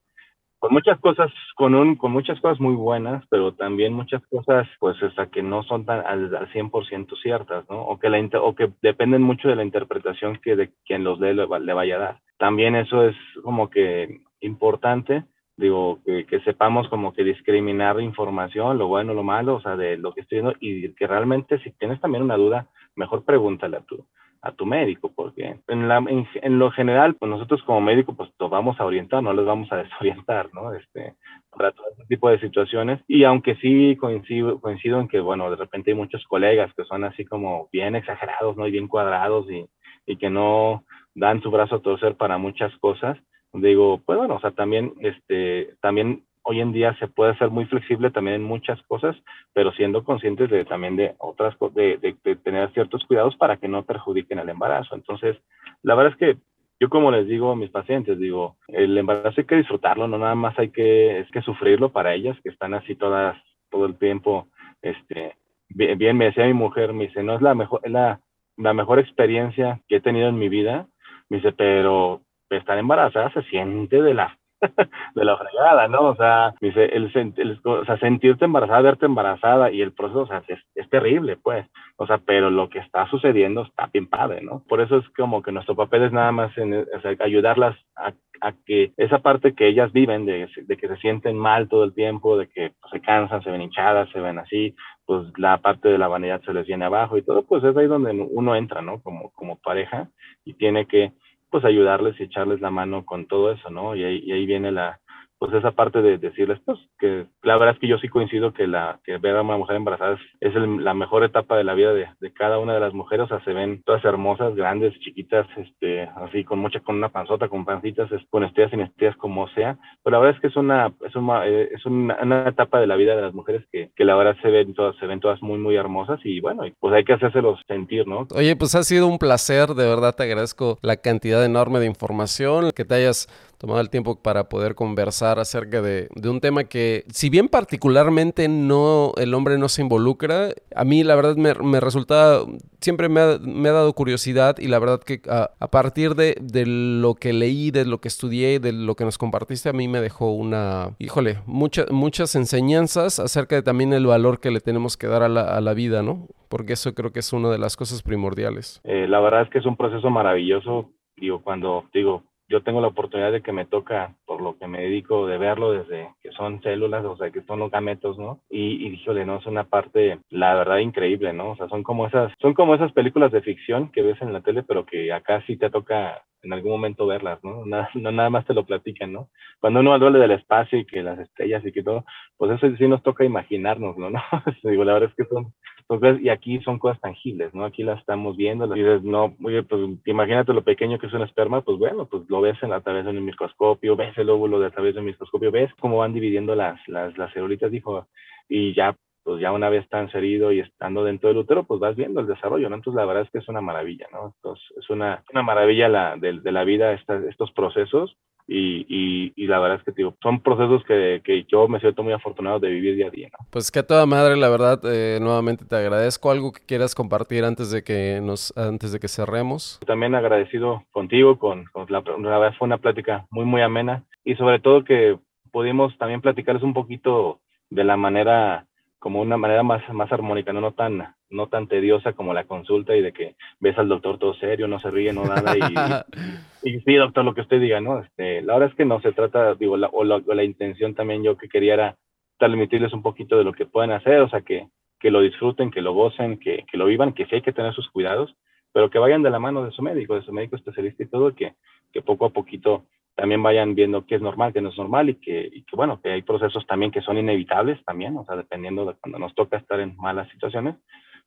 con 0.60 0.74
muchas 0.74 1.00
cosas, 1.00 1.32
con 1.56 1.76
un, 1.76 1.96
con 1.96 2.12
muchas 2.12 2.40
cosas 2.42 2.60
muy 2.60 2.76
buenas, 2.76 3.24
pero 3.30 3.54
también 3.54 3.94
muchas 3.94 4.26
cosas, 4.28 4.68
pues, 4.80 5.02
hasta 5.04 5.28
que 5.28 5.44
no 5.44 5.62
son 5.64 5.86
tan 5.86 6.00
al, 6.06 6.36
al 6.36 6.52
100% 6.52 7.16
ciertas, 7.22 7.70
¿no? 7.70 7.82
O 7.84 8.00
que, 8.00 8.10
la, 8.10 8.18
o 8.42 8.56
que 8.56 8.72
dependen 8.82 9.22
mucho 9.22 9.48
de 9.48 9.56
la 9.56 9.64
interpretación 9.64 10.40
que 10.42 10.56
de 10.56 10.72
quien 10.84 11.04
los 11.04 11.20
lee 11.20 11.36
le, 11.36 11.48
le 11.60 11.74
vaya 11.74 11.98
a 11.98 12.00
dar. 12.00 12.20
También 12.40 12.76
eso 12.76 13.04
es 13.08 13.16
como 13.44 13.70
que 13.70 14.22
importante, 14.42 15.26
digo, 15.58 16.00
que, 16.06 16.26
que, 16.26 16.40
sepamos 16.42 16.88
como 16.88 17.14
que 17.14 17.24
discriminar 17.24 18.00
información, 18.00 18.78
lo 18.78 18.88
bueno, 18.88 19.14
lo 19.14 19.24
malo, 19.24 19.56
o 19.56 19.62
sea, 19.62 19.76
de 19.76 19.98
lo 19.98 20.14
que 20.14 20.22
estoy 20.22 20.38
viendo, 20.38 20.56
y 20.60 20.94
que 20.94 21.08
realmente 21.08 21.60
si 21.60 21.72
tienes 21.72 22.00
también 22.00 22.24
una 22.24 22.38
duda, 22.38 22.68
mejor 22.96 23.26
pregúntale 23.26 23.78
a 23.78 23.82
tu, 23.82 24.06
a 24.42 24.52
tu 24.52 24.66
médico, 24.66 25.12
porque 25.14 25.60
en, 25.68 25.88
la, 25.88 25.98
en, 26.08 26.60
lo 26.60 26.72
general, 26.72 27.16
pues 27.16 27.30
nosotros 27.30 27.62
como 27.64 27.82
médico, 27.82 28.16
pues 28.16 28.30
nos 28.40 28.50
vamos 28.50 28.80
a 28.80 28.86
orientar, 28.86 29.24
no 29.24 29.34
les 29.34 29.46
vamos 29.46 29.72
a 29.72 29.78
desorientar, 29.78 30.50
¿no? 30.54 30.74
Este, 30.74 31.16
para 31.50 31.72
todo 31.72 31.88
este 31.92 32.06
tipo 32.06 32.30
de 32.30 32.40
situaciones. 32.40 33.02
Y 33.08 33.24
aunque 33.24 33.56
sí 33.56 33.96
coincido, 33.98 34.62
coincido 34.62 35.00
en 35.00 35.08
que, 35.08 35.20
bueno, 35.20 35.50
de 35.50 35.56
repente 35.56 35.92
hay 35.92 35.98
muchos 35.98 36.24
colegas 36.28 36.72
que 36.76 36.86
son 36.86 37.04
así 37.04 37.26
como 37.26 37.68
bien 37.72 37.96
exagerados, 37.96 38.56
¿no? 38.58 38.68
Y 38.68 38.72
bien 38.72 38.88
cuadrados 38.88 39.50
y, 39.50 39.66
y 40.06 40.18
que 40.18 40.30
no 40.30 40.84
dan 41.16 41.42
su 41.42 41.50
brazo 41.50 41.76
a 41.76 41.82
torcer 41.82 42.16
para 42.16 42.38
muchas 42.38 42.76
cosas, 42.78 43.18
digo, 43.54 44.02
pues 44.06 44.18
bueno, 44.18 44.36
o 44.36 44.40
sea, 44.40 44.52
también, 44.52 44.94
este, 45.00 45.76
también 45.82 46.24
hoy 46.44 46.62
en 46.62 46.72
día 46.72 46.98
se 46.98 47.08
puede 47.08 47.38
ser 47.38 47.50
muy 47.50 47.66
flexible 47.66 48.10
también 48.10 48.36
en 48.36 48.44
muchas 48.44 48.82
cosas, 48.84 49.16
pero 49.54 49.72
siendo 49.74 50.04
conscientes 50.04 50.50
de 50.50 50.64
también 50.64 50.96
de 50.96 51.14
otras 51.18 51.56
cosas, 51.58 51.76
de, 51.76 52.16
de, 52.24 52.36
tener 52.38 52.72
ciertos 52.74 53.04
cuidados 53.06 53.36
para 53.36 53.58
que 53.58 53.68
no 53.68 53.84
perjudiquen 53.84 54.40
el 54.40 54.50
embarazo. 54.50 54.96
Entonces, 54.96 55.38
la 55.84 55.96
verdad 55.96 56.14
es 56.14 56.18
que 56.18 56.38
yo 56.80 56.90
como 56.90 57.12
les 57.12 57.28
digo 57.28 57.52
a 57.52 57.56
mis 57.56 57.70
pacientes, 57.70 58.20
digo, 58.20 58.56
el 58.68 58.98
embarazo 58.98 59.42
hay 59.42 59.46
que 59.46 59.56
disfrutarlo, 59.56 60.08
no 60.08 60.18
nada 60.18 60.36
más 60.36 60.58
hay 60.60 60.70
que, 60.70 61.20
es 61.20 61.30
que 61.32 61.42
sufrirlo 61.42 61.92
para 61.92 62.14
ellas, 62.14 62.38
que 62.44 62.50
están 62.50 62.74
así 62.74 62.96
todas, 62.96 63.36
todo 63.70 63.86
el 63.86 63.98
tiempo, 63.98 64.48
este, 64.82 65.36
bien, 65.70 65.98
bien 65.98 66.16
me 66.16 66.26
decía 66.26 66.46
mi 66.46 66.54
mujer, 66.54 66.94
me 66.94 67.08
dice, 67.08 67.24
no 67.24 67.36
es 67.36 67.42
la 67.42 67.56
mejor, 67.56 67.82
es 67.84 67.92
la, 67.92 68.22
la 68.58 68.74
mejor 68.74 69.00
experiencia 69.00 69.82
que 69.88 69.98
he 69.98 70.02
tenido 70.02 70.30
en 70.30 70.38
mi 70.38 70.50
vida, 70.50 70.88
me 71.30 71.38
dice, 71.38 71.52
pero 71.52 72.22
estar 72.50 72.78
embarazada 72.78 73.32
se 73.34 73.44
siente 73.44 74.02
de 74.02 74.14
la 74.14 74.38
de 75.16 75.26
la 75.26 75.38
fregada, 75.38 75.88
¿no? 75.88 76.02
O 76.02 76.16
sea, 76.16 76.54
el, 76.62 77.12
el, 77.16 77.60
o 77.64 77.86
sea, 77.86 77.98
sentirte 78.00 78.46
embarazada, 78.46 78.82
verte 78.82 79.06
embarazada 79.06 79.72
y 79.72 79.82
el 79.82 79.94
proceso, 79.94 80.22
o 80.22 80.28
sea, 80.28 80.44
es, 80.48 80.60
es, 80.76 80.90
terrible, 80.90 81.38
pues. 81.38 81.66
O 81.98 82.08
sea, 82.08 82.20
pero 82.20 82.50
lo 82.50 82.70
que 82.70 82.80
está 82.80 83.08
sucediendo 83.10 83.64
está 83.64 83.90
bien 83.92 84.08
padre, 84.08 84.42
¿no? 84.42 84.64
Por 84.68 84.82
eso 84.82 84.98
es 84.98 85.10
como 85.10 85.42
que 85.42 85.52
nuestro 85.52 85.76
papel 85.76 86.04
es 86.04 86.12
nada 86.12 86.32
más 86.32 86.58
en, 86.58 86.74
o 86.74 87.02
sea, 87.02 87.16
ayudarlas 87.20 87.76
a, 87.96 88.14
a, 88.42 88.54
que 88.66 88.94
esa 88.98 89.20
parte 89.20 89.54
que 89.54 89.68
ellas 89.68 89.92
viven, 89.92 90.26
de, 90.26 90.48
de, 90.56 90.78
que 90.78 90.88
se 90.88 90.98
sienten 90.98 91.38
mal 91.38 91.68
todo 91.70 91.84
el 91.84 91.94
tiempo, 91.94 92.38
de 92.38 92.48
que 92.48 92.74
pues, 92.80 92.92
se 92.92 93.02
cansan, 93.02 93.44
se 93.44 93.52
ven 93.52 93.62
hinchadas, 93.62 94.10
se 94.10 94.20
ven 94.20 94.40
así, 94.40 94.76
pues 95.06 95.28
la 95.38 95.58
parte 95.58 95.90
de 95.90 95.98
la 95.98 96.08
vanidad 96.08 96.42
se 96.42 96.54
les 96.54 96.68
viene 96.68 96.86
abajo 96.86 97.18
y 97.18 97.22
todo, 97.22 97.44
pues 97.44 97.64
es 97.64 97.76
ahí 97.78 97.88
donde 97.88 98.12
uno 98.12 98.56
entra, 98.56 98.82
¿no? 98.82 99.02
Como, 99.02 99.32
como 99.32 99.58
pareja 99.58 100.10
y 100.46 100.54
tiene 100.54 100.86
que 100.86 101.14
pues 101.50 101.66
ayudarles 101.66 102.20
y 102.20 102.24
echarles 102.24 102.62
la 102.62 102.70
mano 102.70 103.06
con 103.06 103.28
todo 103.28 103.52
eso, 103.52 103.70
¿no? 103.70 103.96
Y 103.96 104.04
ahí, 104.04 104.22
y 104.26 104.32
ahí 104.32 104.46
viene 104.46 104.72
la, 104.72 105.00
pues 105.40 105.54
esa 105.54 105.72
parte 105.72 106.02
de 106.02 106.18
decirles, 106.18 106.60
pues, 106.66 106.80
que 107.00 107.26
la 107.44 107.58
verdad 107.58 107.76
es 107.76 107.80
que 107.80 107.88
yo 107.88 107.98
sí 107.98 108.08
coincido 108.08 108.54
que 108.54 108.68
la 108.68 109.00
que 109.04 109.18
ver 109.18 109.36
a 109.36 109.42
una 109.42 109.58
mujer 109.58 109.76
embarazada 109.76 110.14
es, 110.14 110.22
es 110.42 110.56
la 110.56 110.94
mejor 110.94 111.24
etapa 111.24 111.58
de 111.58 111.64
la 111.64 111.74
vida 111.74 111.94
de, 111.94 112.08
de, 112.20 112.34
cada 112.34 112.60
una 112.60 112.74
de 112.74 112.80
las 112.80 112.94
mujeres, 112.94 113.26
o 113.26 113.28
sea, 113.28 113.44
se 113.44 113.54
ven 113.54 113.82
todas 113.86 114.04
hermosas, 114.04 114.56
grandes, 114.56 114.98
chiquitas, 115.00 115.48
este, 115.58 116.04
así 116.04 116.44
con 116.44 116.60
mucha, 116.60 116.80
con 116.80 116.96
una 116.96 117.10
panzota, 117.10 117.50
con 117.50 117.66
pancitas, 117.66 118.10
con 118.30 118.44
estrellas, 118.44 118.72
sin 118.72 118.82
estrellas, 118.82 119.16
como 119.18 119.48
sea, 119.50 119.78
pero 120.04 120.16
la 120.16 120.20
verdad 120.20 120.36
es 120.36 120.42
que 120.42 120.48
es 120.48 120.56
una, 120.56 120.94
es 121.06 121.16
una, 121.16 121.46
es 121.46 121.86
una, 121.86 122.18
una, 122.22 122.48
etapa 122.48 122.80
de 122.80 122.88
la 122.88 122.96
vida 122.96 123.16
de 123.16 123.22
las 123.22 123.34
mujeres 123.34 123.64
que, 123.72 123.92
que 123.96 124.06
la 124.06 124.16
verdad 124.16 124.36
se 124.42 124.50
ven 124.50 124.74
todas, 124.74 124.96
se 124.98 125.06
ven 125.06 125.20
todas 125.20 125.42
muy, 125.42 125.58
muy 125.60 125.76
hermosas. 125.76 126.20
Y 126.24 126.40
bueno, 126.40 126.64
pues 126.80 126.94
hay 126.94 127.04
que 127.04 127.14
hacérselos 127.14 127.60
sentir, 127.68 128.08
¿no? 128.08 128.28
Oye, 128.36 128.56
pues 128.56 128.76
ha 128.76 128.84
sido 128.84 129.08
un 129.08 129.18
placer, 129.18 129.70
de 129.70 129.88
verdad 129.88 130.16
te 130.16 130.24
agradezco 130.24 130.78
la 130.82 130.98
cantidad 130.98 131.44
enorme 131.44 131.80
de 131.80 131.86
información, 131.86 132.72
que 132.76 132.86
te 132.86 132.96
hayas 132.96 133.28
tomado 133.58 133.82
el 133.82 133.90
tiempo 133.90 134.22
para 134.22 134.50
poder 134.50 134.76
conversar 134.76 135.40
acerca 135.40 135.82
de, 135.82 136.10
un 136.24 136.40
tema 136.40 136.66
que, 136.66 137.04
si 137.10 137.30
bien 137.30 137.48
particularmente 137.48 138.48
no 138.48 139.14
el 139.18 139.34
hombre 139.34 139.58
no 139.58 139.70
se 139.70 139.82
involucra, 139.82 140.50
a 140.76 140.84
mí 140.84 141.04
la 141.04 141.16
verdad 141.16 141.36
me, 141.36 141.54
me 141.56 141.80
resulta, 141.80 142.42
siempre 142.80 143.10
me 143.10 143.22
ha, 143.22 143.38
me 143.42 143.70
ha, 143.70 143.74
dado 143.74 143.94
curiosidad 143.94 144.58
y 144.60 144.68
la 144.68 144.80
verdad 144.80 145.02
que 145.02 145.22
a, 145.30 145.52
a, 145.60 145.68
partir 145.70 146.16
de, 146.16 146.36
de 146.40 146.66
lo 146.66 147.16
que 147.16 147.34
leí, 147.34 147.72
de 147.72 147.86
lo 147.86 148.00
que 148.00 148.08
estudié, 148.08 148.60
de 148.60 148.74
lo 148.74 148.96
que 148.96 149.06
nos 149.06 149.18
compartiste, 149.18 149.70
a 149.70 149.74
mí 149.74 149.88
me 149.88 150.02
dejó 150.02 150.32
una, 150.32 150.92
híjole, 151.00 151.40
mucha, 151.46 151.86
muchas 151.90 152.36
enseñanzas 152.36 153.20
acerca 153.20 153.56
de 153.56 153.64
también 153.64 153.94
el 153.94 154.06
valor 154.06 154.40
que 154.40 154.52
le 154.52 154.60
tenemos 154.60 154.98
que 154.98 155.08
dar 155.08 155.24
a 155.24 155.30
la, 155.30 155.42
a 155.42 155.62
la 155.62 155.74
vida, 155.74 156.04
¿no? 156.04 156.28
Porque 156.50 156.74
eso 156.74 156.94
creo 156.94 157.12
que 157.12 157.20
es 157.20 157.34
una 157.34 157.50
de 157.50 157.58
las 157.58 157.76
cosas 157.76 158.04
primordiales. 158.04 158.82
Eh, 158.84 159.08
la 159.08 159.20
verdad 159.20 159.42
es 159.42 159.50
que 159.50 159.58
es 159.58 159.66
un 159.66 159.76
proceso 159.76 160.10
maravilloso, 160.10 160.92
digo, 161.18 161.42
cuando 161.42 161.86
digo, 161.94 162.24
yo 162.50 162.64
tengo 162.64 162.82
la 162.82 162.88
oportunidad 162.88 163.32
de 163.32 163.42
que 163.42 163.52
me 163.52 163.66
toca, 163.66 164.16
por 164.26 164.42
lo 164.42 164.58
que 164.58 164.68
me 164.68 164.82
dedico, 164.82 165.28
de 165.28 165.38
verlo 165.38 165.72
desde 165.72 166.10
que 166.22 166.32
son 166.32 166.62
células, 166.62 167.04
o 167.06 167.18
sea, 167.18 167.32
que 167.32 167.42
son 167.44 167.60
los 167.60 167.72
gametos, 167.72 168.18
¿no? 168.18 168.42
Y, 168.50 168.86
y 168.86 168.90
díjole, 168.90 169.26
no, 169.26 169.38
es 169.38 169.46
una 169.46 169.66
parte, 169.66 170.20
la 170.30 170.56
verdad, 170.56 170.78
increíble, 170.78 171.34
¿no? 171.34 171.52
O 171.52 171.56
sea, 171.56 171.68
son 171.68 171.84
como 171.84 172.08
esas, 172.08 172.32
son 172.40 172.54
como 172.54 172.76
esas 172.76 172.92
películas 172.94 173.32
de 173.32 173.42
ficción 173.42 173.92
que 173.92 174.02
ves 174.02 174.22
en 174.22 174.34
la 174.34 174.42
tele, 174.42 174.64
pero 174.64 174.86
que 174.86 175.12
acá 175.12 175.44
sí 175.46 175.58
te 175.58 175.70
toca 175.70 176.24
en 176.44 176.54
algún 176.54 176.72
momento 176.72 177.06
verlas, 177.06 177.44
¿no? 177.44 177.66
Nada, 177.66 177.90
no 177.96 178.12
nada 178.12 178.30
más 178.30 178.46
te 178.46 178.54
lo 178.54 178.66
platican, 178.66 179.12
¿no? 179.12 179.30
Cuando 179.60 179.80
uno 179.82 179.98
duele 180.00 180.20
del 180.20 180.32
espacio 180.32 180.80
y 180.80 180.86
que 180.86 181.04
las 181.04 181.20
estrellas 181.20 181.66
y 181.66 181.72
que 181.72 181.84
todo, 181.84 182.06
pues 182.38 182.52
eso 182.52 182.76
sí 182.78 182.88
nos 182.88 183.04
toca 183.04 183.26
imaginárnoslo, 183.26 184.10
¿no? 184.10 184.22
Digo, 184.64 184.84
la 184.84 184.94
verdad 184.94 185.10
es 185.10 185.16
que 185.16 185.34
son, 185.34 185.54
pues, 185.88 186.22
y 186.22 186.30
aquí 186.30 186.60
son 186.62 186.80
cosas 186.80 187.00
tangibles, 187.00 187.54
¿no? 187.54 187.64
Aquí 187.64 187.84
las 187.84 188.00
estamos 188.00 188.36
viendo, 188.36 188.66
y 188.76 188.80
dices, 188.80 189.04
no, 189.04 189.36
oye, 189.44 189.64
pues 189.64 189.82
imagínate 190.06 190.54
lo 190.54 190.64
pequeño 190.64 191.00
que 191.00 191.08
es 191.08 191.14
un 191.14 191.22
esperma, 191.22 191.62
pues 191.62 191.78
bueno, 191.78 192.06
pues 192.06 192.24
lo 192.30 192.42
ves 192.42 192.62
en, 192.62 192.74
a 192.74 192.82
través 192.82 193.06
de 193.06 193.12
un 193.12 193.24
microscopio, 193.24 193.96
ves 193.96 194.18
el 194.18 194.30
óvulo 194.30 194.60
de 194.60 194.68
a 194.68 194.72
través 194.72 194.94
de 194.94 195.00
un 195.00 195.08
microscopio, 195.08 195.50
ves 195.52 195.72
cómo 195.80 195.98
van 195.98 196.14
dividiendo 196.14 196.56
las, 196.56 196.80
las, 196.88 197.18
las 197.18 197.32
celulitas, 197.34 197.72
dijo, 197.72 198.08
y 198.50 198.74
ya 198.74 198.96
pues 199.24 199.42
ya 199.42 199.52
una 199.52 199.68
vez 199.70 199.84
está 199.84 200.02
inserido 200.02 200.54
y 200.54 200.62
estando 200.62 201.04
dentro 201.04 201.28
del 201.28 201.40
útero, 201.40 201.66
pues 201.66 201.82
vas 201.82 201.98
viendo 201.98 202.22
el 202.22 202.28
desarrollo, 202.28 202.70
¿no? 202.70 202.78
Entonces 202.78 202.96
la 202.96 203.06
verdad 203.06 203.24
es 203.24 203.30
que 203.30 203.40
es 203.40 203.50
una 203.50 203.60
maravilla, 203.60 204.08
¿no? 204.10 204.34
Entonces 204.38 204.66
es 204.78 204.90
una, 204.90 205.22
una 205.34 205.44
maravilla 205.44 205.90
la, 205.90 206.16
de, 206.16 206.40
de 206.40 206.52
la 206.54 206.64
vida 206.64 206.94
estos 206.94 207.52
procesos 207.52 208.16
y, 208.48 208.86
y, 208.88 209.34
y, 209.36 209.48
la 209.48 209.60
verdad 209.60 209.80
es 209.80 209.84
que 209.84 209.92
digo, 209.92 210.16
son 210.24 210.42
procesos 210.42 210.82
que, 210.86 211.22
que, 211.24 211.44
yo 211.52 211.68
me 211.68 211.82
siento 211.82 212.02
muy 212.02 212.14
afortunado 212.14 212.60
de 212.60 212.70
vivir 212.70 212.96
día 212.96 213.08
a 213.08 213.10
día. 213.10 213.28
¿no? 213.32 213.46
Pues 213.50 213.72
que 213.72 213.80
a 213.80 213.88
toda 213.88 214.06
madre, 214.06 214.38
la 214.38 214.48
verdad, 214.48 214.80
eh, 214.86 215.20
nuevamente 215.22 215.66
te 215.66 215.76
agradezco. 215.76 216.32
¿Algo 216.32 216.54
que 216.54 216.66
quieras 216.66 216.96
compartir 216.96 217.44
antes 217.44 217.72
de 217.72 217.84
que 217.84 218.22
nos 218.24 218.56
antes 218.58 218.94
de 218.94 219.00
que 219.00 219.10
cerremos? 219.10 219.80
También 219.86 220.16
agradecido 220.16 220.84
contigo, 220.92 221.38
con, 221.38 221.66
con 221.66 221.88
la, 221.90 222.02
la 222.02 222.40
verdad 222.40 222.56
fue 222.58 222.68
una 222.68 222.78
plática 222.78 223.26
muy, 223.32 223.44
muy 223.44 223.62
amena 223.62 224.06
y 224.24 224.36
sobre 224.36 224.60
todo 224.60 224.86
que 224.86 225.18
pudimos 225.52 225.98
también 225.98 226.22
platicarles 226.22 226.64
un 226.64 226.74
poquito 226.74 227.42
de 227.70 227.84
la 227.84 227.98
manera 227.98 228.66
como 229.00 229.22
una 229.22 229.38
manera 229.38 229.64
más, 229.64 229.82
más 229.94 230.12
armónica, 230.12 230.54
¿no? 230.54 230.62
no 230.62 230.72
tan 230.72 231.16
no 231.30 231.48
tan 231.48 231.68
tediosa 231.68 232.14
como 232.14 232.34
la 232.34 232.46
consulta 232.46 232.96
y 232.96 233.02
de 233.02 233.12
que 233.12 233.36
ves 233.60 233.78
al 233.78 233.90
doctor 233.90 234.18
todo 234.18 234.34
serio, 234.36 234.68
no 234.68 234.80
se 234.80 234.90
ríe, 234.90 235.12
no 235.12 235.26
nada 235.26 235.56
y, 235.58 235.62
y, 236.68 236.82
sí, 236.82 236.96
doctor, 236.96 237.26
lo 237.26 237.34
que 237.34 237.42
usted 237.42 237.60
diga, 237.60 237.82
¿no? 237.82 238.00
Este, 238.00 238.42
la 238.42 238.54
verdad 238.54 238.70
es 238.70 238.76
que 238.76 238.86
no 238.86 239.02
se 239.02 239.12
trata, 239.12 239.56
digo, 239.56 239.78
la, 239.78 239.88
o 239.88 240.04
la 240.04 240.44
intención 240.44 240.96
también 240.96 241.24
yo 241.24 241.38
que 241.38 241.50
quería 241.50 241.74
era 241.74 241.98
transmitirles 242.38 242.94
un 242.94 243.02
poquito 243.02 243.38
de 243.38 243.44
lo 243.44 243.54
que 243.54 243.66
pueden 243.66 243.92
hacer, 243.92 244.20
o 244.20 244.30
sea, 244.30 244.42
que, 244.42 244.68
que 245.00 245.12
lo 245.12 245.22
disfruten, 245.22 245.72
que 245.72 245.82
lo 245.82 245.94
gocen, 245.94 246.38
que, 246.38 246.66
que 246.70 246.78
lo 246.78 246.86
vivan, 246.86 247.14
que 247.14 247.26
sí 247.26 247.36
hay 247.36 247.42
que 247.42 247.54
tener 247.54 247.74
sus 247.74 247.90
cuidados, 247.90 248.36
pero 248.72 248.90
que 248.90 249.00
vayan 249.00 249.24
de 249.24 249.30
la 249.30 249.40
mano 249.40 249.64
de 249.64 249.72
su 249.72 249.82
médico, 249.82 250.16
de 250.16 250.22
su 250.22 250.32
médico 250.32 250.56
especialista 250.56 251.04
y 251.04 251.08
todo, 251.08 251.34
que, 251.34 251.56
que 251.92 252.02
poco 252.02 252.26
a 252.26 252.30
poquito 252.30 252.86
también 253.16 253.42
vayan 253.42 253.74
viendo 253.74 254.06
qué 254.06 254.16
es 254.16 254.22
normal, 254.22 254.54
qué 254.54 254.62
no 254.62 254.70
es 254.70 254.78
normal 254.78 255.10
y 255.10 255.16
que, 255.16 255.50
y 255.52 255.64
que, 255.64 255.76
bueno, 255.76 256.00
que 256.02 256.12
hay 256.12 256.22
procesos 256.22 256.66
también 256.68 256.92
que 256.92 257.02
son 257.02 257.18
inevitables 257.18 257.84
también, 257.84 258.16
o 258.16 258.24
sea, 258.26 258.36
dependiendo 258.36 258.86
de 258.86 258.94
cuando 259.02 259.18
nos 259.18 259.34
toca 259.34 259.58
estar 259.58 259.80
en 259.80 259.98
malas 259.98 260.30
situaciones, 260.30 260.76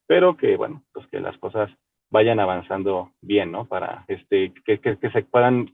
pero 0.07 0.37
que, 0.37 0.57
bueno, 0.57 0.85
pues 0.93 1.07
que 1.09 1.19
las 1.19 1.37
cosas 1.39 1.71
vayan 2.11 2.41
avanzando 2.41 3.13
bien, 3.21 3.53
¿no? 3.53 3.67
Para 3.67 4.05
este, 4.09 4.53
que, 4.65 4.79
que, 4.79 4.99
que 4.99 5.11
se 5.11 5.23
puedan, 5.23 5.71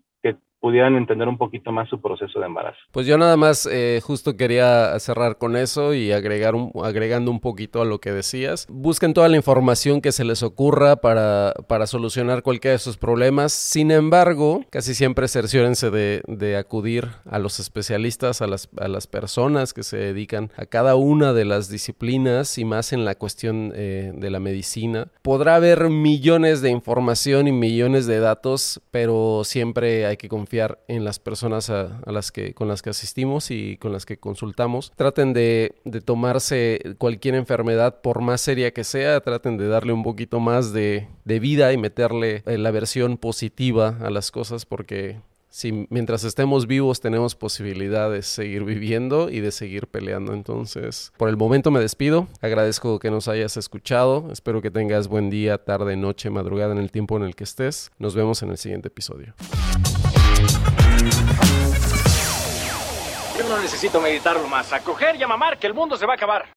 pudieran 0.60 0.96
entender 0.96 1.28
un 1.28 1.38
poquito 1.38 1.70
más 1.72 1.88
su 1.88 2.00
proceso 2.00 2.40
de 2.40 2.46
embarazo. 2.46 2.78
Pues 2.90 3.06
yo 3.06 3.18
nada 3.18 3.36
más 3.36 3.68
eh, 3.70 4.00
justo 4.02 4.36
quería 4.36 4.98
cerrar 4.98 5.38
con 5.38 5.56
eso 5.56 5.94
y 5.94 6.12
agregar 6.12 6.54
un, 6.54 6.72
agregando 6.82 7.30
un 7.30 7.40
poquito 7.40 7.82
a 7.82 7.84
lo 7.84 8.00
que 8.00 8.12
decías. 8.12 8.66
Busquen 8.70 9.14
toda 9.14 9.28
la 9.28 9.36
información 9.36 10.00
que 10.00 10.12
se 10.12 10.24
les 10.24 10.42
ocurra 10.42 10.96
para, 10.96 11.54
para 11.68 11.86
solucionar 11.86 12.42
cualquiera 12.42 12.72
de 12.72 12.78
sus 12.78 12.96
problemas. 12.96 13.52
Sin 13.52 13.90
embargo, 13.90 14.64
casi 14.70 14.94
siempre 14.94 15.28
cerciórense 15.28 15.90
de, 15.90 16.22
de 16.26 16.56
acudir 16.56 17.08
a 17.26 17.38
los 17.38 17.60
especialistas, 17.60 18.42
a 18.42 18.46
las, 18.46 18.68
a 18.78 18.88
las 18.88 19.06
personas 19.06 19.74
que 19.74 19.82
se 19.82 19.98
dedican 19.98 20.50
a 20.56 20.66
cada 20.66 20.96
una 20.96 21.32
de 21.32 21.44
las 21.44 21.68
disciplinas 21.68 22.58
y 22.58 22.64
más 22.64 22.92
en 22.92 23.04
la 23.04 23.14
cuestión 23.14 23.72
eh, 23.74 24.12
de 24.14 24.30
la 24.30 24.40
medicina. 24.40 25.08
Podrá 25.22 25.56
haber 25.56 25.90
millones 25.90 26.62
de 26.62 26.70
información 26.70 27.46
y 27.46 27.52
millones 27.52 28.07
de 28.07 28.20
datos, 28.20 28.80
pero 28.90 29.42
siempre 29.44 30.07
hay 30.07 30.16
que 30.16 30.28
confiar 30.28 30.45
en 30.88 31.05
las 31.05 31.18
personas 31.18 31.70
a, 31.70 32.01
las 32.07 32.32
que, 32.32 32.55
con 32.55 32.68
las 32.68 32.82
que 32.82 32.90
asistimos 32.90 33.51
y 33.51 33.76
con 33.76 33.92
las 33.92 34.07
que 34.07 34.18
consultamos. 34.18 34.92
Traten 34.97 35.32
de, 35.32 35.74
de 35.84 36.01
tomarse 36.01 36.80
cualquier 36.99 37.34
enfermedad, 37.34 38.01
por 38.01 38.20
más 38.20 38.40
seria 38.40 38.72
que 38.72 38.84
sea, 38.84 39.20
traten 39.20 39.57
de 39.57 39.68
darle 39.68 39.92
un 39.92 40.03
poquito 40.03 40.40
más 40.40 40.72
de, 40.72 41.09
de 41.24 41.40
vida 41.40 41.72
y 41.72 41.76
meterle 41.76 42.42
eh, 42.47 42.59
la 42.59 42.70
versión 42.70 43.18
positiva 43.18 43.99
a 44.01 44.11
las 44.11 44.30
cosas 44.30 44.64
porque 44.64 45.18
si 45.57 45.86
mientras 45.88 46.22
estemos 46.24 46.66
vivos 46.66 47.01
tenemos 47.01 47.34
posibilidad 47.34 48.11
de 48.11 48.20
seguir 48.20 48.64
viviendo 48.64 49.30
y 49.30 49.40
de 49.40 49.51
seguir 49.51 49.86
peleando. 49.86 50.34
Entonces, 50.34 51.14
por 51.16 51.30
el 51.30 51.38
momento 51.38 51.70
me 51.70 51.80
despido. 51.80 52.28
Agradezco 52.42 52.99
que 52.99 53.11
nos 53.11 53.26
hayas 53.26 53.57
escuchado. 53.57 54.28
Espero 54.30 54.61
que 54.61 54.70
tengas 54.70 55.09
buen 55.09 55.30
día, 55.30 55.57
tarde, 55.57 55.97
noche, 55.97 56.28
madrugada 56.28 56.72
en 56.72 56.78
el 56.78 56.90
tiempo 56.90 57.16
en 57.16 57.22
el 57.22 57.34
que 57.34 57.44
estés. 57.44 57.90
Nos 57.99 58.14
vemos 58.14 58.42
en 58.42 58.51
el 58.51 58.59
siguiente 58.59 58.88
episodio. 58.88 59.34
Necesito 63.77 64.01
meditarlo 64.01 64.49
más. 64.49 64.72
A 64.72 64.81
coger 64.81 65.16
y 65.16 65.22
a 65.22 65.29
mamar 65.29 65.59
que 65.59 65.66
el 65.66 65.74
mundo 65.74 65.99
se 65.99 66.07
va 66.07 66.14
a 66.14 66.16
acabar. 66.16 66.43